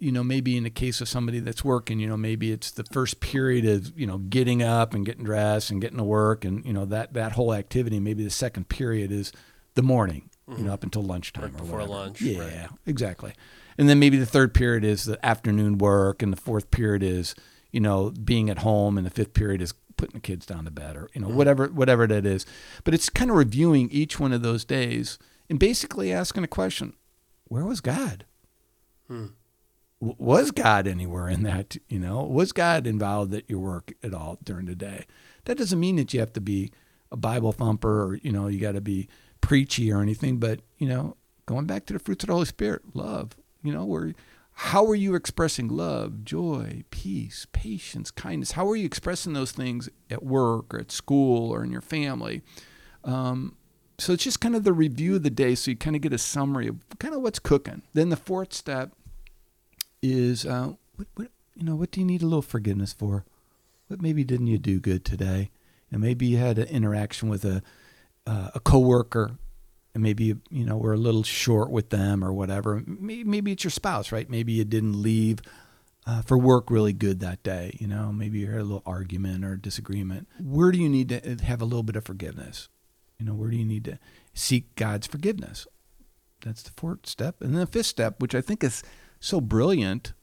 you 0.01 0.11
know, 0.11 0.25
maybe 0.25 0.57
in 0.57 0.65
the 0.65 0.71
case 0.71 1.01
of 1.01 1.09
somebody 1.09 1.41
that's 1.41 1.63
working, 1.63 2.01
you 2.01 2.09
know, 2.09 2.17
maybe 2.17 2.51
it's 2.51 2.71
the 2.71 2.85
first 2.85 3.21
period 3.21 3.67
of, 3.67 3.99
you 3.99 4.07
know, 4.07 4.19
getting 4.19 4.63
up 4.63 4.95
and 4.95 5.05
getting 5.05 5.25
dressed 5.25 5.71
and 5.71 5.81
getting 5.81 5.99
to 5.99 6.05
work 6.05 6.45
and, 6.45 6.65
you 6.65 6.73
know, 6.73 6.87
that, 6.87 7.13
that 7.13 7.33
whole 7.33 7.53
activity. 7.53 8.01
Maybe 8.01 8.25
the 8.25 8.31
second 8.31 8.69
period 8.69 9.13
is 9.13 9.31
the 9.75 9.83
morning, 9.83 10.31
mm-hmm. 10.49 10.59
you 10.59 10.67
know, 10.67 10.73
up 10.73 10.83
until 10.83 11.03
lunchtime 11.03 11.45
right 11.45 11.55
or 11.55 11.59
before 11.59 11.79
whatever. 11.81 11.93
lunch. 11.93 12.23
Yeah, 12.23 12.41
right. 12.41 12.69
exactly. 12.87 13.35
And 13.77 13.89
then 13.89 13.99
maybe 13.99 14.17
the 14.17 14.27
third 14.27 14.55
period 14.55 14.85
is 14.85 15.05
the 15.05 15.25
afternoon 15.25 15.77
work 15.77 16.23
and 16.23 16.33
the 16.33 16.41
fourth 16.41 16.71
period 16.71 17.03
is, 17.03 17.35
you 17.71 17.81
know, 17.81 18.11
being 18.11 18.49
at 18.49 18.59
home 18.61 18.97
and 18.97 19.07
the 19.07 19.11
fifth 19.11 19.35
period 19.35 19.61
is 19.61 19.75
putting 20.01 20.15
the 20.15 20.21
kids 20.21 20.47
down 20.47 20.65
to 20.65 20.71
bed 20.71 20.97
or, 20.97 21.11
you 21.15 21.21
know, 21.21 21.29
whatever, 21.29 21.67
whatever 21.69 22.07
that 22.07 22.25
is. 22.27 22.47
But 22.85 22.95
it's 22.95 23.09
kind 23.09 23.31
of 23.31 23.37
reviewing 23.37 23.91
each 23.91 24.19
one 24.19 24.33
of 24.33 24.43
those 24.43 24.65
days 24.65 25.19
and 25.49 25.59
basically 25.59 26.13
asking 26.13 26.45
a 26.45 26.49
question, 26.49 26.95
where 27.45 27.65
was 27.65 27.81
God? 27.81 28.25
Hmm 29.07 29.27
was 30.01 30.51
God 30.51 30.87
anywhere 30.87 31.29
in 31.29 31.43
that? 31.43 31.77
You 31.89 31.99
know, 31.99 32.25
was 32.25 32.53
God 32.53 32.87
involved 32.87 33.35
at 33.35 33.49
your 33.49 33.61
work 33.61 33.93
at 34.03 34.15
all 34.15 34.39
during 34.43 34.67
the 34.67 34.75
day? 34.75 35.05
That 35.45 35.59
doesn't 35.59 35.79
mean 35.79 35.97
that 35.97 36.13
you 36.15 36.21
have 36.21 36.33
to 36.35 36.41
be 36.41 36.73
a 37.13 37.17
Bible 37.17 37.53
thumper 37.53 38.05
or 38.05 38.17
you 38.17 38.33
know 38.33 38.47
you 38.47 38.59
got 38.59 38.73
to 38.73 38.81
be 38.81 39.09
preachy 39.41 39.93
or 39.93 40.01
anything. 40.01 40.39
But 40.39 40.61
you 40.79 40.89
know, 40.89 41.17
going 41.47 41.67
back 41.67 41.87
to 41.87 41.93
the 41.93 41.99
fruits 41.99 42.25
of 42.25 42.29
the 42.29 42.35
Holy 42.35 42.47
Spirit, 42.47 42.83
love. 42.95 43.37
You 43.63 43.75
know, 43.75 43.85
where 43.85 44.15
how 44.65 44.85
are 44.87 44.95
you 44.95 45.15
expressing 45.15 45.69
love, 45.69 46.23
joy, 46.23 46.85
peace, 46.91 47.47
patience, 47.51 48.11
kindness? 48.11 48.53
How 48.53 48.69
are 48.69 48.77
you 48.77 48.85
expressing 48.85 49.33
those 49.33 49.53
things 49.53 49.89
at 50.11 50.23
work 50.23 50.75
or 50.75 50.81
at 50.81 50.93
school 50.93 51.51
or 51.51 51.65
in 51.65 51.73
your 51.73 51.81
family? 51.81 52.43
Um, 53.03 53.57
so 53.97 54.13
it's 54.13 54.25
just 54.25 54.43
kind 54.43 54.55
of 54.55 54.65
the 54.65 54.75
review 54.75 55.17
of 55.17 55.23
the 55.23 55.31
day, 55.31 55.55
so 55.55 55.71
you 55.71 55.79
kind 55.79 55.97
of 55.97 56.03
get 56.03 56.13
a 56.13 56.19
summary 56.19 56.69
of 56.69 56.77
kind 56.99 57.15
of 57.15 57.23
what's 57.23 57.39
cooking. 57.39 57.81
Then 57.95 58.11
the 58.11 58.19
fourth 58.19 58.53
step 58.53 58.93
is 60.03 60.45
uh, 60.45 60.75
what, 60.97 61.09
what 61.15 61.29
you 61.55 61.65
know 61.65 61.75
what 61.75 61.91
do 61.91 62.01
you 62.01 62.07
need 62.07 62.21
a 62.21 62.27
little 62.27 62.43
forgiveness 62.43 62.93
for? 62.93 63.25
What 63.89 64.03
maybe 64.03 64.25
didn't 64.25 64.49
you 64.49 64.59
do 64.59 64.79
good 64.79 65.07
today? 65.07 65.51
And 65.91 66.03
maybe 66.03 66.27
you 66.27 66.37
had 66.37 66.59
an 66.59 66.69
interaction 66.69 67.31
with 67.31 67.47
a 67.47 67.63
uh, 68.27 68.51
a 68.55 68.61
coworker, 68.61 69.39
and 69.95 70.03
maybe 70.03 70.37
you, 70.51 70.65
know 70.65 70.77
were 70.77 70.93
a 70.93 70.99
little 70.99 71.23
short 71.23 71.71
with 71.71 71.91
them 71.91 72.25
or 72.25 72.33
whatever. 72.33 72.83
Maybe, 72.87 73.53
it's 73.53 73.65
your 73.65 73.71
spouse, 73.71 74.13
right? 74.13 74.29
Maybe 74.29 74.53
you 74.53 74.65
didn't 74.65 75.01
leave 75.01 75.41
uh, 76.07 76.23
for 76.23 76.39
work 76.39 76.71
really 76.71 76.93
good 76.93 77.21
that 77.21 77.43
day. 77.43 77.77
You 77.79 77.87
know, 77.87 78.13
maybe 78.13 78.39
you 78.39 78.47
had 78.47 78.61
a 78.61 78.65
little 78.65 78.83
argument 78.87 79.45
or 79.45 79.57
disagreement. 79.57 80.29
Where 80.41 80.73
do 80.73 80.79
you 80.79 80.89
need 80.89 81.09
to 81.09 81.37
have 81.45 81.61
a 81.61 81.65
little 81.65 81.83
bit 81.83 81.97
of 81.97 82.05
forgiveness? 82.05 82.69
You 83.19 83.27
know, 83.27 83.35
where 83.35 83.51
do 83.51 83.57
you 83.57 83.67
need 83.67 83.85
to 83.85 83.99
seek 84.33 84.75
God's 84.77 85.07
forgiveness? 85.07 85.67
That's 86.45 86.63
the 86.63 86.71
fourth 86.71 87.07
step, 87.07 87.43
and 87.43 87.53
then 87.53 87.61
the 87.61 87.67
fifth 87.67 87.87
step, 87.87 88.21
which 88.21 88.35
I 88.35 88.41
think 88.41 88.65
is 88.65 88.83
so 89.19 89.41
brilliant 89.41 90.15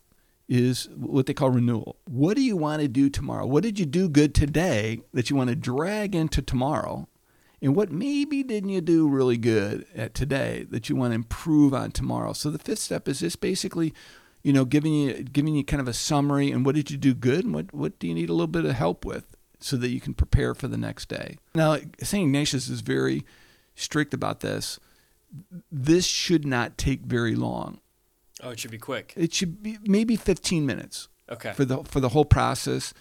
is 0.50 0.90
what 0.96 1.26
they 1.26 1.34
call 1.34 1.50
renewal. 1.50 1.98
What 2.06 2.36
do 2.36 2.42
you 2.42 2.58
want 2.58 2.82
to 2.82 2.88
do 2.88 3.10
tomorrow? 3.10 3.46
What 3.46 3.64
did 3.64 3.78
you 3.80 3.86
do 3.86 4.10
good 4.10 4.34
today 4.34 5.02
that 5.14 5.30
you 5.30 5.36
want 5.36 5.50
to 5.50 5.56
drag 5.56 6.16
into 6.16 6.42
tomorrow? 6.42 7.08
And 7.62 7.76
what 7.76 7.92
maybe 7.92 8.44
didn't 8.44 8.70
you 8.70 8.82
do 8.82 9.08
really 9.08 9.38
good 9.38 9.86
at 9.96 10.14
today 10.14 10.68
that 10.70 10.90
you 10.90 10.96
want 10.96 11.12
to 11.12 11.16
improve 11.16 11.74
on 11.74 11.92
tomorrow? 11.92 12.34
So 12.34 12.52
the 12.52 12.60
fifth 12.60 12.80
step 12.80 13.08
is 13.08 13.20
just 13.20 13.42
basically, 13.42 13.94
you 14.44 14.54
know, 14.54 14.64
giving 14.64 14.94
you 14.94 15.24
giving 15.24 15.56
you 15.56 15.64
kind 15.64 15.82
of 15.82 15.88
a 15.88 15.94
summary 15.94 16.52
and 16.52 16.66
what 16.66 16.76
did 16.76 16.92
you 16.92 16.98
do 16.98 17.14
good 17.14 17.46
and 17.46 17.54
what, 17.54 17.74
what 17.74 17.98
do 17.98 18.08
you 18.08 18.14
need 18.14 18.30
a 18.30 18.34
little 18.34 18.48
bit 18.48 18.66
of 18.66 18.74
help 18.74 19.06
with 19.06 19.36
so 19.60 19.76
that 19.78 19.90
you 19.90 20.00
can 20.00 20.14
prepare 20.14 20.54
for 20.54 20.68
the 20.68 20.78
next 20.78 21.10
day. 21.10 21.38
Now 21.56 21.78
St. 22.02 22.28
Ignatius 22.28 22.70
is 22.70 22.82
very 22.82 23.26
strict 23.76 24.14
about 24.14 24.42
this. 24.42 24.80
This 25.72 26.06
should 26.06 26.46
not 26.46 26.78
take 26.78 27.02
very 27.02 27.36
long. 27.36 27.80
Oh, 28.42 28.52
it 28.52 28.60
should 28.60 28.72
be 28.72 28.78
quick. 28.78 29.14
It 29.18 29.34
should 29.34 29.64
be 29.64 29.78
maybe 29.84 30.16
15 30.16 30.66
minutes. 30.66 31.10
Okay. 31.30 31.52
For 31.54 31.66
the 31.66 31.84
for 31.84 32.00
the 32.00 32.10
whole 32.10 32.24
process, 32.24 32.94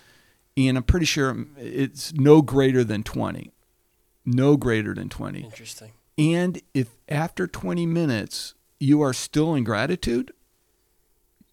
and 0.57 0.77
I'm 0.77 0.83
pretty 0.83 1.07
sure 1.07 1.47
it's 1.57 2.13
no 2.15 2.43
greater 2.43 2.83
than 2.83 3.05
20. 3.05 3.53
No 4.27 4.57
greater 4.57 4.93
than 4.93 5.09
20. 5.09 5.41
Interesting. 5.41 5.93
And 6.19 6.61
if 6.75 6.89
after 7.09 7.47
20 7.47 7.87
minutes 7.87 8.55
you 8.81 9.01
are 9.03 9.13
still 9.13 9.55
in 9.55 9.65
gratitude, 9.65 10.33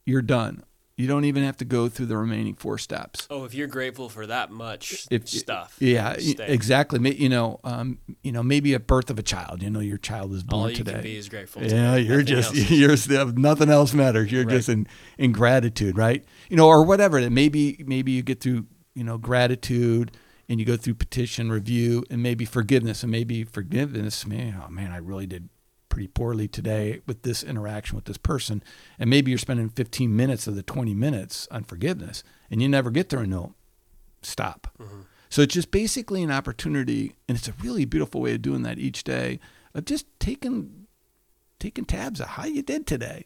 you're 0.05 0.21
done. 0.21 0.63
You 0.95 1.07
don't 1.07 1.25
even 1.25 1.43
have 1.43 1.57
to 1.57 1.65
go 1.65 1.89
through 1.89 2.05
the 2.05 2.17
remaining 2.17 2.53
four 2.53 2.77
steps. 2.77 3.27
Oh, 3.31 3.45
if 3.45 3.55
you're 3.55 3.67
grateful 3.67 4.09
for 4.09 4.27
that 4.27 4.51
much 4.51 5.07
if, 5.09 5.27
stuff. 5.27 5.75
Yeah, 5.79 6.13
exactly. 6.13 7.15
You 7.15 7.29
know, 7.29 7.59
um, 7.63 7.97
you 8.21 8.31
know, 8.31 8.43
maybe 8.43 8.75
a 8.75 8.79
birth 8.79 9.09
of 9.09 9.17
a 9.17 9.23
child. 9.23 9.63
You 9.63 9.71
know, 9.71 9.79
your 9.79 9.97
child 9.97 10.33
is 10.33 10.43
born 10.43 10.62
All 10.62 10.69
you 10.69 10.75
today. 10.75 10.91
Can 10.93 11.01
be 11.01 11.17
is 11.17 11.29
grateful. 11.29 11.63
Yeah, 11.63 11.95
you're 11.95 12.21
just 12.21 12.53
you're 12.69 12.95
nothing 13.33 13.69
else 13.69 13.95
matters. 13.95 14.31
You're 14.31 14.45
right. 14.45 14.53
just 14.53 14.69
in 14.69 14.86
in 15.17 15.31
gratitude, 15.31 15.97
right? 15.97 16.23
You 16.49 16.57
know, 16.57 16.67
or 16.67 16.86
whatever. 16.86 17.27
Maybe 17.27 17.83
maybe 17.88 18.12
you 18.12 18.21
get 18.21 18.39
through 18.39 18.67
you 18.93 19.03
know 19.03 19.17
gratitude 19.17 20.12
and 20.49 20.60
you 20.60 20.65
go 20.65 20.77
through 20.77 20.95
petition 20.95 21.51
review 21.51 22.03
and 22.10 22.21
maybe 22.21 22.45
forgiveness 22.45 23.03
and 23.03 23.12
maybe 23.12 23.43
forgiveness. 23.43 24.25
Man, 24.25 24.62
oh 24.63 24.69
man, 24.69 24.91
I 24.91 24.97
really 24.97 25.27
did 25.27 25.49
pretty 25.89 26.08
poorly 26.08 26.47
today 26.47 27.01
with 27.06 27.21
this 27.21 27.43
interaction 27.43 27.95
with 27.95 28.06
this 28.06 28.17
person. 28.17 28.63
And 28.97 29.10
maybe 29.10 29.32
you're 29.32 29.38
spending 29.38 29.69
15 29.69 30.15
minutes 30.15 30.47
of 30.47 30.56
the 30.56 30.63
20 30.63 30.93
minutes 30.93 31.47
on 31.51 31.63
forgiveness 31.63 32.23
and 32.49 32.62
you 32.62 32.67
never 32.67 32.89
get 32.89 33.10
there 33.10 33.19
and 33.19 33.32
no, 33.32 33.53
stop. 34.21 34.67
Mm-hmm. 34.79 35.01
So 35.29 35.41
it's 35.41 35.56
just 35.56 35.71
basically 35.71 36.21
an 36.21 36.29
opportunity, 36.29 37.15
and 37.27 37.36
it's 37.36 37.47
a 37.47 37.56
really 37.63 37.86
beautiful 37.86 38.21
way 38.21 38.36
of 38.36 38.43
doing 38.43 38.62
that 38.62 38.77
each 38.77 39.03
day 39.03 39.39
of 39.73 39.86
just 39.86 40.06
taking 40.19 40.86
taking 41.60 41.86
tabs 41.86 42.19
of 42.19 42.27
how 42.27 42.45
you 42.45 42.62
did 42.62 42.86
today. 42.86 43.25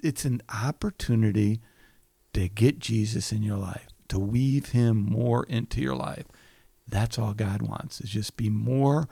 It's 0.00 0.24
an 0.24 0.42
opportunity 0.52 1.60
to 2.32 2.48
get 2.48 2.78
Jesus 2.78 3.30
in 3.30 3.44
your 3.44 3.58
life, 3.58 3.86
to 4.08 4.18
weave 4.18 4.70
him 4.70 4.96
more 4.96 5.44
into 5.44 5.80
your 5.80 5.94
life. 5.94 6.24
That's 6.88 7.18
all 7.18 7.34
God 7.34 7.62
wants 7.62 8.00
is 8.00 8.10
just 8.10 8.36
be 8.36 8.48
more 8.48 9.08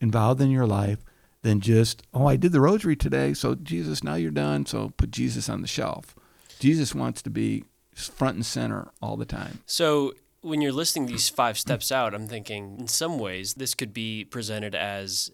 involved 0.00 0.40
in 0.40 0.50
your 0.50 0.66
life 0.66 0.98
than 1.42 1.60
just, 1.60 2.02
oh, 2.12 2.26
I 2.26 2.36
did 2.36 2.52
the 2.52 2.60
rosary 2.60 2.96
today, 2.96 3.32
so 3.34 3.54
Jesus, 3.54 4.02
now 4.02 4.14
you're 4.14 4.30
done, 4.30 4.66
so 4.66 4.92
put 4.96 5.10
Jesus 5.10 5.48
on 5.48 5.62
the 5.62 5.68
shelf. 5.68 6.16
Jesus 6.58 6.94
wants 6.94 7.22
to 7.22 7.30
be 7.30 7.64
front 7.94 8.36
and 8.36 8.46
center 8.46 8.90
all 9.00 9.16
the 9.16 9.24
time. 9.24 9.60
So 9.66 10.14
when 10.40 10.60
you're 10.60 10.72
listing 10.72 11.06
these 11.06 11.28
five 11.28 11.58
steps 11.58 11.92
out, 11.92 12.14
I'm 12.14 12.26
thinking 12.26 12.76
in 12.78 12.88
some 12.88 13.18
ways 13.18 13.54
this 13.54 13.74
could 13.74 13.92
be 13.92 14.24
presented 14.24 14.74
as 14.74 15.30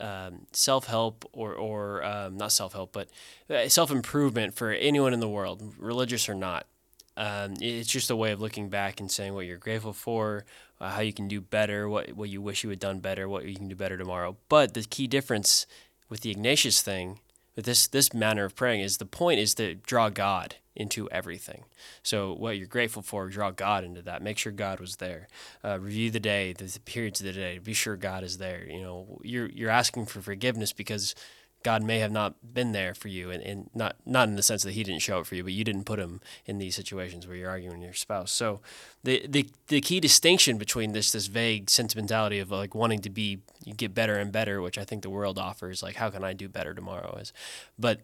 um, 0.00 0.46
self 0.52 0.86
help 0.86 1.24
or, 1.32 1.54
or 1.54 2.04
um, 2.04 2.36
not 2.36 2.52
self 2.52 2.72
help, 2.72 2.92
but 2.92 3.08
uh, 3.48 3.68
self 3.68 3.90
improvement 3.90 4.54
for 4.54 4.72
anyone 4.72 5.12
in 5.12 5.20
the 5.20 5.28
world, 5.28 5.74
religious 5.78 6.28
or 6.28 6.34
not. 6.34 6.66
Um, 7.16 7.54
it's 7.60 7.90
just 7.90 8.10
a 8.10 8.16
way 8.16 8.32
of 8.32 8.40
looking 8.40 8.68
back 8.68 9.00
and 9.00 9.10
saying 9.10 9.34
what 9.34 9.46
you're 9.46 9.58
grateful 9.58 9.92
for, 9.92 10.44
uh, 10.80 10.90
how 10.90 11.00
you 11.00 11.12
can 11.12 11.28
do 11.28 11.40
better, 11.40 11.88
what 11.88 12.12
what 12.12 12.28
you 12.28 12.40
wish 12.40 12.64
you 12.64 12.70
had 12.70 12.78
done 12.78 13.00
better, 13.00 13.28
what 13.28 13.44
you 13.44 13.54
can 13.54 13.68
do 13.68 13.76
better 13.76 13.98
tomorrow. 13.98 14.36
But 14.48 14.74
the 14.74 14.82
key 14.82 15.06
difference 15.06 15.66
with 16.08 16.20
the 16.20 16.30
Ignatius 16.30 16.82
thing, 16.82 17.20
with 17.54 17.66
this 17.66 17.86
this 17.86 18.14
manner 18.14 18.44
of 18.44 18.56
praying, 18.56 18.80
is 18.80 18.98
the 18.98 19.06
point 19.06 19.40
is 19.40 19.54
to 19.56 19.74
draw 19.74 20.08
God 20.08 20.56
into 20.74 21.08
everything. 21.10 21.64
So 22.02 22.32
what 22.32 22.56
you're 22.56 22.66
grateful 22.66 23.02
for, 23.02 23.28
draw 23.28 23.50
God 23.50 23.84
into 23.84 24.02
that. 24.02 24.22
Make 24.22 24.38
sure 24.38 24.52
God 24.52 24.80
was 24.80 24.96
there. 24.96 25.28
Uh, 25.62 25.78
review 25.78 26.10
the 26.10 26.20
day, 26.20 26.54
the, 26.54 26.78
periods 26.84 27.20
of 27.20 27.26
the 27.26 27.32
day. 27.32 27.58
Be 27.58 27.74
sure 27.74 27.96
God 27.96 28.24
is 28.24 28.38
there. 28.38 28.66
You 28.66 28.80
know, 28.80 29.20
you're 29.22 29.48
you're 29.50 29.70
asking 29.70 30.06
for 30.06 30.20
forgiveness 30.20 30.72
because 30.72 31.14
God 31.62 31.82
may 31.82 31.98
have 31.98 32.12
not 32.12 32.34
been 32.54 32.72
there 32.72 32.94
for 32.94 33.08
you, 33.08 33.30
and, 33.30 33.42
and 33.42 33.70
not 33.74 33.96
not 34.04 34.28
in 34.28 34.36
the 34.36 34.42
sense 34.42 34.62
that 34.62 34.72
He 34.72 34.82
didn't 34.82 35.02
show 35.02 35.20
up 35.20 35.26
for 35.26 35.34
you, 35.34 35.42
but 35.44 35.52
you 35.52 35.64
didn't 35.64 35.84
put 35.84 35.98
Him 35.98 36.20
in 36.46 36.58
these 36.58 36.74
situations 36.74 37.26
where 37.26 37.36
you're 37.36 37.50
arguing 37.50 37.78
with 37.78 37.84
your 37.84 37.94
spouse. 37.94 38.32
So, 38.32 38.60
the 39.04 39.26
the 39.28 39.48
the 39.68 39.80
key 39.80 40.00
distinction 40.00 40.58
between 40.58 40.92
this 40.92 41.12
this 41.12 41.26
vague 41.26 41.70
sentimentality 41.70 42.38
of 42.38 42.50
like 42.50 42.74
wanting 42.74 43.00
to 43.00 43.10
be 43.10 43.40
you 43.64 43.74
get 43.74 43.94
better 43.94 44.18
and 44.18 44.32
better, 44.32 44.60
which 44.60 44.78
I 44.78 44.84
think 44.84 45.02
the 45.02 45.10
world 45.10 45.38
offers, 45.38 45.82
like 45.82 45.96
how 45.96 46.10
can 46.10 46.24
I 46.24 46.32
do 46.32 46.48
better 46.48 46.74
tomorrow 46.74 47.16
is, 47.20 47.32
but 47.78 48.00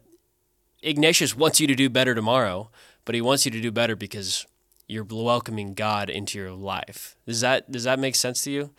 Ignatius 0.81 1.35
wants 1.35 1.59
you 1.59 1.67
to 1.67 1.75
do 1.75 1.89
better 1.89 2.15
tomorrow, 2.15 2.69
but 3.05 3.15
he 3.15 3.21
wants 3.21 3.45
you 3.45 3.51
to 3.51 3.61
do 3.61 3.71
better 3.71 3.95
because 3.95 4.45
you're 4.87 5.03
welcoming 5.03 5.73
God 5.73 6.09
into 6.09 6.37
your 6.37 6.51
life. 6.51 7.15
Does 7.25 7.41
that 7.41 7.71
does 7.71 7.83
that 7.83 7.99
make 7.99 8.15
sense 8.15 8.43
to 8.43 8.51
you? 8.51 8.71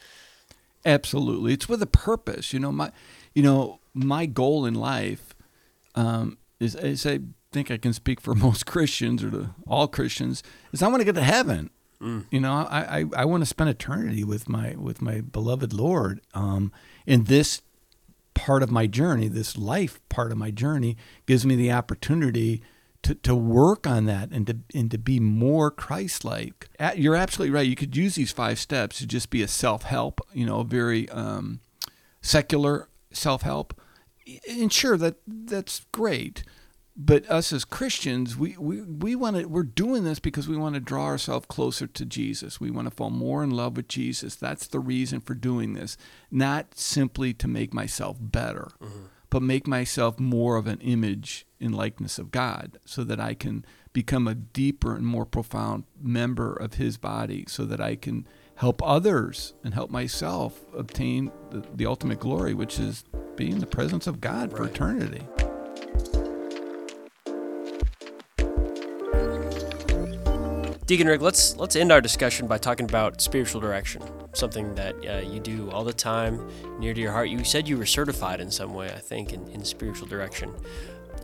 Absolutely, 0.85 1.53
it's 1.53 1.69
with 1.69 1.83
a 1.83 1.87
purpose. 1.87 2.53
You 2.53 2.61
know 2.61 2.73
my, 2.73 2.91
you 3.35 3.43
know 3.43 3.80
my 3.95 4.27
goal 4.27 4.67
in 4.67 4.75
life 4.75 5.35
um, 5.95 6.39
is, 6.59 6.75
is, 6.75 7.07
I 7.07 7.21
think 7.53 7.71
I 7.71 7.77
can 7.77 7.93
speak 7.93 8.21
for 8.21 8.35
most 8.47 8.67
Christians 8.67 9.23
or 9.23 9.31
to 9.31 9.55
all 9.67 9.89
Christians, 9.89 10.43
is 10.73 10.83
I 10.83 10.89
want 10.89 11.01
to 11.01 11.05
get 11.05 11.15
to 11.17 11.23
heaven. 11.23 11.71
Mm. 12.01 12.27
You 12.31 12.41
know, 12.41 12.53
I, 12.53 13.01
I, 13.01 13.05
I 13.15 13.25
want 13.27 13.43
to 13.43 13.47
spend 13.47 13.69
eternity 13.69 14.25
with 14.25 14.49
my 14.49 14.75
with 14.77 15.03
my 15.03 15.21
beloved 15.21 15.73
Lord. 15.73 16.21
Um, 16.33 16.73
and 17.07 17.27
this 17.27 17.61
part 18.33 18.63
of 18.63 18.71
my 18.71 18.87
journey, 18.87 19.29
this 19.29 19.59
life 19.59 20.01
part 20.09 20.33
of 20.33 20.39
my 20.39 20.51
journey, 20.51 20.97
gives 21.27 21.45
me 21.45 21.57
the 21.57 21.71
opportunity 21.71 22.63
to, 23.03 23.15
to 23.15 23.35
work 23.35 23.87
on 23.87 24.07
that 24.07 24.31
and 24.31 24.47
to 24.47 24.59
and 24.75 24.91
to 24.91 24.99
be 24.99 25.21
more 25.21 25.71
Christ-like. 25.71 26.69
You're 26.97 27.17
absolutely 27.17 27.55
right. 27.55 27.67
You 27.67 27.77
could 27.77 27.97
use 27.97 28.15
these 28.15 28.33
five 28.33 28.59
steps 28.59 28.99
to 28.99 29.07
just 29.07 29.31
be 29.31 29.43
a 29.43 29.49
self-help, 29.49 30.21
you 30.33 30.47
know, 30.47 30.63
very 30.63 31.09
um, 31.11 31.61
secular 32.23 32.89
self-help. 33.13 33.81
And 34.49 34.73
sure, 34.73 34.97
that 34.97 35.17
that's 35.27 35.87
great 35.93 36.45
but 37.03 37.29
us 37.31 37.53
as 37.53 37.65
Christians, 37.65 38.37
we, 38.37 38.57
we, 38.59 38.83
we 38.83 39.15
want 39.15 39.37
to, 39.37 39.47
we're 39.47 39.63
doing 39.63 40.05
this 40.05 40.19
because 40.19 40.47
we 40.47 40.57
want 40.57 40.75
to 40.75 40.81
draw 40.81 41.07
ourselves 41.07 41.47
closer 41.49 41.87
to 41.87 42.05
Jesus. 42.05 42.61
We 42.61 42.71
want 42.71 42.89
to 42.89 42.95
fall 42.95 43.09
more 43.09 43.43
in 43.43 43.51
love 43.51 43.77
with 43.77 43.89
Jesus. 43.89 44.37
That's 44.37 44.67
the 44.67 44.81
reason 44.81 45.21
for 45.21 45.35
doing 45.35 45.73
this, 45.73 45.97
not 46.31 46.77
simply 46.77 47.33
to 47.35 47.49
make 47.49 47.73
myself 47.73 48.19
better, 48.21 48.73
mm-hmm. 48.83 49.05
but 49.31 49.43
make 49.43 49.67
myself 49.67 50.19
more 50.19 50.57
of 50.57 50.67
an 50.67 50.81
image 50.81 51.47
in 51.59 51.73
likeness 51.73 52.19
of 52.19 52.31
God 52.31 52.79
so 52.85 53.03
that 53.05 53.19
I 53.19 53.33
can 53.33 53.65
become 53.95 54.29
a 54.29 54.35
deeper 54.35 54.95
and 54.95 55.07
more 55.07 55.27
profound 55.27 55.85
member 56.01 56.53
of 56.53 56.75
his 56.75 56.99
body 56.99 57.47
so 57.49 57.65
that 57.65 57.81
I 57.81 57.97
can 57.97 58.27
help 58.61 58.83
others 58.85 59.55
and 59.65 59.73
help 59.73 59.91
myself 59.91 60.61
obtain 60.77 61.33
the, 61.51 61.65
the 61.77 61.87
ultimate 61.87 62.21
glory, 62.21 62.53
which 62.53 62.79
is 62.79 63.05
being 63.35 63.53
in 63.53 63.59
the 63.59 63.67
presence 63.67 64.07
of 64.07 64.21
God 64.21 64.53
right. 64.53 64.59
for 64.59 64.65
eternity. 64.67 65.27
Deacon 70.85 71.07
Rick, 71.07 71.23
let's 71.23 71.57
let's 71.57 71.75
end 71.75 71.91
our 71.91 72.03
discussion 72.03 72.47
by 72.47 72.59
talking 72.59 72.85
about 72.85 73.23
spiritual 73.23 73.63
direction, 73.63 74.03
something 74.35 74.75
that 74.75 74.95
uh, 75.09 75.27
you 75.27 75.41
do 75.41 75.71
all 75.71 75.83
the 75.85 75.93
time, 75.95 76.47
near 76.79 76.93
to 76.93 77.01
your 77.01 77.13
heart. 77.13 77.31
You 77.31 77.43
said 77.45 77.67
you 77.67 77.79
were 77.79 77.87
certified 77.87 78.43
in 78.43 78.51
some 78.51 78.75
way, 78.75 78.89
I 78.89 78.99
think, 78.99 79.33
in, 79.33 79.49
in 79.49 79.65
spiritual 79.65 80.07
direction. 80.07 80.55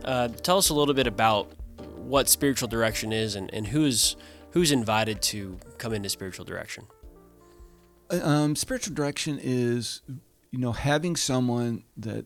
Uh, 0.03 0.29
tell 0.29 0.57
us 0.57 0.69
a 0.69 0.73
little 0.73 0.95
bit 0.95 1.05
about 1.05 1.51
what 1.97 2.29
spiritual 2.29 2.67
direction 2.67 3.13
is 3.13 3.35
and, 3.35 3.53
and 3.53 3.67
who's 3.67 4.15
who's 4.51 4.71
invited 4.71 5.21
to 5.21 5.59
come 5.77 5.93
into 5.93 6.09
spiritual 6.09 6.43
direction. 6.43 6.87
Uh, 8.11 8.19
um, 8.23 8.55
spiritual 8.55 8.95
direction 8.95 9.39
is, 9.41 10.01
you 10.51 10.59
know, 10.59 10.71
having 10.71 11.15
someone 11.15 11.83
that. 11.95 12.25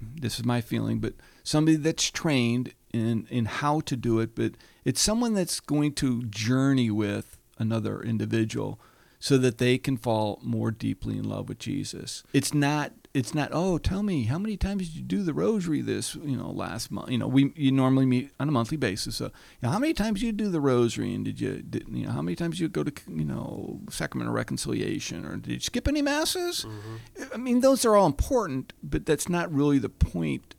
This 0.00 0.40
is 0.40 0.44
my 0.44 0.60
feeling, 0.60 0.98
but 0.98 1.14
somebody 1.44 1.76
that's 1.76 2.10
trained 2.10 2.74
in 2.92 3.28
in 3.30 3.44
how 3.44 3.80
to 3.80 3.96
do 3.96 4.18
it, 4.18 4.34
but 4.34 4.54
it's 4.84 5.00
someone 5.00 5.34
that's 5.34 5.60
going 5.60 5.92
to 5.94 6.24
journey 6.24 6.90
with 6.90 7.38
another 7.58 8.02
individual 8.02 8.80
so 9.20 9.38
that 9.38 9.58
they 9.58 9.78
can 9.78 9.96
fall 9.96 10.40
more 10.42 10.72
deeply 10.72 11.16
in 11.16 11.28
love 11.28 11.48
with 11.48 11.60
Jesus. 11.60 12.24
It's 12.32 12.52
not 12.52 12.92
it's 13.14 13.34
not 13.34 13.50
oh 13.52 13.76
tell 13.78 14.02
me 14.02 14.24
how 14.24 14.38
many 14.38 14.56
times 14.56 14.88
did 14.88 14.96
you 14.96 15.02
do 15.02 15.22
the 15.22 15.34
rosary 15.34 15.80
this 15.82 16.14
you 16.14 16.36
know 16.36 16.50
last 16.50 16.90
month 16.90 17.10
you 17.10 17.18
know 17.18 17.26
we 17.26 17.52
you 17.56 17.70
normally 17.70 18.06
meet 18.06 18.30
on 18.40 18.48
a 18.48 18.52
monthly 18.52 18.76
basis 18.76 19.16
so 19.16 19.24
you 19.24 19.30
know, 19.62 19.70
how 19.70 19.78
many 19.78 19.92
times 19.92 20.20
did 20.20 20.26
you 20.26 20.32
do 20.32 20.48
the 20.48 20.60
rosary 20.60 21.14
and 21.14 21.24
did 21.24 21.40
you 21.40 21.62
did, 21.62 21.86
you 21.88 22.06
know 22.06 22.12
how 22.12 22.22
many 22.22 22.34
times 22.34 22.56
did 22.56 22.62
you 22.62 22.68
go 22.68 22.82
to 22.82 22.92
you 23.08 23.24
know 23.24 23.80
sacrament 23.90 24.28
of 24.28 24.34
reconciliation 24.34 25.24
or 25.24 25.36
did 25.36 25.52
you 25.52 25.60
skip 25.60 25.86
any 25.86 26.00
masses 26.00 26.64
mm-hmm. 26.64 27.34
I 27.34 27.36
mean 27.36 27.60
those 27.60 27.84
are 27.84 27.96
all 27.96 28.06
important 28.06 28.72
but 28.82 29.04
that's 29.04 29.28
not 29.28 29.52
really 29.52 29.78
the 29.78 29.90
point 29.90 30.54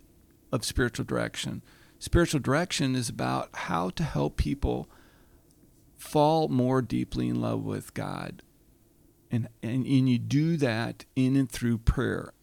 of 0.52 0.64
spiritual 0.64 1.06
direction 1.06 1.64
spiritual 1.98 2.40
direction 2.40 2.96
is 2.96 3.10
about 3.10 3.50
how 3.54 3.90
to 3.90 4.04
help 4.04 4.38
people 4.38 4.90
fall 6.04 6.50
more 6.50 6.82
deeply 6.82 7.30
in 7.30 7.40
love 7.40 7.64
with 7.64 7.94
God. 7.94 8.44
And, 9.32 9.48
and, 9.64 9.86
and 9.86 10.10
you 10.10 10.20
do 10.20 10.58
that 10.58 11.06
in 11.16 11.36
and 11.36 11.50
through 11.50 11.80
prayer, 11.80 12.34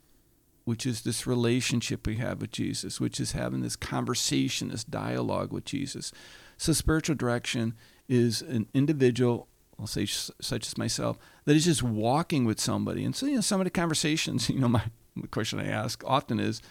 which 0.71 0.87
is 0.87 1.03
this 1.03 1.27
relationship 1.27 2.07
we 2.07 2.15
have 2.15 2.41
with 2.41 2.53
Jesus, 2.53 3.01
which 3.01 3.19
is 3.19 3.33
having 3.33 3.61
this 3.61 3.75
conversation, 3.75 4.69
this 4.69 4.85
dialogue 4.85 5.53
with 5.53 5.65
Jesus. 5.65 6.13
So, 6.59 6.73
spiritual 6.73 7.17
direction 7.17 7.75
is 8.09 8.41
an 8.41 8.69
individual, 8.73 9.49
I'll 9.81 9.89
say 9.89 10.07
such 10.07 10.69
as 10.69 10.79
myself, 10.79 11.19
that 11.45 11.57
is 11.57 11.65
just 11.65 11.83
walking 11.83 12.45
with 12.45 12.61
somebody. 12.61 13.05
And 13.05 13.17
so, 13.17 13.27
you 13.27 13.35
know, 13.35 13.41
some 13.41 13.61
of 13.61 13.65
the 13.65 13.71
conversations, 13.71 14.49
you 14.49 14.61
know, 14.61 14.69
my 14.69 14.85
the 15.17 15.27
question 15.27 15.59
I 15.59 15.67
ask 15.67 16.05
often 16.07 16.39
is, 16.39 16.63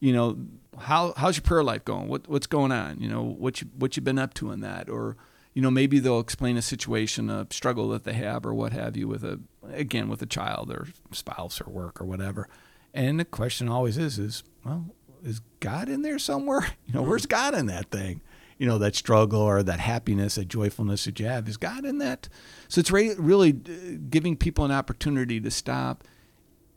you 0.00 0.12
know, 0.12 0.36
how 0.78 1.14
how's 1.16 1.38
your 1.38 1.42
prayer 1.42 1.64
life 1.64 1.86
going? 1.86 2.08
What 2.08 2.28
what's 2.28 2.46
going 2.46 2.72
on? 2.72 3.00
You 3.00 3.08
know, 3.08 3.22
what 3.22 3.62
you 3.62 3.68
what 3.74 3.96
you 3.96 4.02
been 4.02 4.18
up 4.18 4.34
to 4.34 4.50
in 4.50 4.60
that, 4.60 4.90
or 4.90 5.16
you 5.54 5.62
know, 5.62 5.70
maybe 5.70 5.98
they'll 5.98 6.20
explain 6.20 6.58
a 6.58 6.62
situation, 6.62 7.30
a 7.30 7.46
struggle 7.50 7.88
that 7.88 8.04
they 8.04 8.12
have, 8.12 8.44
or 8.44 8.52
what 8.52 8.74
have 8.74 8.98
you, 8.98 9.08
with 9.08 9.24
a 9.24 9.40
again 9.72 10.10
with 10.10 10.20
a 10.20 10.26
child 10.26 10.70
or 10.70 10.88
spouse 11.10 11.58
or 11.58 11.70
work 11.70 12.02
or 12.02 12.04
whatever. 12.04 12.50
And 12.96 13.20
the 13.20 13.26
question 13.26 13.68
always 13.68 13.98
is, 13.98 14.18
is 14.18 14.42
well, 14.64 14.86
is 15.22 15.42
God 15.60 15.88
in 15.90 16.02
there 16.02 16.18
somewhere? 16.18 16.66
You 16.86 16.94
know, 16.94 17.02
where's 17.02 17.26
God 17.26 17.54
in 17.54 17.66
that 17.66 17.90
thing? 17.90 18.22
You 18.58 18.66
know, 18.66 18.78
that 18.78 18.96
struggle 18.96 19.42
or 19.42 19.62
that 19.62 19.80
happiness, 19.80 20.36
that 20.36 20.48
joyfulness 20.48 21.04
that 21.04 21.20
you 21.20 21.26
have. 21.26 21.46
Is 21.46 21.58
God 21.58 21.84
in 21.84 21.98
that? 21.98 22.28
So 22.68 22.78
it's 22.78 22.90
really 22.90 23.50
uh, 23.50 23.98
giving 24.08 24.36
people 24.36 24.64
an 24.64 24.70
opportunity 24.70 25.40
to 25.40 25.50
stop 25.50 26.04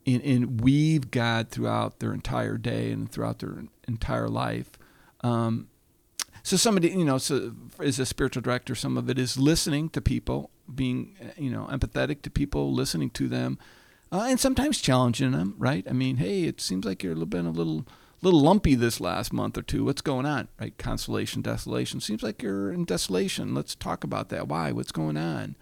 and, 0.06 0.22
and 0.24 0.62
weave 0.62 1.10
God 1.10 1.50
throughout 1.52 2.00
their 2.00 2.14
entire 2.14 2.58
day 2.58 2.92
and 2.92 3.10
throughout 3.10 3.40
their 3.40 3.64
entire 3.88 4.28
life. 4.28 4.72
Um, 5.22 5.70
so 6.44 6.58
somebody, 6.58 6.90
you 6.90 7.06
know, 7.06 7.18
so 7.18 7.54
as 7.80 8.00
a 8.00 8.06
spiritual 8.06 8.42
director, 8.42 8.76
some 8.76 8.98
of 8.98 9.10
it 9.10 9.20
is 9.20 9.38
listening 9.38 9.90
to 9.92 10.02
people, 10.02 10.50
being, 10.74 11.16
you 11.38 11.52
know, 11.52 11.70
empathetic 11.72 12.24
to 12.24 12.30
people, 12.30 12.74
listening 12.74 13.10
to 13.12 13.30
them, 13.30 13.58
uh, 14.12 14.26
and 14.28 14.40
sometimes 14.40 14.82
challenging 14.82 15.32
them. 15.32 15.56
Right? 15.58 15.86
I 15.90 15.94
mean, 15.94 16.18
hey, 16.18 16.44
it 16.44 16.62
seems 16.62 16.86
like 16.86 17.04
you're 17.04 17.16
been 17.26 17.46
a 17.46 17.52
little, 17.52 17.86
little 18.22 18.42
lumpy 18.42 18.76
this 18.76 19.00
last 19.00 19.34
month 19.34 19.58
or 19.58 19.62
two. 19.62 19.86
What's 19.86 20.02
going 20.02 20.26
on? 20.26 20.48
Right? 20.60 20.78
Consolation, 20.78 21.42
desolation. 21.42 22.00
Seems 22.00 22.24
like 22.24 22.42
you're 22.42 22.72
in 22.72 22.86
desolation. 22.86 23.54
Let's 23.54 23.76
talk 23.76 24.04
about 24.04 24.30
that. 24.30 24.48
Why? 24.48 24.72
What's 24.72 24.92
going 24.92 25.18
on? 25.18 25.56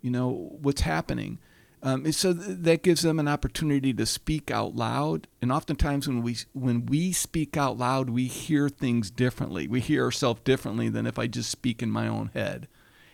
You 0.00 0.10
know, 0.10 0.56
what's 0.60 0.82
happening? 0.82 1.38
Um, 1.84 2.10
so 2.12 2.32
th- 2.32 2.58
that 2.60 2.82
gives 2.82 3.02
them 3.02 3.18
an 3.18 3.28
opportunity 3.28 3.92
to 3.92 4.06
speak 4.06 4.50
out 4.50 4.74
loud. 4.74 5.28
And 5.42 5.52
oftentimes, 5.52 6.08
when 6.08 6.22
we 6.22 6.36
when 6.54 6.86
we 6.86 7.12
speak 7.12 7.58
out 7.58 7.76
loud, 7.76 8.08
we 8.08 8.26
hear 8.26 8.70
things 8.70 9.10
differently. 9.10 9.68
We 9.68 9.80
hear 9.80 10.02
ourselves 10.02 10.40
differently 10.44 10.88
than 10.88 11.06
if 11.06 11.18
I 11.18 11.26
just 11.26 11.50
speak 11.50 11.82
in 11.82 11.90
my 11.90 12.08
own 12.08 12.30
head. 12.32 12.68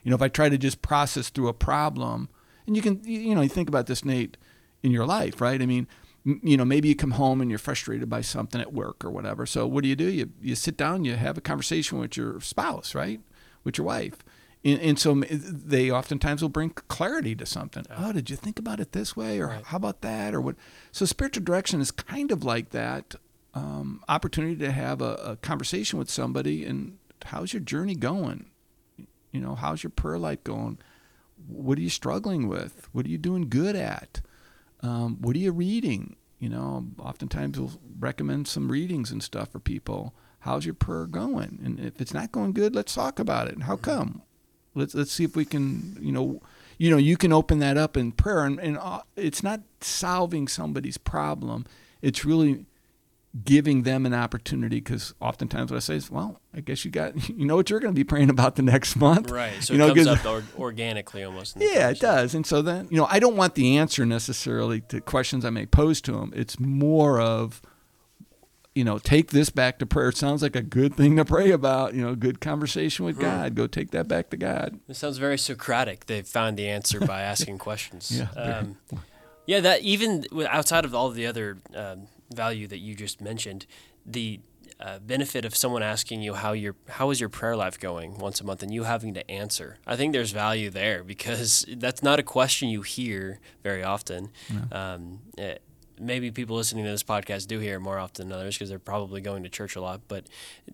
You 0.05 0.11
know, 0.11 0.15
if 0.15 0.23
I 0.23 0.29
try 0.29 0.49
to 0.49 0.57
just 0.57 0.83
process 0.83 1.31
through 1.31 1.49
a 1.49 1.53
problem, 1.53 2.29
and 2.65 2.77
you 2.77 2.83
can, 2.83 3.01
you 3.05 3.35
know, 3.35 3.41
you 3.41 3.49
think 3.49 3.69
about 3.69 3.89
this, 3.89 4.05
Nate, 4.05 4.37
in 4.83 4.91
your 4.91 5.07
life, 5.07 5.41
right? 5.41 5.61
I 5.61 5.67
mean, 5.67 5.87
you 6.25 6.57
know, 6.57 6.65
maybe 6.65 6.89
you 6.89 6.95
come 6.95 7.13
home 7.13 7.41
and 7.41 7.51
you're 7.51 7.59
frustrated 7.59 8.09
by 8.09 8.21
something 8.21 8.61
at 8.61 8.73
work 8.73 9.05
or 9.05 9.11
whatever. 9.11 9.47
So 9.47 9.67
what 9.67 9.83
do 9.83 9.89
you 9.89 9.97
do? 9.97 10.11
You 10.11 10.31
you 10.41 10.55
sit 10.55 10.77
down, 10.77 11.05
you 11.05 11.17
have 11.17 11.39
a 11.39 11.41
conversation 11.41 11.99
with 11.99 12.17
your 12.17 12.41
spouse, 12.41 12.95
right, 12.95 13.21
with 13.65 13.79
your 13.79 13.87
wife 13.87 14.23
and, 14.65 14.81
and, 14.81 14.99
so 14.99 15.15
they 15.15 15.91
oftentimes 15.91 16.43
will 16.43 16.51
bring 16.51 16.71
clarity 16.71 17.35
to 17.35 17.47
something. 17.47 17.87
Oh, 17.97 18.13
did 18.13 18.29
you 18.29 18.37
think 18.37 18.59
about 18.59 18.79
it 18.79 18.93
this 18.93 19.17
way, 19.17 19.41
or 19.41 19.49
right. 19.49 19.65
how 19.65 19.79
about 19.79 20.03
that, 20.03 20.35
or 20.35 20.41
what? 20.41 20.57
So 20.93 21.07
spiritual 21.07 21.45
direction 21.45 21.81
is 21.81 21.91
kind 21.91 22.31
of 22.31 22.45
like 22.45 22.71
that 22.71 23.15
um, 23.55 24.05
opportunity 24.09 24.57
to 24.57 24.71
have 24.71 25.01
a, 25.01 25.15
a, 25.15 25.37
conversation 25.37 25.99
with 25.99 26.11
somebody. 26.11 26.65
And 26.65 26.99
how's 27.25 27.53
your 27.53 27.61
journey 27.61 27.95
going? 27.95 28.51
You 29.33 29.41
know, 29.41 29.55
how's 29.55 29.83
your 29.83 29.91
prayer 29.91 30.19
life 30.19 30.45
going? 30.45 30.79
What 31.49 31.79
are 31.79 31.83
you 31.83 31.89
struggling 31.89 32.47
with? 32.47 32.89
What 32.93 33.07
are 33.07 33.09
you 33.09 33.19
doing 33.19 33.49
good 33.49 33.77
at? 33.77 34.21
Um, 34.83 35.19
what 35.21 35.37
are 35.37 35.41
you 35.41 35.53
reading? 35.53 36.17
You 36.39 36.49
know, 36.49 36.87
oftentimes 36.99 37.59
we'll 37.59 37.73
recommend 37.99 38.49
some 38.49 38.73
readings 38.73 39.11
and 39.11 39.23
stuff 39.23 39.53
for 39.53 39.59
people. 39.59 40.15
How's 40.41 40.65
your 40.65 40.75
prayer 40.75 41.07
going? 41.07 41.61
And 41.63 41.79
if 41.79 42.01
it's 42.01 42.15
not 42.15 42.33
going 42.33 42.53
good, 42.53 42.75
let's 42.75 42.95
talk 42.95 43.19
about 43.19 43.49
it. 43.49 43.55
And 43.55 43.65
how 43.65 43.77
come? 43.77 44.23
Let's 44.75 44.95
let's 44.95 45.13
see 45.13 45.25
if 45.25 45.37
we 45.37 45.45
can, 45.45 45.99
you 46.01 46.13
know, 46.13 46.41
you 46.79 46.91
know, 46.91 46.97
you 46.97 47.17
can 47.17 47.33
open 47.33 47.59
that 47.59 47.77
up 47.77 47.97
in 47.97 48.13
prayer, 48.13 48.45
and, 48.45 48.59
and 48.59 48.79
uh, 48.79 49.03
it's 49.17 49.43
not 49.43 49.61
solving 49.81 50.49
somebody's 50.49 50.97
problem. 50.97 51.67
It's 52.01 52.25
really 52.25 52.65
giving 53.45 53.85
them 53.85 54.07
an 54.07 54.15
opportunity 54.15 54.81
because 54.81 55.15
oftentimes 55.21 55.71
what 55.71 55.77
I 55.77 55.81
say 55.81 55.97
is, 55.97 56.11
well, 56.11 56.41
I 56.53 56.61
guess 56.61 56.85
you 56.85 56.91
got 56.91 57.29
you 57.29 57.45
know 57.45 57.57
what 57.57 57.71
you're 57.71 57.81
going 57.81 57.95
to 57.95 57.99
be 57.99 58.05
praying 58.05 58.31
about 58.31 58.57
the 58.57 58.63
next 58.63 58.97
month, 58.97 59.31
right? 59.31 59.63
So 59.63 59.73
you 59.73 59.79
know, 59.79 59.89
it 59.89 59.95
comes 59.95 60.07
up 60.07 60.27
or, 60.27 60.43
organically 60.59 61.23
almost. 61.23 61.57
yeah, 61.59 61.91
it 61.91 62.01
does. 62.01 62.35
And 62.35 62.47
so 62.47 62.63
then 62.63 62.89
you 62.91 62.97
know, 62.97 63.07
I 63.09 63.19
don't 63.19 63.37
want 63.37 63.55
the 63.55 63.77
answer 63.77 64.05
necessarily 64.05 64.81
to 64.83 65.01
questions 65.01 65.45
I 65.45 65.51
may 65.51 65.67
pose 65.67 66.01
to 66.03 66.13
them. 66.13 66.33
It's 66.35 66.59
more 66.59 67.21
of 67.21 67.63
you 68.75 68.85
know, 68.85 68.99
take 68.99 69.31
this 69.31 69.51
back 69.51 69.79
to 69.81 69.87
prayer. 69.87 70.11
It 70.11 70.17
sounds 70.17 70.43
like 70.43 70.55
a 70.55 70.63
good 70.63 70.95
thing 70.95 71.17
to 71.17 71.25
pray 71.25 71.51
about. 71.51 71.95
You 71.95 72.03
know, 72.03 72.15
good 72.15 72.41
conversation 72.41 73.05
with 73.05 73.17
hmm. 73.17 73.23
God. 73.23 73.55
Go 73.55 73.67
take 73.67 73.91
that 73.91 74.09
back 74.09 74.31
to 74.31 74.37
God. 74.37 74.79
It 74.89 74.97
sounds 74.97 75.19
very 75.19 75.39
Socratic. 75.39 76.07
They 76.07 76.23
found 76.23 76.57
the 76.57 76.69
answer 76.69 77.01
by 77.01 77.23
asking 77.23 77.59
questions. 77.69 78.17
Yeah, 78.17 78.31
um, 78.41 78.79
yeah. 79.47 79.61
That 79.61 79.83
even 79.83 80.25
outside 80.49 80.85
of 80.85 80.95
all 80.95 81.11
the 81.11 81.27
other 81.27 81.59
um, 81.75 82.07
value 82.33 82.67
that 82.69 82.79
you 82.79 82.95
just 82.95 83.21
mentioned, 83.21 83.67
the 84.07 84.41
uh, 84.79 84.99
benefit 84.99 85.45
of 85.45 85.55
someone 85.55 85.83
asking 85.83 86.23
you 86.23 86.35
how 86.35 86.53
your 86.53 86.75
how 86.89 87.11
is 87.11 87.21
your 87.21 87.29
prayer 87.29 87.57
life 87.57 87.79
going 87.79 88.17
once 88.19 88.41
a 88.41 88.45
month 88.45 88.63
and 88.63 88.73
you 88.73 88.85
having 88.85 89.13
to 89.15 89.31
answer. 89.31 89.79
I 89.87 89.97
think 89.97 90.13
there's 90.13 90.31
value 90.31 90.71
there 90.71 91.05
because 91.15 91.67
that's 91.69 92.03
not 92.03 92.19
a 92.19 92.23
question 92.23 92.69
you 92.69 92.83
hear 92.83 93.41
very 93.63 93.83
often. 93.83 94.31
Um, 94.73 95.21
it, 95.37 95.63
maybe 96.01 96.31
people 96.31 96.57
listening 96.57 96.85
to 96.85 96.91
this 96.91 97.03
podcast 97.03 97.47
do 97.47 97.59
hear 97.59 97.79
more 97.79 97.99
often 97.99 98.29
than 98.29 98.39
others 98.39 98.57
because 98.57 98.71
they're 98.71 98.79
probably 98.79 99.21
going 99.21 99.43
to 99.43 99.49
church 99.49 99.77
a 99.77 99.81
lot. 99.81 100.01
But 100.09 100.27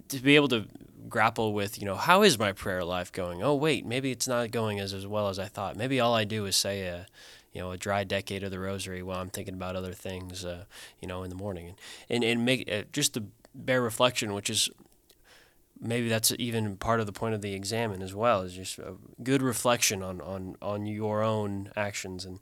to 0.08 0.18
be 0.18 0.36
able 0.36 0.48
to 0.48 0.66
grapple 1.08 1.52
with, 1.52 1.80
you 1.80 1.84
know, 1.84 1.96
how 1.96 2.22
is 2.22 2.38
my 2.38 2.52
prayer 2.52 2.84
life 2.84 3.10
going? 3.10 3.42
Oh, 3.42 3.54
wait, 3.54 3.84
maybe 3.84 4.12
it's 4.12 4.28
not 4.28 4.50
going 4.52 4.78
as, 4.78 4.92
as 4.92 5.06
well 5.06 5.28
as 5.28 5.38
I 5.38 5.46
thought. 5.46 5.76
Maybe 5.76 5.98
all 5.98 6.14
I 6.14 6.24
do 6.24 6.46
is 6.46 6.56
say 6.56 6.82
a, 6.82 7.06
you 7.56 7.62
know, 7.62 7.70
a 7.70 7.78
dry 7.78 8.04
decade 8.04 8.42
of 8.42 8.50
the 8.50 8.58
rosary 8.58 9.02
while 9.02 9.18
I'm 9.18 9.30
thinking 9.30 9.54
about 9.54 9.76
other 9.76 9.94
things, 9.94 10.44
uh, 10.44 10.64
you 11.00 11.08
know, 11.08 11.22
in 11.22 11.30
the 11.30 11.36
morning. 11.36 11.68
And, 11.68 11.76
and, 12.10 12.22
and 12.22 12.44
make 12.44 12.70
uh, 12.70 12.82
just 12.92 13.14
the 13.14 13.24
bare 13.54 13.80
reflection, 13.80 14.34
which 14.34 14.50
is 14.50 14.68
maybe 15.80 16.10
that's 16.10 16.34
even 16.38 16.76
part 16.76 17.00
of 17.00 17.06
the 17.06 17.14
point 17.14 17.34
of 17.34 17.40
the 17.40 17.54
examen 17.54 18.02
as 18.02 18.14
well, 18.14 18.42
is 18.42 18.52
just 18.52 18.78
a 18.78 18.96
good 19.22 19.40
reflection 19.40 20.02
on, 20.02 20.20
on, 20.20 20.56
on 20.60 20.84
your 20.84 21.22
own 21.22 21.72
actions. 21.74 22.26
And 22.26 22.40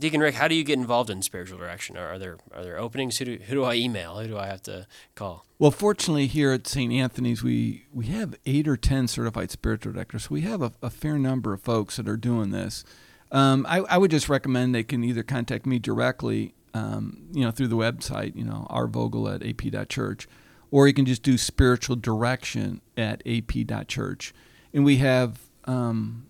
Deacon 0.00 0.20
Rick, 0.20 0.34
how 0.34 0.48
do 0.48 0.56
you 0.56 0.64
get 0.64 0.80
involved 0.80 1.10
in 1.10 1.22
spiritual 1.22 1.56
direction? 1.56 1.96
Are, 1.96 2.14
are, 2.14 2.18
there 2.18 2.38
are 2.52 2.64
there 2.64 2.76
openings? 2.76 3.18
Who 3.18 3.24
do 3.24 3.36
who 3.36 3.54
do 3.54 3.64
I 3.64 3.74
email? 3.74 4.18
Who 4.18 4.26
do 4.26 4.36
I 4.36 4.46
have 4.46 4.62
to 4.62 4.88
call? 5.14 5.44
Well, 5.60 5.70
fortunately, 5.70 6.26
here 6.26 6.50
at 6.50 6.66
St. 6.66 6.92
Anthony's, 6.92 7.44
we 7.44 7.86
we 7.92 8.06
have 8.06 8.36
eight 8.46 8.66
or 8.66 8.76
ten 8.76 9.06
certified 9.06 9.52
spiritual 9.52 9.92
directors. 9.92 10.24
So 10.24 10.30
we 10.30 10.40
have 10.40 10.60
a, 10.60 10.72
a 10.82 10.90
fair 10.90 11.18
number 11.18 11.52
of 11.52 11.62
folks 11.62 11.96
that 11.96 12.08
are 12.08 12.16
doing 12.16 12.50
this. 12.50 12.84
Um, 13.30 13.66
I, 13.68 13.78
I, 13.80 13.98
would 13.98 14.10
just 14.10 14.28
recommend 14.28 14.74
they 14.74 14.82
can 14.82 15.04
either 15.04 15.22
contact 15.22 15.66
me 15.66 15.78
directly, 15.78 16.54
um, 16.72 17.28
you 17.32 17.44
know, 17.44 17.50
through 17.50 17.68
the 17.68 17.76
website, 17.76 18.34
you 18.34 18.44
know, 18.44 18.66
rvogel 18.70 19.34
at 19.34 19.46
ap.church, 19.46 20.26
or 20.70 20.88
you 20.88 20.94
can 20.94 21.04
just 21.04 21.22
do 21.22 21.36
spiritual 21.36 21.96
direction 21.96 22.80
at 22.96 23.22
ap.church. 23.26 24.32
And 24.72 24.84
we 24.84 24.96
have 24.96 25.40
um, 25.66 26.28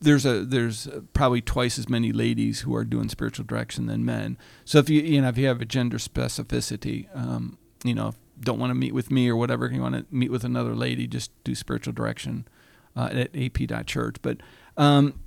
there's 0.00 0.26
a 0.26 0.44
there's 0.44 0.88
probably 1.12 1.40
twice 1.40 1.78
as 1.78 1.88
many 1.88 2.12
ladies 2.12 2.60
who 2.60 2.74
are 2.74 2.84
doing 2.84 3.08
spiritual 3.08 3.44
direction 3.44 3.86
than 3.86 4.04
men. 4.04 4.38
So 4.64 4.78
if 4.78 4.88
you 4.88 5.02
you 5.02 5.20
know 5.20 5.28
if 5.28 5.38
you 5.38 5.46
have 5.46 5.60
a 5.60 5.64
gender 5.64 5.98
specificity, 5.98 7.08
um, 7.16 7.58
you 7.84 7.94
know, 7.94 8.14
don't 8.40 8.58
want 8.58 8.70
to 8.70 8.74
meet 8.74 8.94
with 8.94 9.10
me 9.10 9.28
or 9.28 9.36
whatever, 9.36 9.70
you 9.70 9.80
want 9.80 9.94
to 9.94 10.06
meet 10.10 10.30
with 10.30 10.44
another 10.44 10.74
lady, 10.74 11.06
just 11.06 11.30
do 11.44 11.54
spiritual 11.54 11.92
direction 11.92 12.46
uh, 12.96 13.08
at 13.12 13.36
ap.church. 13.36 14.16
But 14.22 14.38
um, 14.76 15.20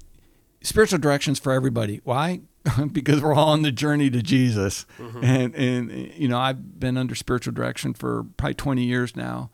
spiritual 0.62 1.00
directions 1.00 1.40
for 1.40 1.52
everybody. 1.52 2.02
Why? 2.04 2.42
because 2.92 3.22
we're 3.22 3.34
all 3.34 3.50
on 3.50 3.62
the 3.62 3.72
journey 3.72 4.10
to 4.10 4.22
Jesus, 4.22 4.86
mm-hmm. 4.98 5.24
and 5.24 5.56
and 5.56 5.92
you 6.16 6.28
know 6.28 6.38
I've 6.38 6.80
been 6.80 6.98
under 6.98 7.16
spiritual 7.16 7.54
direction 7.54 7.94
for 7.94 8.26
probably 8.38 8.56
20 8.56 8.84
years 8.84 9.16
now. 9.16 9.50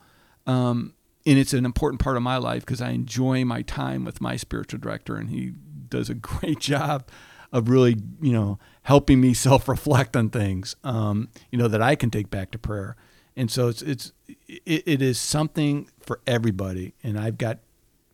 Um, 0.46 0.94
and 1.24 1.38
it's 1.38 1.52
an 1.52 1.64
important 1.64 2.00
part 2.00 2.16
of 2.16 2.22
my 2.22 2.36
life 2.36 2.64
because 2.64 2.80
I 2.80 2.90
enjoy 2.90 3.44
my 3.44 3.62
time 3.62 4.04
with 4.04 4.20
my 4.20 4.36
spiritual 4.36 4.78
director, 4.80 5.16
and 5.16 5.30
he 5.30 5.54
does 5.88 6.08
a 6.08 6.14
great 6.14 6.60
job 6.60 7.08
of 7.52 7.68
really, 7.68 7.96
you 8.20 8.32
know, 8.32 8.58
helping 8.82 9.20
me 9.20 9.32
self-reflect 9.32 10.16
on 10.16 10.30
things, 10.30 10.76
um, 10.84 11.28
you 11.50 11.58
know, 11.58 11.68
that 11.68 11.80
I 11.80 11.94
can 11.94 12.10
take 12.10 12.28
back 12.28 12.50
to 12.52 12.58
prayer. 12.58 12.96
And 13.36 13.50
so 13.50 13.68
it's 13.68 13.82
it's 13.82 14.12
it, 14.48 14.82
it 14.86 15.02
is 15.02 15.18
something 15.18 15.88
for 16.00 16.20
everybody. 16.26 16.94
And 17.02 17.18
I've 17.18 17.38
got 17.38 17.58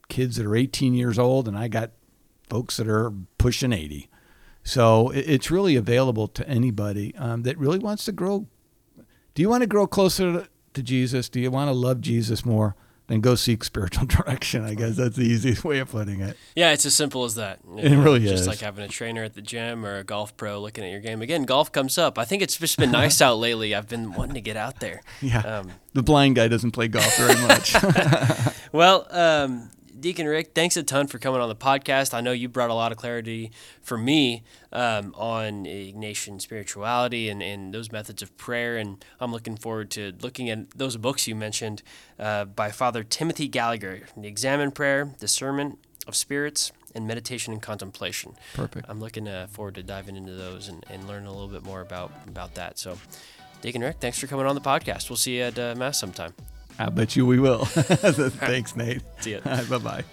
kids 0.09 0.36
that 0.36 0.47
are 0.47 0.57
18 0.57 0.95
years 0.95 1.18
old, 1.18 1.49
and 1.49 1.57
I 1.57 1.68
got 1.68 1.93
folks 2.53 2.76
that 2.76 2.86
are 2.86 3.11
pushing 3.38 3.72
80. 3.72 4.11
So 4.62 5.11
it's 5.11 5.50
really 5.50 5.74
available 5.74 6.28
to 6.28 6.46
anybody 6.46 7.14
um, 7.16 7.44
that 7.44 7.57
really 7.57 7.78
wants 7.78 8.05
to 8.05 8.12
grow. 8.12 8.46
Do 9.34 9.40
you 9.40 9.48
want 9.48 9.62
to 9.62 9.66
grow 9.66 9.86
closer 9.86 10.46
to 10.74 10.82
Jesus? 10.82 11.30
Do 11.30 11.40
you 11.40 11.50
want 11.50 11.68
to 11.68 11.72
love 11.72 12.03
Jesus 12.03 12.44
more? 12.44 12.76
then 13.09 13.20
go 13.20 13.34
seek 13.34 13.62
spiritual 13.62 14.07
direction. 14.07 14.64
I 14.64 14.74
guess 14.74 14.96
that's 14.96 15.16
the 15.16 15.24
easiest 15.24 15.64
way 15.64 15.80
of 15.80 15.90
putting 15.90 16.20
it. 16.20 16.36
Yeah, 16.57 16.72
it's 16.72 16.86
as 16.86 16.94
simple 16.94 17.24
as 17.24 17.34
that. 17.34 17.59
You 17.68 17.78
it 17.78 17.96
really 17.96 18.20
just 18.20 18.32
is. 18.32 18.40
Just 18.40 18.48
like 18.48 18.61
having 18.61 18.84
a 18.84 18.88
trainer 18.88 19.22
at 19.22 19.34
the 19.34 19.42
gym 19.42 19.84
or 19.84 19.98
a 19.98 20.05
golf 20.05 20.36
pro 20.36 20.61
looking 20.61 20.84
at 20.84 20.90
your 20.90 21.00
game. 21.00 21.20
Again, 21.20 21.44
golf 21.44 21.70
comes 21.72 21.98
up. 21.98 22.18
I 22.18 22.24
think 22.24 22.42
it's 22.42 22.57
just 22.57 22.78
been 22.78 22.90
nice 22.90 23.20
out 23.20 23.38
lately. 23.38 23.74
I've 23.74 23.88
been 23.88 24.12
wanting 24.12 24.34
to 24.34 24.40
get 24.40 24.57
out 24.57 24.80
there. 24.80 25.03
Yeah. 25.20 25.40
Um, 25.40 25.72
the 25.92 26.03
blind 26.03 26.36
guy 26.36 26.48
doesn't 26.48 26.70
play 26.70 26.88
golf 26.88 27.16
very 27.18 27.38
much. 27.42 27.74
well, 28.72 29.07
um, 29.11 29.68
Deacon 30.03 30.26
Rick, 30.26 30.50
thanks 30.53 30.76
a 30.76 30.82
ton 30.82 31.07
for 31.07 31.20
coming 31.20 31.40
on 31.40 31.48
the 31.48 31.55
podcast. 31.55 32.12
I 32.12 32.20
know 32.20 32.32
you 32.32 32.48
brought 32.48 32.70
a 32.70 32.74
lot 32.74 32.90
of 32.90 32.98
clarity 32.98 33.53
for 33.80 33.96
me 33.96 34.42
um, 34.72 35.14
on 35.16 35.64
Ignatian 35.64 36.40
spirituality 36.40 37.28
and, 37.28 37.40
and 37.40 37.72
those 37.72 37.92
methods 37.92 38.20
of 38.20 38.36
prayer. 38.36 38.76
And 38.76 39.03
I'm 39.20 39.30
looking 39.30 39.57
forward 39.57 39.92
to 39.92 40.12
looking 40.20 40.50
at 40.50 40.70
those 40.70 40.96
books 40.96 41.28
you 41.28 41.36
mentioned 41.36 41.84
uh, 42.18 42.46
by 42.46 42.72
Father 42.72 43.05
Timothy 43.05 43.46
Gallagher 43.46 44.03
The 44.16 44.26
Examen 44.26 44.72
Prayer, 44.72 45.09
Discernment 45.20 45.78
of 46.09 46.16
Spirits, 46.16 46.72
and 46.96 47.07
Meditation 47.07 47.53
and 47.53 47.62
Contemplation. 47.62 48.34
Perfect. 48.55 48.86
I'm 48.88 48.98
looking 48.98 49.28
uh, 49.28 49.46
forward 49.46 49.76
to 49.76 49.84
diving 49.84 50.16
into 50.16 50.32
those 50.32 50.66
and, 50.66 50.84
and 50.90 51.07
learning 51.07 51.28
a 51.28 51.32
little 51.32 51.46
bit 51.46 51.62
more 51.62 51.80
about, 51.80 52.11
about 52.26 52.57
that. 52.57 52.76
So, 52.76 52.98
Deacon 53.61 53.82
Rick, 53.82 53.98
thanks 54.00 54.18
for 54.18 54.26
coming 54.26 54.46
on 54.46 54.57
the 54.57 54.61
podcast. 54.61 55.11
We'll 55.11 55.16
see 55.16 55.36
you 55.36 55.44
at 55.44 55.59
uh, 55.61 55.76
Mass 55.76 55.96
sometime. 55.96 56.34
I 56.78 56.88
bet 56.88 57.16
you 57.16 57.26
we 57.26 57.38
will. 57.38 57.64
Thanks, 57.66 58.76
Nate. 58.76 59.02
See 59.20 59.32
ya. 59.32 59.40
Right, 59.44 59.68
bye 59.68 59.78
bye. 59.78 60.04